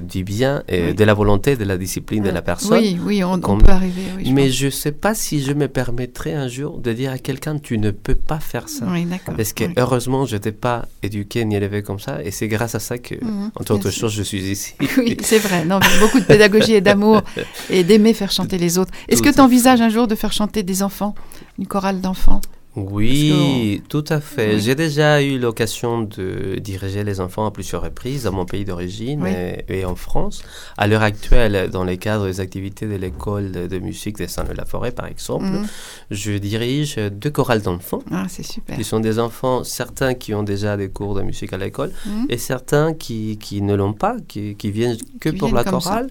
dit 0.00 0.24
bien, 0.24 0.62
de 0.68 1.04
la 1.04 1.14
volonté, 1.14 1.56
de 1.56 1.64
la 1.64 1.78
discipline 1.78 2.22
de 2.22 2.30
la 2.30 2.42
personne. 2.42 2.78
Oui, 2.78 2.98
oui, 3.02 3.24
on, 3.24 3.38
peut 3.38 3.70
arriver. 3.70 4.02
mais 4.30 4.50
je 4.50 4.66
ne 4.66 4.70
sais 4.70 4.92
pas 4.92 5.14
si 5.14 5.42
je 5.42 5.52
me 5.52 5.68
permettrai 5.68 6.34
un 6.34 6.48
jour 6.48 6.78
de 6.78 6.92
dire 6.92 7.12
à 7.12 7.18
quelqu'un 7.18 7.58
tu 7.58 7.78
ne 7.78 7.90
peux 7.90 8.14
pas 8.14 8.40
faire 8.40 8.68
ça. 8.68 8.86
Oui, 8.88 9.04
d'accord. 9.04 9.34
Parce 9.36 9.52
que 9.52 9.64
heureusement, 9.76 10.26
je 10.26 10.36
n'étais 10.36 10.52
pas 10.52 10.86
éduqué 11.02 11.44
ni 11.44 11.56
élevé 11.56 11.82
comme 11.82 11.98
ça, 11.98 12.22
et 12.22 12.30
c'est 12.30 12.48
grâce 12.48 12.74
à 12.74 12.80
ça 12.80 12.98
que, 12.98 13.14
mhm, 13.14 13.50
entre 13.54 13.74
autres 13.74 13.90
choses, 13.90 14.12
je 14.12 14.22
suis 14.22 14.42
ici. 14.50 14.74
Oui, 14.98 15.16
c'est 15.22 15.38
vrai. 15.38 15.64
Non, 15.64 15.80
beaucoup 16.00 16.20
de 16.20 16.24
pédagogie 16.24 16.74
et 16.74 16.80
d'amour 16.80 17.22
et 17.70 17.82
d'aimer 17.82 18.12
faire 18.12 18.30
chanter 18.30 18.58
les 18.58 18.78
autres. 18.78 18.92
Est-ce 19.08 19.22
que 19.22 19.30
tu 19.30 19.40
envisages 19.40 19.80
un 19.80 19.88
jour 19.88 20.06
de 20.06 20.14
faire 20.14 20.32
chanter 20.32 20.62
des 20.62 20.82
enfants, 20.82 21.14
une 21.58 21.66
chorale 21.66 22.00
d'enfants? 22.00 22.40
Oui, 22.74 23.82
tout 23.90 24.04
à 24.08 24.20
fait. 24.20 24.58
J'ai 24.58 24.74
déjà 24.74 25.22
eu 25.22 25.38
l'occasion 25.38 26.02
de 26.02 26.58
diriger 26.58 27.04
les 27.04 27.20
enfants 27.20 27.44
à 27.44 27.50
plusieurs 27.50 27.82
reprises 27.82 28.24
dans 28.24 28.32
mon 28.32 28.46
pays 28.46 28.64
d'origine 28.64 29.26
et, 29.68 29.84
en 29.84 29.94
France. 29.94 30.42
À 30.78 30.86
l'heure 30.86 31.02
actuelle, 31.02 31.68
dans 31.70 31.84
les 31.84 31.98
cadres 31.98 32.26
des 32.26 32.40
activités 32.40 32.86
de 32.86 32.94
l'école 32.94 33.52
de, 33.52 33.78
musique 33.78 34.16
de 34.18 34.26
Saint-Leu-la-Forêt, 34.26 34.92
par 34.92 35.06
exemple, 35.06 35.44
mhm. 35.44 35.66
je 36.10 36.32
dirige 36.32 36.96
deux 36.96 37.30
chorales 37.30 37.60
d'enfants. 37.60 38.02
Ah, 38.10 38.24
c'est 38.28 38.42
super. 38.42 38.76
Qui 38.76 38.84
sont 38.84 39.00
des 39.00 39.18
enfants, 39.18 39.64
certains 39.64 40.14
qui 40.14 40.32
ont 40.32 40.42
déjà 40.42 40.78
des 40.78 40.88
cours 40.88 41.14
de 41.14 41.22
musique 41.22 41.52
à 41.52 41.58
l'école 41.58 41.92
mhm. 42.06 42.26
et 42.30 42.38
certains 42.38 42.94
qui, 42.94 43.36
qui 43.38 43.60
ne 43.60 43.74
l'ont 43.74 43.92
pas, 43.92 44.16
qui, 44.28 44.54
qui, 44.56 44.70
viennent 44.70 44.96
que 45.20 45.28
pour 45.28 45.52
la 45.52 45.64
chorale. 45.64 46.10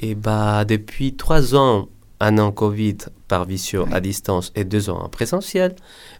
Et 0.00 0.14
bah, 0.14 0.64
depuis 0.64 1.14
trois 1.14 1.54
ans, 1.54 1.88
un 2.18 2.38
an 2.38 2.50
Covid 2.50 2.96
par 3.32 3.46
visio 3.46 3.86
à 3.90 4.00
distance 4.02 4.52
et 4.54 4.64
deux 4.64 4.90
ans 4.90 5.00
en 5.04 5.08
présentiel, 5.08 5.74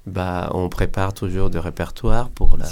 bah, 0.07 0.49
on 0.55 0.71
prépare 0.71 1.13
toujours 1.13 1.51
des 1.51 1.59
répertoires 1.59 2.31
pour, 2.31 2.57
la, 2.57 2.65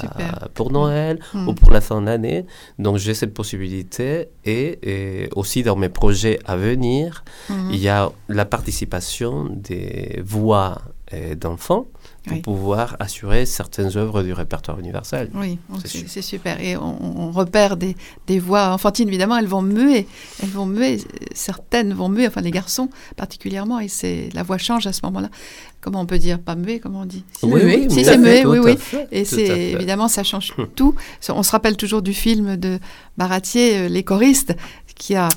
pour 0.54 0.72
Noël 0.72 1.20
mm. 1.34 1.46
ou 1.46 1.52
pour 1.52 1.70
la 1.70 1.82
fin 1.82 2.00
d'année. 2.00 2.46
Donc 2.78 2.96
j'ai 2.96 3.12
cette 3.12 3.34
possibilité 3.34 4.28
et, 4.46 5.28
aussi 5.36 5.62
dans 5.62 5.76
mes 5.76 5.90
projets 5.90 6.38
à 6.46 6.56
venir, 6.56 7.22
mm. 7.50 7.68
il 7.70 7.80
y 7.80 7.90
a 7.90 8.10
la 8.30 8.46
participation 8.46 9.50
des 9.50 10.22
voix 10.24 10.80
d'enfants 11.36 11.86
pour 12.26 12.42
pouvoir 12.42 12.96
assurer 13.00 13.46
certaines 13.46 13.96
œuvres 13.96 14.22
du 14.22 14.32
répertoire 14.32 14.78
universel. 14.78 15.30
Oui, 15.34 15.58
c'est 15.84 16.22
super. 16.22 16.60
Et 16.60 16.76
on, 16.76 17.32
repère 17.32 17.76
des, 17.76 17.96
des, 18.26 18.38
voix 18.38 18.68
enfantines, 18.72 19.08
évidemment, 19.08 19.36
elles 19.36 19.46
vont 19.46 19.62
muer. 19.62 20.06
Elles 20.42 20.50
vont 20.50 20.66
muer, 20.66 20.98
certaines 21.34 21.92
vont 21.94 22.08
muer, 22.08 22.26
enfin 22.26 22.40
les 22.40 22.50
garçons 22.50 22.90
particulièrement, 23.16 23.80
et 23.80 23.88
c'est 23.88 24.29
la 24.34 24.42
voix 24.42 24.58
change 24.58 24.86
à 24.86 24.92
ce 24.92 25.00
moment-là. 25.04 25.28
Comment 25.80 26.00
on 26.00 26.06
peut 26.06 26.18
dire 26.18 26.38
Pas 26.38 26.54
muet, 26.54 26.78
comment 26.78 27.00
on 27.00 27.06
dit 27.06 27.24
Oui, 27.42 27.60
oui, 27.64 27.86
si 27.90 28.04
c'est 28.04 28.18
muet, 28.18 28.44
oui, 28.44 28.58
oui. 28.58 28.76
et 29.10 29.24
c'est 29.24 29.72
évidemment, 29.72 30.08
ça 30.08 30.22
change 30.22 30.54
tout. 30.76 30.94
On 31.28 31.42
se 31.42 31.50
rappelle 31.52 31.76
toujours 31.76 32.02
du 32.02 32.12
film 32.12 32.56
de 32.56 32.78
Baratier, 33.16 33.78
euh, 33.78 33.88
Les 33.88 34.02
choristes, 34.02 34.54
qui 34.94 35.14
a 35.14 35.28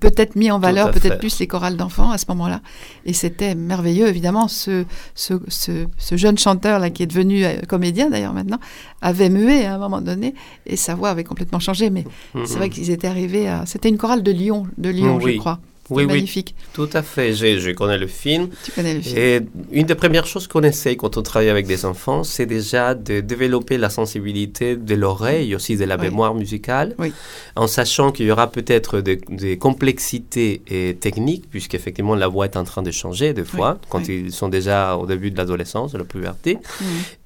peut-être 0.00 0.36
mis 0.36 0.50
en 0.50 0.58
valeur 0.58 0.90
peut-être 0.90 1.18
plus 1.18 1.38
les 1.38 1.46
chorales 1.46 1.76
d'enfants 1.76 2.10
à 2.10 2.18
ce 2.18 2.26
moment-là. 2.28 2.60
Et 3.04 3.12
c'était 3.12 3.54
merveilleux, 3.54 4.08
évidemment. 4.08 4.48
Ce, 4.48 4.84
ce, 5.14 5.34
ce, 5.48 6.16
jeune 6.16 6.38
chanteur 6.38 6.92
qui 6.92 7.02
est 7.02 7.06
devenu 7.06 7.44
euh, 7.44 7.60
comédien 7.68 8.10
d'ailleurs 8.10 8.32
maintenant 8.32 8.58
avait 9.00 9.28
mué 9.28 9.64
à 9.64 9.74
un 9.74 9.78
moment 9.78 10.00
donné 10.00 10.34
et 10.66 10.76
sa 10.76 10.94
voix 10.94 11.10
avait 11.10 11.24
complètement 11.24 11.60
changé. 11.60 11.90
Mais 11.90 12.04
c'est 12.44 12.56
vrai 12.56 12.70
qu'ils 12.70 12.90
étaient 12.90 13.08
arrivés 13.08 13.48
à. 13.48 13.64
C'était 13.66 13.88
une 13.88 13.98
chorale 13.98 14.22
de 14.22 14.32
Lyon, 14.32 14.66
de 14.78 14.90
Lyon, 14.90 15.20
je 15.20 15.36
crois. 15.38 15.60
Oui, 15.90 16.06
magnifique. 16.06 16.54
oui, 16.58 16.66
tout 16.74 16.90
à 16.92 17.02
fait. 17.02 17.32
Je, 17.32 17.58
je, 17.58 17.70
connais 17.70 17.98
le 17.98 18.06
film. 18.06 18.48
Tu 18.64 18.72
connais 18.72 18.94
le 18.94 19.00
film. 19.00 19.16
Et 19.16 19.40
une 19.72 19.86
des 19.86 19.94
premières 19.94 20.26
choses 20.26 20.46
qu'on 20.46 20.62
essaye 20.62 20.96
quand 20.96 21.16
on 21.16 21.22
travaille 21.22 21.48
avec 21.48 21.66
des 21.66 21.84
enfants, 21.84 22.24
c'est 22.24 22.46
déjà 22.46 22.94
de 22.94 23.20
développer 23.20 23.78
la 23.78 23.88
sensibilité 23.88 24.76
de 24.76 24.94
l'oreille, 24.94 25.54
aussi 25.54 25.76
de 25.76 25.84
la 25.84 25.96
mémoire 25.96 26.34
musicale, 26.34 26.94
oui. 26.98 27.12
en 27.56 27.66
sachant 27.66 28.12
qu'il 28.12 28.26
y 28.26 28.30
aura 28.30 28.50
peut-être 28.50 29.00
des, 29.00 29.56
complexités 29.58 30.62
et 30.68 30.96
techniques, 30.96 31.48
puisqu'effectivement 31.50 32.14
la 32.14 32.28
voix 32.28 32.44
est 32.44 32.56
en 32.56 32.64
train 32.64 32.82
de 32.82 32.90
changer 32.90 33.32
des 33.32 33.44
fois, 33.44 33.78
quand 33.88 34.08
ils 34.08 34.32
sont 34.32 34.48
déjà 34.48 34.96
au 34.96 35.06
début 35.06 35.30
de 35.30 35.36
l'adolescence, 35.36 35.92
de 35.92 35.98
la 35.98 36.04
puberté. 36.04 36.58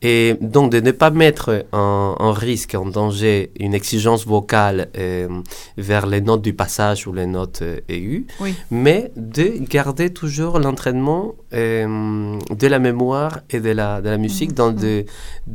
Et 0.03 0.37
donc 0.41 0.71
de 0.71 0.81
ne 0.81 0.93
pas 0.93 1.11
mettre 1.11 1.67
en, 1.73 2.17
en, 2.19 2.33
risque, 2.33 2.75
en 2.75 2.87
danger, 2.87 3.51
une 3.59 3.75
exigence 3.75 4.27
vocale 4.27 4.89
euh, 4.97 5.29
vers 5.77 6.07
les 6.07 6.21
notes 6.21 6.43
du 6.43 6.55
passage 6.55 7.07
ou 7.07 7.13
les 7.13 7.27
notes 7.27 7.63
euh, 7.63 7.81
aiguës. 7.89 8.25
Oui 8.41 8.52
mais 8.71 9.13
de 9.17 9.55
garder 9.69 10.13
toujours 10.13 10.59
l'entraînement 10.59 11.35
euh, 11.53 12.39
de 12.51 12.67
la 12.67 12.79
mémoire 12.79 13.41
et 13.51 13.61
de 13.61 13.71
la, 13.71 14.01
de 14.01 14.09
la 14.09 14.19
musique 14.19 14.53
dans 14.55 14.73
des 14.73 15.07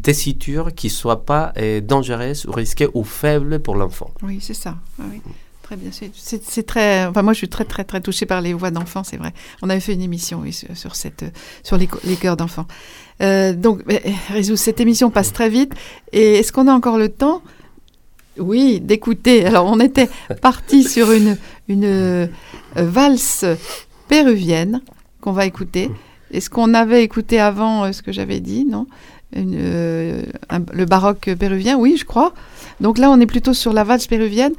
tessitures 0.01 0.73
qui 0.73 0.87
ne 0.87 0.91
soient 0.91 1.25
pas 1.25 1.53
euh, 1.57 1.81
dangereuses 1.81 2.45
ou 2.45 2.51
risquées 2.51 2.87
ou 2.93 3.03
faibles 3.03 3.59
pour 3.59 3.75
l'enfant. 3.75 4.11
Oui, 4.23 4.39
c'est 4.41 4.53
ça. 4.53 4.75
Oui. 4.99 5.21
Très 5.63 5.75
bien. 5.75 5.91
C'est 5.91 6.65
très. 6.65 7.05
Enfin, 7.07 7.23
moi, 7.23 7.33
je 7.33 7.39
suis 7.39 7.49
très, 7.49 7.65
très, 7.65 7.83
très 7.83 7.99
touchée 7.99 8.25
par 8.25 8.39
les 8.39 8.53
voix 8.53 8.71
d'enfants, 8.71 9.03
c'est 9.03 9.17
vrai. 9.17 9.33
On 9.61 9.69
avait 9.69 9.81
fait 9.81 9.93
une 9.93 10.01
émission 10.01 10.41
sur, 10.73 10.95
cette, 10.95 11.25
sur 11.61 11.75
les, 11.75 11.89
les 12.05 12.15
chœurs 12.15 12.37
d'enfants. 12.37 12.67
Euh, 13.21 13.51
donc, 13.51 13.81
Réseau, 14.29 14.55
cette 14.55 14.79
émission 14.79 15.09
passe 15.11 15.33
très 15.33 15.49
vite. 15.49 15.73
Et 16.13 16.35
est-ce 16.35 16.53
qu'on 16.53 16.69
a 16.69 16.71
encore 16.71 16.97
le 16.97 17.09
temps? 17.09 17.41
Oui, 18.37 18.79
d'écouter. 18.79 19.45
Alors, 19.45 19.65
on 19.65 19.81
était 19.81 20.09
parti 20.41 20.85
sur 20.85 21.11
une, 21.11 21.37
une 21.67 21.85
euh, 21.85 22.27
valse 22.75 23.45
péruvienne 24.07 24.81
qu'on 25.21 25.31
va 25.31 25.45
écouter. 25.45 25.89
Est-ce 26.31 26.49
qu'on 26.49 26.73
avait 26.73 27.03
écouté 27.03 27.39
avant 27.39 27.85
euh, 27.85 27.91
ce 27.91 28.01
que 28.01 28.11
j'avais 28.11 28.39
dit 28.39 28.65
Non 28.65 28.87
euh, 29.35 30.23
Le 30.51 30.85
baroque 30.85 31.29
péruvien, 31.39 31.77
oui, 31.77 31.97
je 31.97 32.05
crois. 32.05 32.33
Donc 32.81 32.97
là, 32.97 33.09
on 33.09 33.19
est 33.19 33.25
plutôt 33.25 33.53
sur 33.53 33.73
la 33.73 33.83
valse 33.83 34.07
péruvienne, 34.07 34.53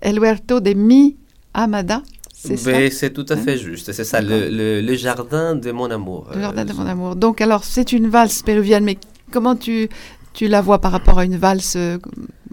El 0.00 0.18
Huerto 0.18 0.60
de 0.60 0.72
Mi 0.72 1.16
Amada. 1.54 2.02
C'est 2.32 3.12
tout 3.14 3.24
à 3.30 3.34
hein 3.34 3.36
fait 3.38 3.56
juste, 3.56 3.92
c'est 3.92 4.04
ça, 4.04 4.20
le, 4.20 4.50
le, 4.80 4.94
jardin 4.96 5.54
de 5.54 5.70
mon 5.70 5.90
amour. 5.90 6.28
Le 6.34 6.42
jardin 6.42 6.66
de 6.66 6.72
mon 6.74 6.84
amour. 6.84 7.16
Donc 7.16 7.40
alors, 7.40 7.64
c'est 7.64 7.92
une 7.92 8.08
valse 8.08 8.42
péruvienne, 8.42 8.84
mais 8.84 8.98
comment 9.30 9.56
tu, 9.56 9.88
tu 10.34 10.48
la 10.48 10.60
vois 10.60 10.80
par 10.80 10.92
rapport 10.92 11.18
à 11.18 11.24
une 11.24 11.36
valse 11.36 11.78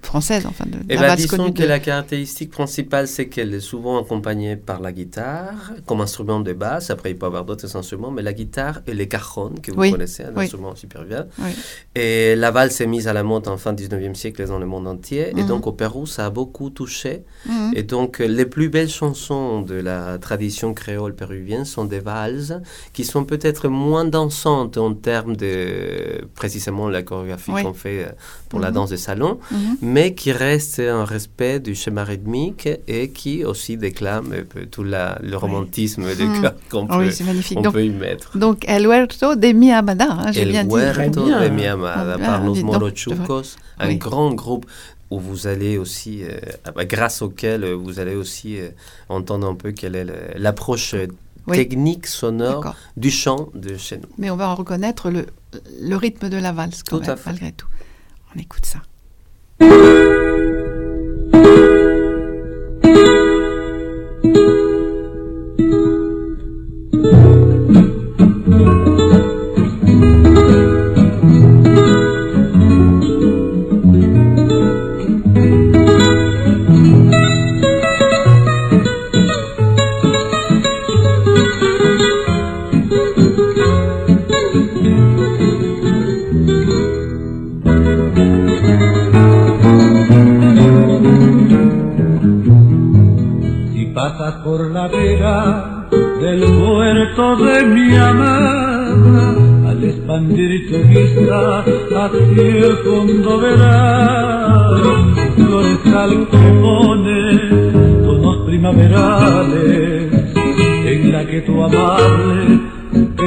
française, 0.02 0.46
enfin 0.48 0.66
de, 0.68 0.78
eh 0.90 0.98
ben, 0.98 1.16
disons 1.16 1.52
que 1.52 1.64
la 1.64 1.80
caractéristique 1.80 2.52
principale, 2.52 3.08
c'est 3.08 3.28
qu'elle 3.28 3.54
est 3.54 3.60
souvent 3.60 4.02
accompagnée 4.02 4.56
par 4.56 4.82
la 4.82 4.92
guitare 4.92 5.74
comme 5.86 6.02
instrument 6.02 6.40
de 6.40 6.54
basse. 6.54 6.90
Après, 6.90 7.12
il 7.12 7.18
peut 7.18 7.26
y 7.26 7.28
avoir 7.28 7.46
d'autres 7.46 7.76
instruments, 7.76 8.12
mais 8.12 8.22
la 8.22 8.34
guitare 8.34 8.82
et 8.88 8.94
les 8.94 9.08
cajon 9.08 9.54
que 9.62 9.72
vous 9.72 9.92
connaissez, 9.92 10.24
un 10.24 10.36
instrument 10.38 10.76
super 10.76 11.04
bien. 11.06 11.28
Et 11.96 12.36
la 12.36 12.52
valse 12.52 12.82
est 12.82 12.88
mise 12.88 13.08
à 13.08 13.14
la 13.14 13.24
mode 13.24 13.48
en 13.48 13.58
fin 13.58 13.74
19e 13.74 14.16
siècle 14.16 14.46
dans 14.48 14.60
le 14.60 14.66
monde 14.66 14.88
entier. 14.88 15.30
Et 15.30 15.44
mhm. 15.44 15.48
donc 15.48 15.68
au 15.68 15.72
Pérou, 15.72 16.06
ça 16.06 16.26
a 16.26 16.30
beaucoup 16.30 16.70
touché. 16.70 17.24
Mhm. 17.46 17.74
Et 17.76 17.84
donc 17.84 18.20
les 18.20 18.46
plus 18.46 18.70
belles 18.70 18.90
chansons 18.90 19.62
de 19.62 19.76
la 19.76 20.18
tradition 20.18 20.74
créole 20.74 21.16
péruvienne 21.16 21.66
sont 21.66 21.86
des 21.86 22.00
valses 22.00 22.60
qui 22.94 23.04
sont 23.04 23.24
peut-être 23.24 23.68
moins 23.68 24.06
dansantes 24.06 24.78
en 24.78 24.94
termes 24.94 25.36
de 25.36 26.22
précisément 26.36 26.90
la 26.90 27.04
chorégraphie 27.04 27.52
qu'on 27.52 27.71
fait 27.74 28.14
pour 28.50 28.60
la 28.60 28.70
mhm. 28.70 28.76
danse 28.76 28.90
de 28.90 28.96
salon 28.96 29.40
mais 29.82 30.14
qui 30.14 30.32
reste 30.32 30.80
un 30.80 31.06
respect 31.06 31.60
du 31.60 31.76
schéma 31.76 32.04
rythmique 32.04 32.70
et 32.88 33.10
qui 33.10 33.44
aussi 33.44 33.78
déclame 33.78 34.34
tout 34.70 34.84
le 34.84 35.36
romantisme 35.36 36.04
de 36.04 36.24
hmm. 36.24 36.42
cœur 36.42 36.54
qu'on 36.70 36.88
ah 36.90 37.00
peut, 37.00 37.72
peut, 37.72 37.86
y 37.86 37.90
mettre. 37.90 38.38
Donc, 38.38 38.66
El 38.68 38.86
Huerto 38.86 39.36
de 39.36 39.52
Mi 39.52 39.72
Amada, 39.72 40.08
hein, 40.10 40.32
j'ai 40.32 40.46
bien 40.46 40.64
dit. 40.64 40.76
El 40.76 40.96
Huerto 40.96 41.26
de 41.26 41.50
Mi 41.50 41.66
Amada, 41.66 42.16
ah, 42.16 42.20
par 42.20 42.44
Los 42.44 42.64
Morochucos, 42.64 43.58
un 43.80 43.94
grand 43.96 44.34
groupe 44.34 44.66
où 45.10 45.20
vous 45.20 45.48
allez 45.48 45.78
aussi, 45.78 46.24
euh, 46.24 46.40
ah 46.64 46.72
bah, 46.72 46.86
grâce 46.86 47.22
auquel 47.22 47.66
vous 47.74 48.00
allez 48.00 48.16
aussi 48.16 48.60
euh, 48.60 48.70
entendre 49.10 49.48
un 49.48 49.56
peu 49.56 49.72
quelle 49.72 49.96
est 49.96 50.06
l'approche 50.38 50.96
technique 51.52 52.08
sonore 52.08 52.76
du 52.96 53.12
chant 53.12 53.50
de 53.54 53.76
chez 53.76 53.98
nous. 53.98 54.08
Mais 54.18 54.30
on 54.30 54.38
va 54.38 54.50
en 54.50 54.56
reconnaître 54.56 55.10
le, 55.10 55.26
le 55.82 55.96
rythme 55.96 56.30
de 56.30 56.38
la 56.38 56.52
valse 56.52 56.84
quand 56.84 57.00
même, 57.06 57.18
malgré 57.26 57.52
tout. 57.52 57.68
On 58.36 58.40
écoute 58.40 58.66
ça. 58.66 58.80
Vista 101.16 101.60
hacia 101.60 102.66
el 102.68 102.78
fondo 102.78 103.40
verás 103.40 104.82
sal 105.86 106.28
que 106.30 106.38
pone 106.62 107.40
tonos 108.04 108.46
primaverales 108.46 110.12
en 110.86 111.12
la 111.12 111.26
que 111.26 111.42
tu 111.42 111.64
amable 111.64 112.60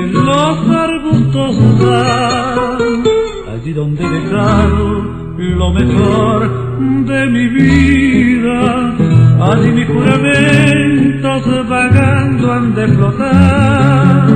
en 0.01 0.13
los 0.13 0.71
arbustos 0.71 1.79
dan 1.79 3.03
allí 3.53 3.73
donde 3.73 4.09
dejaron 4.09 5.25
lo 5.37 5.71
mejor 5.73 6.51
de 7.07 7.27
mi 7.27 7.47
vida. 7.49 8.95
Allí 9.41 9.71
mis 9.73 9.87
juramentos 9.87 11.69
vagando 11.69 12.53
han 12.53 12.75
de 12.75 12.89
flotar, 12.89 14.27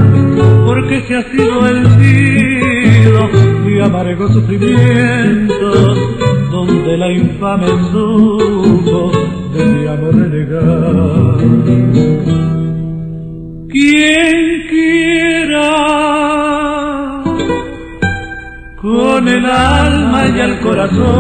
porque 0.67 1.01
se 1.03 1.17
ha 1.17 1.23
sido 1.31 1.67
el 1.67 1.87
cielo 1.99 2.28
y 4.29 4.35
amargo 4.35 4.35
sufrimiento, 4.35 5.95
donde 6.51 6.97
la 6.97 7.13
infame 7.13 7.69
supo 7.91 9.13
de 9.55 9.65
mi 9.65 9.87
amor 9.87 10.15
renegar. 10.15 11.37
Quien 13.69 14.63
quiera 14.69 15.71
con 18.81 19.29
el 19.29 19.45
alma 19.45 20.27
y 20.27 20.41
el 20.41 20.61
corazón 20.61 21.18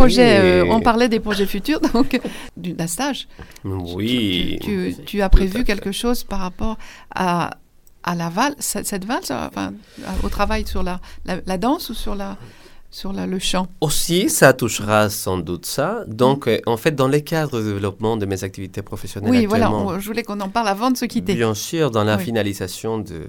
Euh, 0.00 0.64
on 0.68 0.80
parlait 0.80 1.08
des 1.08 1.20
projets 1.20 1.46
futurs, 1.46 1.80
donc 1.92 2.20
d'un 2.56 2.86
stage. 2.86 3.28
Oui. 3.64 4.58
Tu, 5.06 5.22
as 5.22 5.28
prévu 5.28 5.64
quelque 5.64 5.92
chose 5.92 6.24
par 6.24 6.40
rapport 6.40 6.78
à, 7.14 7.50
à 8.02 8.14
la 8.14 8.28
valse, 8.28 8.56
cette, 8.58 9.04
valse, 9.04 9.30
enfin, 9.30 9.72
au 10.22 10.28
travail 10.28 10.66
sur 10.66 10.82
la, 10.82 11.00
la 11.24 11.58
danse 11.58 11.90
ou 11.90 11.94
sur 11.94 12.14
la, 12.14 12.36
sur 12.90 13.12
le 13.12 13.38
chant. 13.38 13.68
Aussi, 13.80 14.28
ça 14.28 14.52
touchera 14.52 15.10
sans 15.10 15.38
doute 15.38 15.64
ça. 15.64 16.04
Donc, 16.08 16.46
mm. 16.46 16.50
euh, 16.50 16.58
en 16.66 16.76
fait, 16.76 16.92
dans 16.92 17.06
les 17.06 17.22
cadres 17.22 17.58
de 17.60 17.64
développement 17.72 18.16
de 18.16 18.26
mes 18.26 18.42
activités 18.42 18.82
professionnelles 18.82 19.30
oui, 19.30 19.46
voilà, 19.46 19.70
je 19.98 20.06
voulais 20.06 20.24
qu'on 20.24 20.40
en 20.40 20.48
parle 20.48 20.68
avant 20.68 20.90
de 20.90 20.96
se 20.96 21.04
quitter. 21.04 21.34
Bien 21.34 21.54
sûr, 21.54 21.90
dans 21.90 22.04
la 22.04 22.18
finalisation 22.18 22.98
de, 22.98 23.22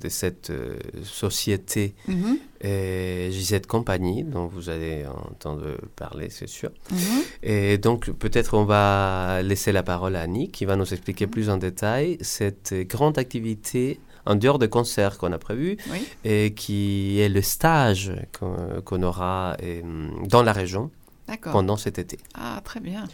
de, 0.00 0.08
cette 0.08 0.50
euh, 0.50 0.76
société 1.02 1.94
mm 2.06 2.14
-hmm. 2.14 2.38
euh, 2.64 3.60
Compagnie, 3.66 4.22
dont 4.22 4.46
vous 4.46 4.68
allez 4.70 5.04
entendre 5.30 5.64
parler, 5.96 6.28
c'est 6.30 6.48
sûr. 6.48 6.70
Mm-hmm. 6.92 7.20
Et 7.42 7.78
donc, 7.78 8.10
peut-être 8.10 8.52
on 8.54 8.64
va 8.64 9.42
laisser 9.42 9.72
la 9.72 9.82
parole 9.82 10.14
à 10.16 10.22
Annie, 10.22 10.48
qui 10.50 10.64
va 10.64 10.76
nous 10.76 10.90
expliquer 10.94 11.26
mm-hmm. 11.26 11.30
plus 11.36 11.50
en 11.50 11.56
détail 11.56 12.18
cette 12.20 12.72
grande 12.94 13.18
activité 13.18 13.98
en 14.26 14.34
dehors 14.34 14.58
des 14.58 14.68
concerts 14.68 15.18
qu'on 15.18 15.32
a 15.32 15.38
prévus, 15.38 15.76
et 16.24 16.52
qui 16.54 17.20
est 17.20 17.28
le 17.28 17.42
stage 17.42 18.12
qu'on 18.32 19.02
aura 19.02 19.56
euh, 19.62 19.82
dans 20.28 20.42
la 20.42 20.52
région 20.52 20.90
pendant 21.52 21.76
cet 21.76 21.98
été. 21.98 22.18
Ah, 22.34 22.60
très 22.64 22.80
bien. 22.80 23.04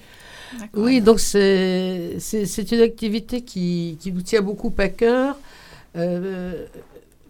Oui, 0.74 1.00
donc 1.00 1.20
c'est 1.20 2.18
une 2.72 2.80
activité 2.80 3.42
qui, 3.42 3.96
qui, 4.00 4.10
vous 4.10 4.22
tient 4.22 4.42
beaucoup 4.42 4.72
à 4.78 4.88
cœur. 4.88 5.36
Euh, 5.96 6.66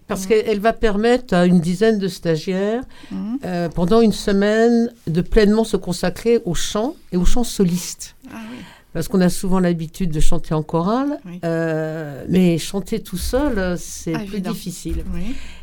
parce 0.08 0.24
mmh. 0.24 0.28
qu'elle 0.28 0.60
va 0.60 0.72
permettre 0.72 1.34
à 1.34 1.46
une 1.46 1.60
dizaine 1.60 1.98
de 1.98 2.08
stagiaires, 2.08 2.82
mmh. 3.10 3.36
euh, 3.44 3.68
pendant 3.68 4.00
une 4.00 4.12
semaine, 4.12 4.92
de 5.06 5.20
pleinement 5.20 5.64
se 5.64 5.76
consacrer 5.76 6.40
au 6.44 6.54
chant 6.54 6.96
et 7.12 7.16
au 7.16 7.24
chant 7.24 7.44
soliste. 7.44 8.14
Ah, 8.30 8.38
oui 8.50 8.58
parce 8.92 9.08
qu'on 9.08 9.20
a 9.20 9.28
souvent 9.28 9.60
l'habitude 9.60 10.10
de 10.10 10.20
chanter 10.20 10.54
en 10.54 10.62
chorale, 10.62 11.18
euh, 11.44 12.24
mais 12.28 12.58
chanter 12.58 13.00
tout 13.00 13.16
seul, 13.16 13.58
euh, 13.58 13.76
c'est 13.78 14.14
ah, 14.14 14.20
plus 14.26 14.40
difficile. 14.40 15.04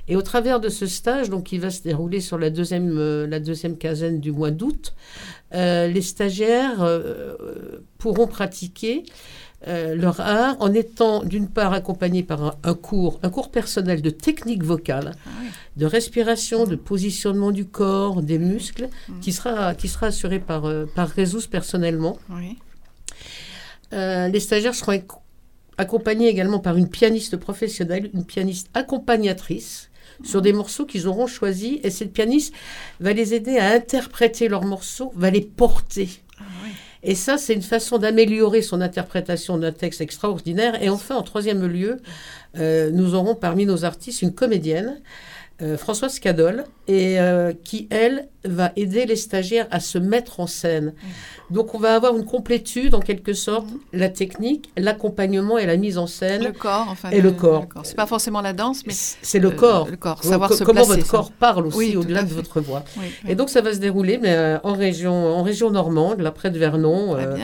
Et 0.08 0.16
au 0.16 0.22
travers 0.22 0.60
de 0.60 0.70
ce 0.70 0.88
stage, 0.88 1.30
donc 1.30 1.44
qui 1.44 1.60
va 1.60 1.70
se 1.70 1.84
dérouler 1.84 2.22
sur 2.22 2.40
la 2.40 2.50
deuxième, 2.50 2.98
euh, 2.98 3.28
la 3.28 3.40
deuxième 3.40 3.78
quinzaine 3.78 4.20
du 4.20 4.32
mois 4.32 4.52
d'août, 4.52 4.94
les 5.52 6.02
stagiaires 6.02 6.88
pourront 7.98 8.28
pratiquer 8.28 9.04
leur 9.66 10.20
art 10.20 10.56
en 10.60 10.72
étant 10.74 11.24
d'une 11.24 11.48
part 11.48 11.74
accompagnés 11.74 12.22
par 12.22 12.58
un, 12.64 12.74
cours, 12.76 13.20
un 13.24 13.30
cours 13.30 13.50
personnel 13.50 14.04
de 14.04 14.12
technique 14.12 14.64
vocale, 14.64 15.16
ah 15.26 15.30
de 15.76 15.86
respiration, 15.88 16.66
de 16.66 16.76
positionnement 16.76 17.52
du 17.52 17.66
corps, 17.66 18.22
des 18.22 18.38
muscles, 18.38 18.90
mm. 19.08 19.20
qui, 19.22 19.34
sera, 19.34 19.74
qui 19.74 19.88
sera 19.88 20.08
assuré 20.08 20.40
par, 20.40 20.72
par 20.94 21.10
Résus 21.10 21.48
personnellement. 21.48 22.20
Oui. 22.30 22.58
Euh, 23.94 24.28
les 24.28 24.40
stagiaires 24.40 24.76
seront 24.76 25.02
accompagnés 25.78 26.28
également 26.28 26.60
par 26.60 26.78
une 26.78 26.90
pianiste 26.90 27.38
professionnelle, 27.38 28.10
une 28.14 28.26
pianiste 28.26 28.70
accompagnatrice 28.74 29.90
sur 30.24 30.42
des 30.42 30.52
morceaux 30.54 30.86
qu'ils 30.86 31.08
auront 31.08 31.28
choisis. 31.28 31.80
Et 31.84 31.90
cette 31.90 32.12
pianiste 32.12 32.54
va 33.00 33.14
les 33.14 33.34
aider 33.34 33.58
à 33.58 33.72
interpréter 33.72 34.48
leurs 34.48 34.66
morceaux, 34.66 35.12
va 35.16 35.30
les 35.30 35.42
porter. 35.42 36.10
Ah 36.40 36.44
et 37.02 37.16
ça, 37.16 37.38
c'est 37.38 37.54
une 37.54 37.62
façon 37.62 37.98
d'améliorer 37.98 38.62
son 38.62 38.82
interprétation 38.82 39.58
d'un 39.58 39.72
texte 39.72 40.02
extraordinaire. 40.02 40.82
Et 40.84 40.90
enfin, 40.90 41.16
en 41.16 41.24
troisième 41.24 41.66
lieu, 41.66 42.02
euh, 42.58 42.92
nous 42.92 43.16
aurons 43.16 43.36
parmi 43.36 43.66
nos 43.66 43.86
artistes 43.86 44.22
une 44.22 44.34
comédienne, 44.34 45.00
euh, 45.62 45.78
Françoise 45.78 46.20
Cadol, 46.20 46.66
et 46.90 47.18
qui, 47.64 47.88
elle, 47.90 48.28
va 48.46 48.72
aider 48.76 49.06
les 49.06 49.16
stagiaires 49.16 49.68
à 49.72 49.80
se 49.80 49.98
mettre 49.98 50.40
en 50.40 50.48
scène. 50.48 50.94
Donc 51.50 51.74
on 51.76 51.80
va 51.80 51.96
avoir 51.96 52.16
une 52.16 52.26
complétude 52.26 52.96
en 52.96 53.00
quelque 53.00 53.34
sorte, 53.34 53.68
la 53.92 54.08
technique, 54.10 54.70
l'accompagnement 54.78 55.58
et 55.58 55.66
la 55.66 55.78
mise 55.78 55.98
en 55.98 56.08
scène. 56.08 56.44
Le 56.44 56.52
corps, 56.52 56.88
enfin. 56.90 57.10
Et 57.10 57.22
le, 57.22 57.32
corps. 57.32 57.66
C'est 57.84 57.96
pas 57.96 58.06
forcément 58.06 58.42
la 58.42 58.54
danse, 58.54 58.84
mais 58.86 58.94
c'est 58.94 59.40
le 59.40 59.52
corps. 59.52 59.88
Le 59.90 59.98
corps, 59.98 60.24
savoir 60.24 60.54
se 60.54 60.64
comment 60.64 60.84
votre 60.84 61.08
corps 61.08 61.32
parle 61.32 61.68
aussi 61.68 61.98
au-delà 61.98 62.24
de 62.24 62.34
votre 62.34 62.62
voix. 62.62 62.84
Et 63.28 63.36
donc 63.36 63.50
ça 63.50 63.62
va 63.62 63.74
se 63.74 63.80
dérouler, 63.80 64.18
mais 64.18 64.34
euh, 64.34 64.58
en 64.64 64.74
région, 64.74 65.14
en 65.14 65.44
région 65.44 65.72
normande, 65.72 66.22
là 66.22 66.32
près 66.32 66.50
de 66.50 66.60
Vernon, 66.60 67.18
euh, 67.18 67.36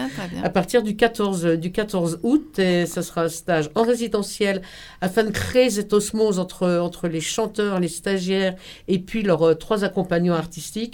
à 0.44 0.50
partir 0.50 0.84
du 0.84 0.96
14 0.96 1.46
du 1.58 1.72
14 1.72 2.20
août, 2.24 2.60
et 2.60 2.86
ça 2.86 3.02
sera 3.02 3.24
un 3.24 3.30
stage 3.30 3.70
en 3.76 3.84
résidentiel 3.84 4.62
afin 5.02 5.24
de 5.24 5.32
créer 5.32 5.70
cette 5.70 5.94
osmose 5.94 6.40
entre 6.40 6.80
entre 6.80 7.08
les 7.08 7.22
chanteurs, 7.22 7.80
les 7.80 7.88
stagiaires 7.88 8.56
et 8.88 9.00
puis 9.00 9.24
leurs 9.24 9.58
trois 9.58 9.84
accompagnants 9.84 10.36
artistiques. 10.36 10.85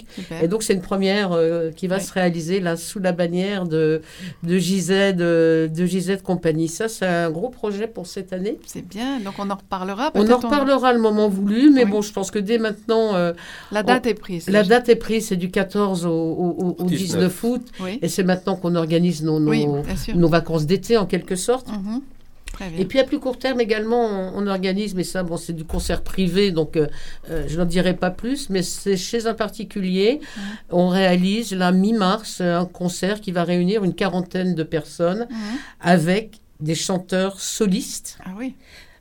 Et 0.42 0.48
donc, 0.48 0.62
c'est 0.62 0.74
une 0.74 0.82
première 0.82 1.38
qui 1.76 1.86
va 1.86 2.00
se 2.00 2.12
réaliser 2.12 2.60
là 2.60 2.76
sous 2.76 2.98
la 2.98 3.12
bannière 3.12 3.66
de, 3.66 4.02
de 4.42 4.58
JZ, 4.58 5.14
de, 5.14 5.70
de 5.72 6.22
Compagnie. 6.22 6.68
Ça, 6.68 6.88
c'est 6.88 7.06
un 7.06 7.30
gros 7.30 7.50
projet 7.50 7.86
pour 7.86 8.06
cette 8.06 8.32
année. 8.32 8.58
C'est 8.66 8.86
bien. 8.86 9.20
Donc, 9.20 9.34
on 9.38 9.50
en 9.50 9.56
reparlera. 9.56 10.10
On 10.14 10.30
en 10.30 10.38
reparlera 10.38 10.92
le 10.92 11.00
moment 11.00 11.28
voulu, 11.28 11.70
mais 11.70 11.84
bon, 11.84 12.02
je 12.02 12.12
pense 12.12 12.30
que 12.30 12.38
dès 12.38 12.58
maintenant. 12.58 13.12
la 13.70 13.82
date 13.82 14.06
est 14.06 14.14
prise. 14.14 14.48
La 14.48 14.62
date 14.62 14.88
est 14.88 14.96
prise, 14.96 15.28
c'est 15.28 15.36
du 15.36 15.50
14 15.50 16.06
au, 16.06 16.76
19. 16.80 17.44
août. 17.44 17.62
Et 18.00 18.08
c'est 18.08 18.24
maintenant 18.24 18.56
qu'on 18.56 18.74
organise 18.74 19.22
nos, 19.22 19.40
nos, 19.40 20.28
vacances 20.28 20.66
d'été, 20.66 20.96
en 20.96 21.06
quelque 21.06 21.36
sorte. 21.36 21.68
Mhm. 21.68 22.00
Et 22.78 22.84
puis 22.84 22.98
à 22.98 23.04
plus 23.04 23.18
court 23.18 23.38
terme 23.38 23.60
également, 23.60 24.04
on, 24.34 24.46
organise, 24.46 24.94
mais 24.94 25.04
ça, 25.04 25.22
bon, 25.22 25.36
c'est 25.36 25.52
du 25.52 25.64
concert 25.64 26.02
privé, 26.02 26.50
donc 26.50 26.76
euh, 26.76 26.86
euh, 27.30 27.44
je 27.48 27.58
n'en 27.58 27.64
dirai 27.64 27.94
pas 27.94 28.10
plus, 28.10 28.50
mais 28.50 28.62
c'est 28.62 28.96
chez 28.96 29.26
un 29.26 29.34
particulier. 29.34 30.20
On 30.70 30.88
réalise, 30.88 31.52
là, 31.52 31.72
mi-mars, 31.72 32.40
un 32.40 32.66
concert 32.66 33.20
qui 33.20 33.32
va 33.32 33.44
réunir 33.44 33.84
une 33.84 33.94
quarantaine 33.94 34.54
de 34.54 34.62
personnes 34.62 35.28
avec 35.80 36.40
des 36.60 36.74
chanteurs 36.74 37.40
solistes. 37.40 38.18
Ah 38.24 38.30
oui. 38.36 38.54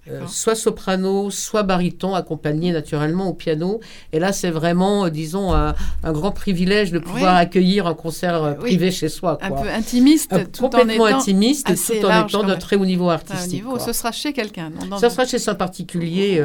Euh, 0.10 0.26
soit 0.26 0.56
soprano, 0.56 1.30
soit 1.30 1.62
baryton, 1.62 2.16
accompagné 2.16 2.72
naturellement 2.72 3.28
au 3.28 3.34
piano. 3.34 3.82
Et 4.12 4.18
là, 4.18 4.34
c'est 4.34 4.50
vraiment, 4.50 5.06
euh, 5.06 5.10
disons, 5.10 5.54
un, 5.54 5.76
grand 6.06 6.32
privilège 6.32 6.92
de 6.92 6.98
pouvoir 6.98 7.36
accueillir 7.36 7.86
un 7.86 7.94
concert 7.94 8.44
euh, 8.44 8.54
privé 8.54 8.90
chez 8.90 9.10
soi. 9.10 9.38
Un 9.42 9.52
peu 9.52 9.70
intimiste, 9.70 10.32
tout 10.52 10.64
complètement 10.64 11.04
en 11.04 11.08
étant 11.08 11.18
intimiste, 11.20 11.68
tout 11.68 12.06
en 12.06 12.26
étant 12.26 12.44
de 12.44 12.56
très 12.56 12.78
haut 12.78 12.86
niveau 12.86 13.12
artistique. 13.12 13.64
Niveau, 13.64 13.78
ce 13.78 13.94
sera 13.94 14.12
chez 14.12 14.34
quelqu'un. 14.34 14.72
Ce 15.00 15.08
sera 15.08 15.26
chez 15.26 15.50
un 15.50 15.56
particulier 15.56 16.44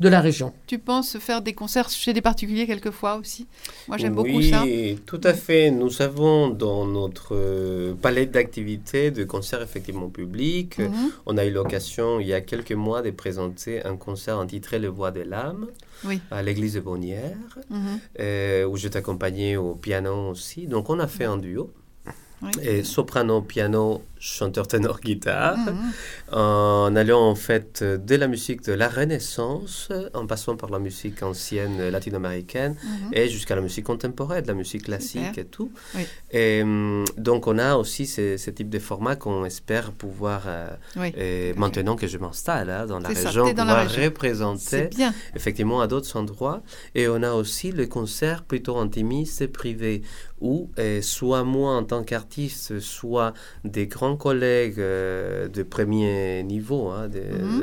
de 0.00 0.08
la 0.08 0.20
région. 0.20 0.54
Tu 0.66 0.78
penses 0.78 1.18
faire 1.18 1.42
des 1.42 1.52
concerts 1.52 1.90
chez 1.90 2.14
des 2.14 2.22
particuliers 2.22 2.66
quelquefois 2.66 3.16
aussi? 3.16 3.46
Moi, 3.88 3.98
j'aime 3.98 4.14
beaucoup 4.14 4.40
ça. 4.40 4.62
Oui, 4.62 4.98
tout 5.04 5.20
à 5.22 5.34
fait. 5.34 5.70
Nous 5.70 6.00
avons 6.00 6.48
dans 6.48 6.86
notre 6.86 7.94
palette 8.00 8.30
d'activités 8.30 9.10
de 9.10 9.24
concerts 9.24 9.60
effectivement 9.60 10.08
publics. 10.08 10.78
Mhm. 10.78 11.10
On 11.26 11.36
a 11.36 11.44
eu 11.44 11.50
l'occasion 11.50 12.20
il 12.20 12.28
y 12.28 12.32
a 12.32 12.40
quelques 12.40 12.72
mois 12.72 12.85
de 12.86 13.10
présenter 13.10 13.84
un 13.84 13.96
concert 13.96 14.38
intitulé 14.38 14.78
Le 14.78 14.88
Voix 14.88 15.10
de 15.10 15.20
l'âme 15.20 15.66
à 16.30 16.42
l'église 16.42 16.74
de 16.74 16.80
Bonnières, 16.80 17.58
mhm. 17.70 17.98
euh, 18.20 18.64
où 18.64 18.76
je 18.76 18.88
t'accompagnais 18.88 19.56
au 19.56 19.74
piano 19.74 20.30
aussi. 20.30 20.66
Donc 20.66 20.88
on 20.90 20.98
a 20.98 21.06
fait 21.06 21.24
un 21.24 21.36
duo. 21.36 21.72
Et 22.62 22.84
soprano, 22.84 23.42
piano, 23.42 24.02
chanteur 24.26 24.66
ténor 24.66 25.00
guitare, 25.00 25.56
mhm. 25.56 25.92
en 26.32 26.96
allant 26.96 27.22
en 27.28 27.34
fait 27.34 27.82
de 27.82 28.14
la 28.16 28.26
musique 28.26 28.62
de 28.64 28.72
la 28.72 28.88
Renaissance, 28.88 29.90
en 30.14 30.26
passant 30.26 30.56
par 30.56 30.70
la 30.70 30.78
musique 30.78 31.22
ancienne 31.22 31.88
latino-américaine 31.88 32.76
mhm. 32.82 33.10
et 33.12 33.28
jusqu'à 33.28 33.54
la 33.54 33.62
musique 33.62 33.84
contemporaine, 33.84 34.44
la 34.46 34.54
musique 34.54 34.84
classique 34.84 35.38
et 35.38 35.44
tout. 35.44 35.70
Et 36.32 36.62
hum, 36.62 37.04
donc 37.16 37.46
on 37.46 37.58
a 37.58 37.76
aussi 37.76 38.06
ce, 38.06 38.50
type 38.50 38.70
de 38.70 38.78
format 38.78 39.16
qu'on 39.16 39.44
espère 39.44 39.92
pouvoir, 39.92 40.42
euh, 40.46 41.54
maintenant 41.56 41.96
que 41.96 42.06
je 42.06 42.18
m'installe 42.18 42.70
hein, 42.70 42.86
dans 42.86 42.98
la 42.98 43.08
région, 43.08 43.54
pouvoir 43.54 43.88
représenter 43.90 44.90
effectivement 45.34 45.80
à 45.80 45.86
d'autres 45.86 46.16
endroits. 46.16 46.62
Et 46.94 47.08
on 47.08 47.22
a 47.22 47.32
aussi 47.32 47.70
le 47.70 47.86
concert 47.86 48.42
plutôt 48.42 48.76
intimiste, 48.78 49.46
privé, 49.46 50.02
où 50.40 50.70
euh, 50.78 51.00
soit 51.02 51.44
moi 51.44 51.76
en 51.76 51.84
tant 51.84 52.02
qu'artiste, 52.02 52.80
soit 52.80 53.32
des 53.64 53.86
grands 53.86 54.15
collègues 54.16 54.78
euh, 54.78 55.48
de 55.48 55.62
premier 55.62 56.42
niveau, 56.42 56.88
hein, 56.88 57.08
mhm. 57.08 57.62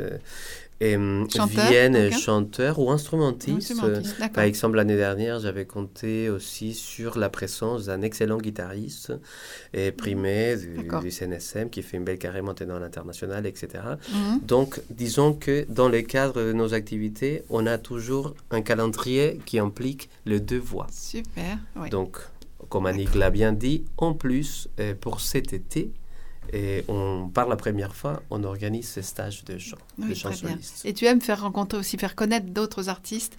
et, 0.80 0.96
hum, 0.96 1.26
viennent 1.48 2.12
chanteurs 2.12 2.78
ou 2.78 2.90
instrumentistes. 2.90 3.74
Par 4.32 4.44
exemple, 4.44 4.76
l'année 4.76 4.96
dernière, 4.96 5.40
j'avais 5.40 5.64
compté 5.64 6.28
aussi 6.30 6.74
sur 6.74 7.18
la 7.18 7.28
présence 7.28 7.86
d'un 7.86 8.02
excellent 8.02 8.38
guitariste 8.38 9.12
et 9.72 9.92
primé 9.92 10.56
du, 10.56 11.10
CNSM 11.10 11.70
qui 11.70 11.82
fait 11.82 11.96
une 11.96 12.04
belle 12.04 12.18
carrière 12.18 12.42
maintenant 12.42 12.76
à 12.76 12.80
l'international, 12.80 13.46
etc. 13.46 13.68
Mhm. 14.12 14.40
Donc, 14.42 14.80
disons 14.90 15.32
que 15.32 15.64
dans 15.68 15.88
le 15.88 16.02
cadre 16.02 16.42
de 16.42 16.52
nos 16.52 16.74
activités, 16.74 17.42
on 17.50 17.66
a 17.66 17.78
toujours 17.78 18.34
un 18.50 18.62
calendrier 18.62 19.40
qui 19.46 19.58
implique 19.58 20.10
les 20.26 20.40
deux 20.40 20.58
voix. 20.58 20.86
Super. 20.90 21.58
Donc, 21.90 22.18
comme 22.68 22.86
Annick 22.86 23.14
l'a 23.14 23.30
bien 23.30 23.52
dit, 23.52 23.84
en 23.98 24.14
plus, 24.14 24.68
euh, 24.80 24.94
pour 25.00 25.20
cet 25.20 25.52
été, 25.52 25.92
et 26.52 26.84
on, 26.88 27.28
par 27.32 27.48
la 27.48 27.56
première 27.56 27.94
fois, 27.94 28.22
on 28.30 28.44
organise 28.44 28.88
ces 28.88 29.02
stages 29.02 29.44
de 29.44 29.58
chant, 29.58 29.76
de 29.98 30.14
Et 30.84 30.92
tu 30.92 31.06
aimes 31.06 31.20
faire 31.20 31.42
rencontrer 31.42 31.78
aussi, 31.78 31.98
faire 31.98 32.14
connaître 32.14 32.46
d'autres 32.46 32.88
artistes 32.88 33.36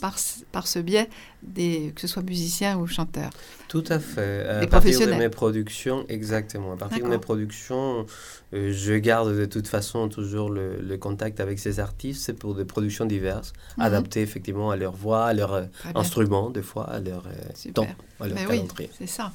par, 0.00 0.16
par 0.52 0.66
ce 0.66 0.78
biais, 0.78 1.08
des, 1.42 1.92
que 1.94 2.00
ce 2.00 2.06
soit 2.06 2.22
musiciens 2.22 2.78
ou 2.78 2.86
chanteurs. 2.86 3.30
Tout 3.68 3.84
à 3.88 3.98
fait. 3.98 4.46
À 4.46 4.66
partir 4.66 5.06
de 5.06 5.14
mes 5.14 5.28
productions, 5.28 6.04
exactement. 6.08 6.72
À 6.72 6.76
partir 6.76 7.04
de 7.04 7.08
mes 7.08 7.18
productions, 7.18 8.06
euh, 8.52 8.72
je 8.72 8.94
garde 8.94 9.34
de 9.34 9.44
toute 9.46 9.68
façon 9.68 10.08
toujours 10.08 10.50
le, 10.50 10.96
contact 10.96 11.40
avec 11.40 11.58
ces 11.58 11.80
artistes. 11.80 12.22
C'est 12.22 12.38
pour 12.38 12.54
des 12.54 12.64
productions 12.64 13.04
diverses, 13.04 13.52
mhm. 13.76 13.84
adaptées 13.84 14.22
effectivement 14.22 14.70
à 14.70 14.76
leur 14.76 14.92
voix, 14.92 15.26
à 15.26 15.32
leur 15.32 15.54
euh, 15.54 15.64
instrument, 15.94 16.50
des 16.50 16.62
fois, 16.62 16.84
à 16.84 17.00
leur 17.00 17.26
euh, 17.26 17.72
temps, 17.72 17.86
à 18.20 18.28
leur 18.28 18.38
calendrier. 18.46 18.90
c'est 18.98 19.06
ça 19.06 19.32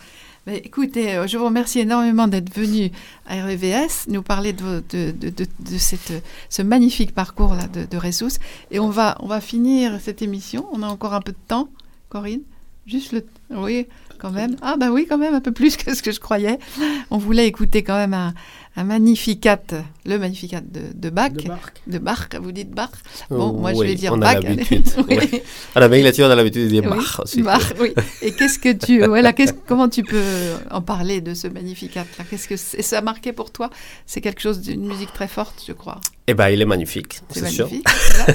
écoutez, 0.53 1.15
euh, 1.15 1.27
je 1.27 1.37
vous 1.37 1.45
remercie 1.45 1.79
énormément 1.79 2.27
d'être 2.27 2.53
venu 2.53 2.91
à 3.27 3.45
RVS 3.45 4.07
nous 4.07 4.21
parler 4.21 4.53
de, 4.53 4.83
de, 4.89 5.11
de, 5.11 5.77
cette, 5.77 6.13
ce 6.49 6.61
magnifique 6.61 7.13
parcours 7.13 7.55
là 7.55 7.67
de, 7.67 7.85
de 7.85 7.97
Ressus. 7.97 8.39
Et 8.71 8.79
on 8.79 8.89
va, 8.89 9.17
on 9.21 9.27
va 9.27 9.41
finir 9.41 9.99
cette 10.01 10.21
émission. 10.21 10.67
On 10.71 10.83
a 10.83 10.87
encore 10.87 11.13
un 11.13 11.21
peu 11.21 11.31
de 11.31 11.37
temps, 11.47 11.69
Corinne. 12.09 12.41
Juste 12.85 13.11
le. 13.11 13.25
Oui, 13.51 13.85
quand 14.17 14.31
même. 14.31 14.55
Ah, 14.61 14.75
bah 14.77 14.89
oui, 14.91 15.05
quand 15.07 15.17
même, 15.17 15.35
un 15.35 15.41
peu 15.41 15.51
plus 15.51 15.77
que 15.77 15.93
ce 15.93 16.01
que 16.01 16.11
je 16.11 16.19
croyais. 16.19 16.57
On 17.11 17.17
voulait 17.17 17.47
écouter 17.47 17.83
quand 17.83 17.95
même 17.95 18.13
un, 18.13 18.33
un 18.79 18.85
magnificat, 18.85 19.59
le 20.05 20.17
magnificat 20.17 20.61
de, 20.61 20.79
de 20.95 21.09
Bach. 21.09 21.33
De 21.85 21.97
Bach. 21.99 22.29
vous 22.41 22.53
dites 22.53 22.71
Bach? 22.71 22.91
Bon, 23.29 23.51
moi 23.51 23.73
je 23.73 23.79
vais 23.81 23.95
dire 23.95 24.15
Bach. 24.15 24.37
A 24.37 24.39
oui. 25.09 25.41
À 25.75 25.81
l'Amérique 25.81 26.05
latine, 26.05 26.23
on 26.23 26.29
a 26.29 26.35
l'habitude 26.35 26.63
de 26.63 26.69
dire 26.69 26.83
Bach 26.83 27.19
aussi. 27.19 27.41
Bach, 27.41 27.73
oui. 27.81 27.93
Et 28.21 28.31
qu'est-ce 28.31 28.57
que 28.57 28.71
tu, 28.71 29.05
voilà, 29.05 29.33
comment 29.67 29.89
tu 29.89 30.03
peux 30.03 30.23
en 30.71 30.81
parler 30.81 31.19
de 31.19 31.33
ce 31.33 31.47
magnificat? 31.47 32.05
Là 32.17 32.23
Qu'est-ce 32.29 32.47
que 32.47 32.55
ça 32.55 32.99
a 32.99 33.01
marqué 33.01 33.33
pour 33.33 33.51
toi? 33.51 33.69
C'est 34.05 34.21
quelque 34.21 34.41
chose 34.41 34.61
d'une 34.61 34.87
musique 34.87 35.11
très 35.11 35.27
forte, 35.27 35.61
je 35.67 35.73
crois. 35.73 35.99
Eh 36.31 36.35
bien, 36.35 36.49
il 36.49 36.61
est 36.61 36.65
magnifique, 36.65 37.21
c'est 37.31 37.47
sûr. 37.47 37.67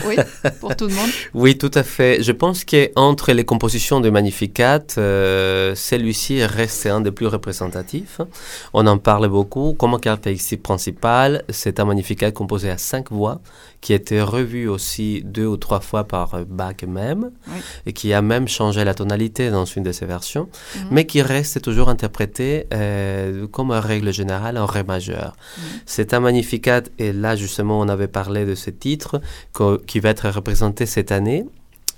oui, 0.04 0.16
pour 0.60 0.74
tout 0.74 0.88
le 0.88 0.94
monde. 0.94 1.10
Oui, 1.32 1.56
tout 1.56 1.70
à 1.74 1.84
fait. 1.84 2.24
Je 2.24 2.32
pense 2.32 2.64
qu'entre 2.64 3.30
les 3.30 3.44
compositions 3.44 4.00
de 4.00 4.10
Magnificat, 4.10 4.82
euh, 4.98 5.76
celui-ci 5.76 6.44
reste 6.44 6.86
un 6.86 7.00
des 7.00 7.12
plus 7.12 7.28
représentatifs. 7.28 8.20
On 8.72 8.84
en 8.88 8.98
parle 8.98 9.28
beaucoup. 9.28 9.76
Comment 9.78 10.00
caractéristique 10.00 10.60
principale, 10.60 11.44
c'est 11.50 11.78
un 11.78 11.84
Magnificat 11.84 12.32
composé 12.32 12.68
à 12.68 12.78
cinq 12.78 13.12
voix, 13.12 13.40
qui 13.84 13.92
a 13.92 13.96
été 13.96 14.22
revu 14.22 14.66
aussi 14.66 15.20
deux 15.26 15.44
ou 15.44 15.58
trois 15.58 15.80
fois 15.80 16.04
par 16.04 16.46
Bach 16.46 16.82
même, 16.88 17.32
et 17.84 17.92
qui 17.92 18.14
a 18.14 18.22
même 18.22 18.48
changé 18.48 18.82
la 18.82 18.94
tonalité 18.94 19.50
dans 19.50 19.66
une 19.66 19.82
de 19.82 19.92
ses 19.92 20.06
versions, 20.06 20.48
mhm. 20.74 20.86
mais 20.90 21.04
qui 21.04 21.20
reste 21.20 21.60
toujours 21.60 21.90
interprété 21.90 22.66
euh, 22.72 23.46
comme 23.46 23.72
règle 23.72 24.10
générale 24.10 24.56
en 24.56 24.64
Ré 24.64 24.84
majeur. 24.84 25.36
Mhm. 25.58 25.64
C'est 25.84 26.14
un 26.14 26.20
Magnificat, 26.20 26.84
et 26.98 27.12
là 27.12 27.36
justement, 27.36 27.78
on 27.78 27.88
avait 27.88 28.08
parlé 28.08 28.46
de 28.46 28.54
ce 28.54 28.70
titre 28.70 29.20
qui 29.86 30.00
va 30.00 30.08
être 30.08 30.30
représenté 30.30 30.86
cette 30.86 31.12
année 31.12 31.44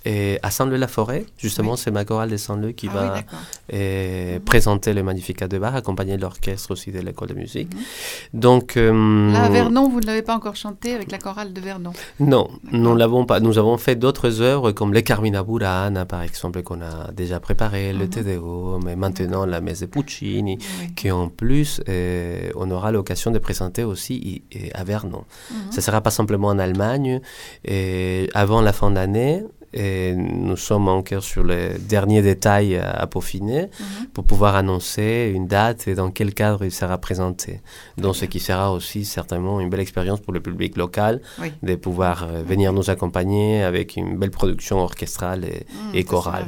et 0.06 0.38
à 0.44 0.52
Saint-Leu-la-Forêt, 0.52 1.26
justement, 1.36 1.74
c'est 1.74 1.90
ma 1.90 2.04
chorale 2.04 2.30
de 2.30 2.36
Saint-Leu 2.36 2.70
qui 2.70 2.88
ah 2.92 2.94
va 2.94 3.76
mhm. 3.76 4.40
présenter 4.40 4.94
le 4.94 5.02
Magnificat 5.02 5.48
de 5.48 5.58
Bach, 5.58 5.74
accompagné 5.74 6.16
de 6.16 6.22
l'orchestre 6.22 6.70
aussi 6.70 6.92
de 6.92 7.00
l'école 7.00 7.28
de 7.30 7.34
musique. 7.34 7.74
Mhm. 7.74 8.40
Donc, 8.40 8.76
euh, 8.76 9.32
Là, 9.32 9.42
à 9.46 9.48
Vernon, 9.48 9.88
vous 9.88 9.98
ne 9.98 10.06
l'avez 10.06 10.22
pas 10.22 10.36
encore 10.36 10.54
chanté 10.54 10.94
avec 10.94 11.10
la 11.10 11.18
chorale 11.18 11.52
de 11.52 11.60
Vernon 11.60 11.92
Non, 12.20 12.48
nous 12.70 12.94
l'avons 12.94 13.26
pas. 13.26 13.40
Nous 13.40 13.58
avons 13.58 13.78
fait 13.78 13.96
d'autres 13.96 14.40
œuvres 14.42 14.70
comme 14.70 14.94
les 14.94 15.02
Carmina 15.02 15.42
Burana, 15.42 16.06
par 16.06 16.22
exemple, 16.22 16.62
qu'on 16.62 16.82
a 16.82 17.10
déjà 17.10 17.40
préparé, 17.40 17.92
le 17.92 18.04
mhm. 18.04 18.10
Te 18.10 18.20
Deum, 18.20 18.84
mais 18.84 18.94
maintenant 18.94 19.44
la 19.44 19.60
messe 19.60 19.80
de 19.80 19.86
Puccini, 19.86 20.58
qui 20.94 21.10
en 21.10 21.28
plus, 21.28 21.80
euh, 21.88 22.50
on 22.54 22.70
aura 22.70 22.92
l'occasion 22.92 23.32
de 23.32 23.40
présenter 23.40 23.82
aussi 23.82 24.44
à 24.72 24.84
Vernon. 24.84 25.24
Ça 25.70 25.78
ne 25.78 25.82
sera 25.82 26.00
pas 26.00 26.10
simplement 26.12 26.48
en 26.48 26.60
Allemagne. 26.60 27.20
Et 27.64 28.30
avant 28.34 28.60
la 28.60 28.72
fin 28.72 28.92
d'année, 28.92 29.42
et 29.76 30.14
nous 30.14 30.56
sommes 30.56 30.88
encore 30.88 31.22
sur 31.22 31.44
les 31.44 31.78
derniers 31.78 32.22
détails 32.22 32.76
à, 32.76 33.06
peaufiner 33.06 33.64
mhm. 33.64 34.06
pour 34.14 34.24
pouvoir 34.24 34.56
annoncer 34.56 35.30
une 35.34 35.46
date 35.46 35.86
et 35.86 35.94
dans 35.94 36.10
quel 36.10 36.32
cadre 36.32 36.64
il 36.64 36.72
sera 36.72 36.96
présenté. 36.96 37.60
Donc, 37.98 38.16
ce 38.16 38.24
qui 38.24 38.40
sera 38.40 38.72
aussi 38.72 39.04
certainement 39.04 39.60
une 39.60 39.68
belle 39.68 39.80
expérience 39.80 40.20
pour 40.20 40.32
le 40.32 40.40
public 40.40 40.78
local 40.78 41.20
de 41.62 41.74
pouvoir 41.74 42.24
euh, 42.24 42.42
venir 42.42 42.72
nous 42.72 42.88
accompagner 42.88 43.62
avec 43.62 43.96
une 43.96 44.16
belle 44.16 44.30
production 44.30 44.78
orchestrale 44.78 45.44
et, 45.44 46.02
mmh, 46.02 46.04
chorale. 46.04 46.46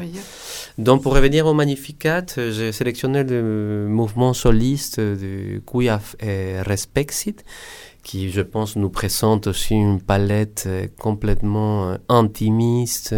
Donc, 0.78 1.02
pour 1.02 1.14
revenir 1.14 1.46
au 1.46 1.52
Magnificat, 1.52 2.24
j'ai 2.36 2.72
sélectionné 2.72 3.24
le 3.24 3.86
mouvement 3.88 4.32
soliste 4.32 5.00
du 5.00 5.62
Cuiaf 5.66 6.16
Respexit 6.20 7.44
qui, 8.08 8.30
je 8.30 8.40
pense, 8.40 8.76
nous 8.76 8.88
présente 8.88 9.48
aussi 9.48 9.74
une 9.74 10.00
palette 10.00 10.64
euh, 10.66 10.86
complètement 10.98 11.90
euh, 11.90 11.96
intimiste 12.08 13.14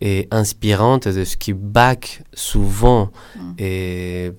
et 0.00 0.28
inspirante 0.30 1.08
de 1.08 1.24
ce 1.24 1.36
qui 1.36 1.52
Bach 1.52 2.22
souvent 2.32 3.10
mm. 3.34 3.54
est 3.58 4.32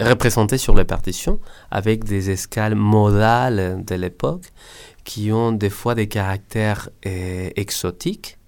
représenté 0.00 0.56
sur 0.56 0.74
les 0.74 0.86
partitions 0.86 1.40
avec 1.70 2.04
des 2.04 2.30
escales 2.30 2.74
modales 2.74 3.84
de 3.84 3.94
l'époque 3.96 4.46
qui 5.04 5.30
ont 5.30 5.52
des 5.52 5.68
fois 5.68 5.94
des 5.94 6.08
caractères 6.08 6.88
euh, 7.04 7.50
exotiques 7.54 8.38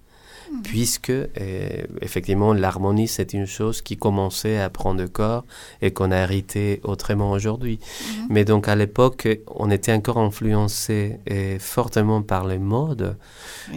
Puisque 0.63 1.09
euh, 1.09 1.29
effectivement 2.01 2.53
l'harmonie 2.53 3.07
c'est 3.07 3.33
une 3.33 3.45
chose 3.45 3.81
qui 3.81 3.97
commençait 3.97 4.57
à 4.59 4.69
prendre 4.69 5.05
corps 5.05 5.45
et 5.81 5.91
qu'on 5.91 6.11
a 6.11 6.17
hérité 6.17 6.81
autrement 6.83 7.31
aujourd'hui. 7.31 7.79
Mm-hmm. 7.79 8.25
Mais 8.29 8.45
donc 8.45 8.67
à 8.67 8.75
l'époque, 8.75 9.27
on 9.47 9.69
était 9.71 9.93
encore 9.93 10.17
influencé 10.17 11.19
euh, 11.31 11.57
fortement 11.59 12.21
par 12.21 12.45
les 12.45 12.59
modes, 12.59 13.17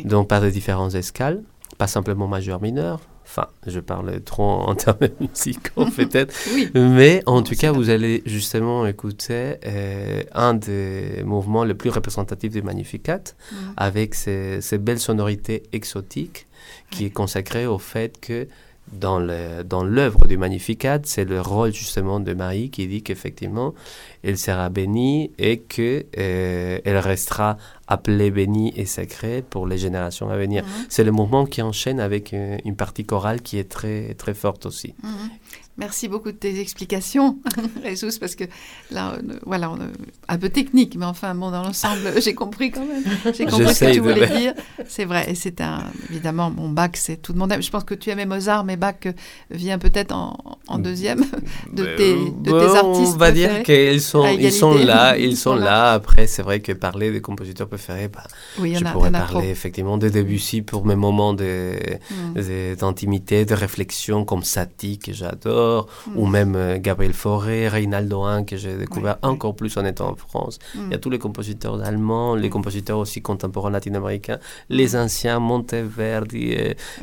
donc 0.04 0.28
par 0.28 0.40
les 0.40 0.50
différentes 0.50 0.94
escales, 0.94 1.42
pas 1.76 1.86
simplement 1.86 2.26
majeur-mineur. 2.28 3.00
Enfin, 3.30 3.48
je 3.66 3.78
parle 3.78 4.22
trop 4.22 4.42
en 4.42 4.74
termes 4.82 5.08
musicaux 5.20 5.84
peut-être. 5.96 6.34
Mais 6.74 7.22
en 7.26 7.42
tout 7.42 7.54
cas, 7.54 7.72
vous 7.72 7.90
allez 7.90 8.22
justement 8.24 8.86
écouter 8.86 9.56
euh, 9.66 10.22
un 10.32 10.54
des 10.54 11.22
mouvements 11.26 11.64
les 11.64 11.74
plus 11.74 11.90
représentatifs 11.90 12.52
du 12.52 12.62
Magnificat, 12.62 13.20
mm. 13.52 13.56
avec 13.76 14.14
ces, 14.14 14.62
ces, 14.62 14.78
belles 14.78 14.98
sonorités 14.98 15.64
exotiques 15.72 16.47
qui 16.90 17.06
est 17.06 17.10
consacré 17.10 17.66
au 17.66 17.78
fait 17.78 18.18
que 18.20 18.48
dans 18.92 19.18
l'œuvre 19.18 20.18
dans 20.20 20.26
du 20.26 20.36
Magnificat, 20.36 21.00
c'est 21.04 21.24
le 21.24 21.40
rôle 21.40 21.72
justement 21.72 22.20
de 22.20 22.32
Marie 22.32 22.70
qui 22.70 22.86
dit 22.86 23.02
qu'effectivement, 23.02 23.74
elle 24.22 24.38
sera 24.38 24.68
bénie 24.68 25.30
et 25.38 25.58
qu'elle 25.58 26.06
euh, 26.18 26.78
elle 26.84 26.98
restera 26.98 27.56
appelée 27.86 28.30
bénie 28.30 28.72
et 28.76 28.86
sacrée 28.86 29.42
pour 29.48 29.66
les 29.66 29.78
générations 29.78 30.30
à 30.30 30.36
venir. 30.36 30.64
Mhm. 30.64 30.86
C'est 30.88 31.04
le 31.04 31.12
mouvement 31.12 31.46
qui 31.46 31.62
enchaîne 31.62 32.00
avec 32.00 32.32
une, 32.32 32.58
une, 32.64 32.76
partie 32.76 33.04
chorale 33.04 33.40
qui 33.42 33.58
est 33.58 33.68
très, 33.68 34.14
très 34.14 34.34
forte 34.34 34.66
aussi. 34.66 34.94
Mhm. 35.02 35.30
Merci 35.78 36.08
beaucoup 36.08 36.32
de 36.32 36.36
tes 36.36 36.58
explications, 36.58 37.38
Jesus, 37.84 38.18
parce 38.18 38.34
que 38.34 38.42
là, 38.90 39.16
voilà, 39.46 39.70
on, 39.70 39.78
un 40.26 40.36
peu 40.36 40.48
technique, 40.48 40.96
mais 40.96 41.06
enfin, 41.06 41.36
bon, 41.36 41.52
dans 41.52 41.62
l'ensemble, 41.62 42.00
j'ai 42.20 42.34
compris 42.34 42.72
quand 42.72 42.84
même. 42.84 43.04
J'ai 43.32 43.46
compris 43.46 43.72
ce 43.72 43.84
que 43.84 43.92
tu 43.92 44.00
voulais 44.00 44.26
dire. 44.26 44.54
C'est 44.88 45.04
vrai, 45.04 45.30
et 45.30 45.36
c'est 45.36 45.60
un, 45.60 45.84
évidemment, 46.10 46.50
mon 46.50 46.68
bac, 46.68 46.96
c'est 46.96 47.22
tout 47.22 47.32
le 47.32 47.38
monde 47.38 47.54
Je 47.60 47.70
pense 47.70 47.84
que 47.84 47.94
tu 47.94 48.10
aimais 48.10 48.26
Mozart, 48.26 48.64
mais 48.64 48.76
Bach 48.76 49.06
vient 49.52 49.78
peut-être 49.78 50.10
en, 50.10 50.58
en, 50.66 50.80
deuxième 50.80 51.24
de 51.72 51.84
euh, 51.84 51.96
tes, 51.96 52.16
de 52.16 52.50
tes 52.50 52.76
artistes. 52.76 53.12
On 53.14 53.18
va 53.18 53.30
dire 53.30 53.62
qu'ils 53.62 54.02
sont, 54.02 54.26
ils 54.26 54.52
sont 54.52 54.74
là, 54.74 55.16
ils 55.16 55.36
sont 55.36 55.54
là. 55.54 55.92
Après, 55.92 56.26
c'est 56.26 56.42
vrai 56.42 56.58
que 56.58 56.72
parler 56.72 57.12
des 57.12 57.20
compositeurs 57.20 57.68
préférés, 57.68 58.08
bah, 58.08 58.24
oui, 58.58 58.74
je 58.74 58.84
a, 58.84 58.90
pourrais 58.90 59.12
parler 59.12 59.50
effectivement 59.50 59.96
de 59.96 60.08
Debussy 60.08 60.62
pour 60.62 60.84
mes 60.84 60.96
moments 60.96 61.34
d'intimité, 61.34 63.44
de, 63.44 63.50
de 63.50 63.54
réflexion, 63.54 64.24
comme 64.24 64.42
Satie, 64.42 64.98
que 64.98 65.12
j'adore 65.12 65.67
ou 66.14 66.26
mm. 66.26 66.30
même 66.30 66.56
euh, 66.56 66.78
Gabriel 66.78 67.12
Fauré, 67.12 67.68
Reynaldo 67.68 68.22
Han, 68.24 68.44
que 68.44 68.56
j'ai 68.56 68.76
découvert 68.76 69.18
encore 69.22 69.54
plus 69.54 69.76
en 69.76 69.84
étant 69.84 70.10
en 70.10 70.16
France. 70.16 70.58
Il 70.74 70.90
y 70.90 70.94
a 70.94 70.96
mm. 70.96 71.00
tous 71.00 71.10
les 71.10 71.18
compositeurs 71.18 71.82
allemands, 71.82 72.34
les 72.34 72.48
mm. 72.48 72.52
compositeurs 72.52 72.98
aussi 72.98 73.22
contemporains 73.22 73.70
latino-américains, 73.70 74.38
les 74.68 74.96
anciens, 74.96 75.38
Monteverdi 75.38 76.56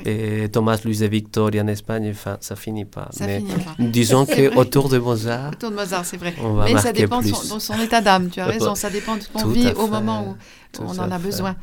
et, 0.05 0.49
Thomas 0.51 0.79
Luis 0.83 0.99
de 0.99 1.07
Victoria 1.07 1.63
en 1.63 1.67
Espagne. 1.67 2.09
Enfin, 2.11 2.37
ça 2.41 2.55
finit 2.55 2.85
pas. 2.85 3.09
Mais 3.19 3.43
disons 3.79 4.25
qu'autour 4.55 4.89
de 4.89 4.97
Mozart. 4.97 5.51
Autour 5.53 5.71
de 5.71 5.75
Mozart, 5.75 6.05
c'est 6.05 6.17
vrai. 6.17 6.33
Mais 6.63 6.77
ça 6.77 6.93
dépend 6.93 7.21
de 7.21 7.27
son, 7.27 7.79
état 7.79 8.01
d'âme, 8.01 8.29
tu 8.29 8.39
as 8.39 8.45
raison. 8.55 8.75
Ça 8.75 8.89
dépend 8.89 9.15
de 9.17 9.21
ce 9.21 9.29
qu'on 9.29 9.47
vit 9.47 9.71
au 9.77 9.87
moment 9.87 10.27
où 10.29 10.35
on 10.79 10.99
en 10.99 11.11
a 11.11 11.17
besoin. 11.17 11.55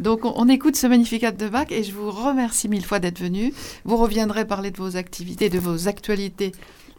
Donc, 0.00 0.20
on, 0.24 0.48
écoute 0.48 0.76
ce 0.76 0.86
magnificat 0.86 1.32
de 1.32 1.48
Bach 1.48 1.66
et 1.70 1.82
je 1.82 1.92
vous 1.92 2.10
remercie 2.10 2.68
mille 2.68 2.84
fois 2.84 2.98
d'être 2.98 3.18
venu. 3.18 3.52
Vous 3.84 3.96
reviendrez 3.96 4.44
parler 4.44 4.70
de 4.70 4.78
vos 4.78 4.96
activités, 4.96 5.48
de 5.48 5.58
vos 5.58 5.88
actualités 5.88 6.52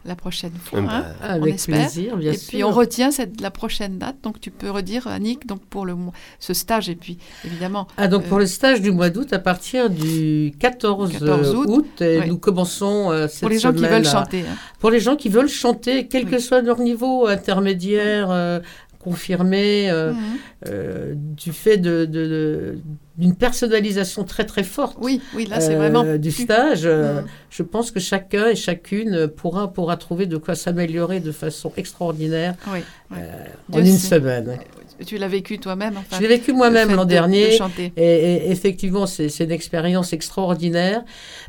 la 0.04 0.16
prochaine 0.16 0.52
fois. 0.62 0.80
Hein, 0.80 1.04
avec 1.20 1.56
plaisir, 1.62 2.16
bien 2.16 2.32
et 2.32 2.36
puis 2.36 2.64
on 2.64 2.70
retient 2.70 3.10
cette, 3.10 3.40
la 3.40 3.50
prochaine 3.50 3.98
date. 3.98 4.16
Donc 4.22 4.40
tu 4.40 4.50
peux 4.50 4.70
redire, 4.70 5.06
Annick, 5.06 5.46
donc 5.46 5.64
pour 5.66 5.86
le, 5.86 5.94
ce 6.38 6.54
stage 6.54 6.88
et 6.88 6.94
puis 6.94 7.18
évidemment. 7.44 7.86
Ah 7.96 8.08
donc 8.08 8.24
pour 8.24 8.38
le 8.38 8.46
stage 8.46 8.80
du 8.80 8.90
mois 8.90 9.10
d'août 9.10 9.32
à 9.32 9.38
partir 9.38 9.90
du 9.90 10.52
14, 10.58 11.22
août, 11.66 12.02
nous 12.26 12.38
commençons 12.38 13.10
euh, 13.10 13.28
cette 13.28 13.40
Pour 13.40 13.50
les 13.50 13.58
gens 13.58 13.72
qui 13.72 13.84
veulent 13.84 14.04
chanter. 14.04 14.40
Hein. 14.40 14.56
Pour 14.78 14.90
les 14.90 15.00
gens 15.00 15.16
qui 15.16 15.28
veulent 15.28 15.48
chanter, 15.48 16.08
quel 16.08 16.26
que 16.26 16.38
soit 16.38 16.62
leur 16.62 16.78
niveau 16.78 17.26
intermédiaire, 17.26 18.30
euh, 18.30 18.60
confirmé 19.08 19.90
euh, 19.90 20.12
mhm. 20.12 20.20
euh, 20.68 21.14
du 21.16 21.52
fait 21.52 21.78
de, 21.78 22.78
d'une 23.16 23.34
personnalisation 23.34 24.24
très 24.24 24.44
très 24.44 24.62
forte 24.62 24.98
oui, 25.00 25.22
oui, 25.34 25.46
là, 25.46 25.60
c'est 25.60 25.76
vraiment 25.76 26.04
euh, 26.04 26.18
du 26.18 26.30
stage. 26.30 26.86
Mhm. 26.86 27.24
Je 27.50 27.62
pense 27.62 27.90
que 27.90 28.00
chacun 28.00 28.48
et 28.48 28.56
chacune 28.56 29.28
pourra, 29.28 29.72
pourra 29.72 29.96
trouver 29.96 30.26
de 30.26 30.36
quoi 30.36 30.54
s'améliorer 30.54 31.20
de 31.20 31.32
façon 31.32 31.72
extraordinaire 31.76 32.54
en 33.72 33.78
une 33.78 33.98
semaine. 33.98 34.58
Tu 35.06 35.16
l'as 35.16 35.28
vécu 35.28 35.58
toi-même 35.58 35.94
Je 36.12 36.20
l'ai 36.20 36.28
vécu 36.28 36.52
moi-même 36.52 36.94
l'an 36.94 37.04
dernier. 37.04 37.58
et, 37.96 38.50
effectivement, 38.50 39.06
c'est 39.06 39.28
une 39.40 39.50
expérience 39.50 40.12
extraordinaire 40.12 41.04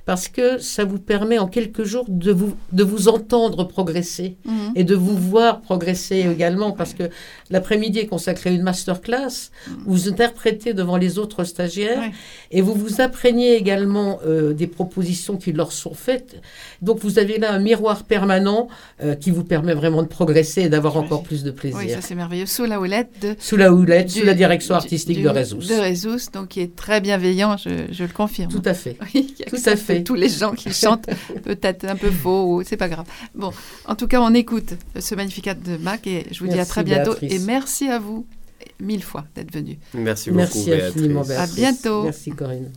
parce 0.05 0.27
que 0.27 0.57
ça 0.59 0.85
vous 0.85 0.99
permet 0.99 1.39
en 1.39 1.47
quelques 1.47 1.83
jours 1.83 2.05
de 2.07 2.31
vous, 2.31 2.55
de 2.71 2.83
vous 2.83 3.07
entendre 3.07 3.63
progresser 3.63 4.37
mhm. 4.45 4.71
et 4.75 4.83
de 4.83 4.95
vous 4.95 5.17
voir 5.17 5.61
progresser 5.61 6.25
également 6.31 6.71
parce 6.71 6.93
que 6.93 7.03
l'après-midi 7.49 7.99
est 7.99 8.07
consacré 8.07 8.49
à 8.49 8.53
une 8.53 8.63
masterclass 8.63 9.51
où 9.67 9.71
mhm. 9.71 9.83
vous 9.85 10.09
interprétez 10.09 10.73
devant 10.73 10.97
les 10.97 11.17
autres 11.17 11.43
stagiaires 11.43 12.03
et 12.51 12.61
vous 12.61 12.73
vous 12.73 13.01
apprenez 13.01 13.53
également 13.55 14.19
euh, 14.25 14.53
des 14.53 14.67
propositions 14.67 15.37
qui 15.37 15.51
leur 15.51 15.71
sont 15.71 15.93
faites. 15.93 16.41
Donc 16.81 16.99
vous 16.99 17.19
avez 17.19 17.37
là 17.37 17.53
un 17.53 17.59
miroir 17.59 18.03
permanent 18.03 18.67
euh, 19.03 19.15
qui 19.15 19.31
vous 19.31 19.43
permet 19.43 19.73
vraiment 19.73 20.03
de 20.03 20.07
progresser 20.07 20.63
et 20.63 20.69
d'avoir 20.69 20.97
encore 20.97 21.23
plus 21.23 21.43
de 21.43 21.51
plaisir. 21.51 21.79
Oui, 21.79 21.89
ça 21.89 22.01
c'est 22.01 22.15
merveilleux. 22.15 22.45
Sous 22.45 22.65
la 22.65 22.79
houlette 22.79 23.11
de 23.21 23.35
sous 23.39 23.57
la 23.57 23.73
houlette, 23.73 24.09
sous 24.09 24.25
la 24.25 24.33
direction 24.33 24.75
artistique 24.75 25.21
de 25.21 25.29
Résus. 25.29 25.55
De 25.55 25.79
Résus, 25.79 26.29
donc 26.33 26.49
qui 26.49 26.61
est 26.61 26.75
très 26.75 27.01
bienveillant, 27.01 27.57
je, 27.57 28.03
le 28.03 28.13
confirme. 28.13 28.51
Tout 28.51 28.61
à 28.65 28.73
fait. 28.73 28.97
Oui, 29.13 29.33
Tout 29.47 29.55
à 29.65 29.75
fait. 29.75 30.03
Tous 30.03 30.13
les 30.13 30.29
gens 30.29 30.51
qui 30.51 30.71
chantent 30.71 31.09
peut-être 31.43 31.85
un 31.85 31.95
peu 31.95 32.11
faux, 32.11 32.61
c'est 32.65 32.77
pas 32.77 32.89
grave. 32.89 33.05
Bon, 33.33 33.51
en 33.85 33.95
tout 33.95 34.07
cas, 34.07 34.21
on 34.21 34.33
écoute 34.33 34.73
ce 34.99 35.15
magnificat 35.15 35.55
de 35.55 35.77
Mac 35.77 36.05
et 36.05 36.25
je 36.31 36.39
vous 36.43 36.47
dis 36.47 36.59
à 36.59 36.65
très 36.65 36.83
bientôt 36.83 37.15
et 37.21 37.39
merci 37.39 37.87
à 37.87 37.97
vous 37.97 38.25
mille 38.79 39.03
fois 39.03 39.25
d'être 39.35 39.53
venu. 39.53 39.79
Merci 39.93 40.29
beaucoup. 40.29 40.41
Merci 40.41 40.73
infiniment. 40.73 41.23
À 41.29 41.47
bientôt. 41.47 42.03
Merci 42.03 42.31
Corinne. 42.31 42.69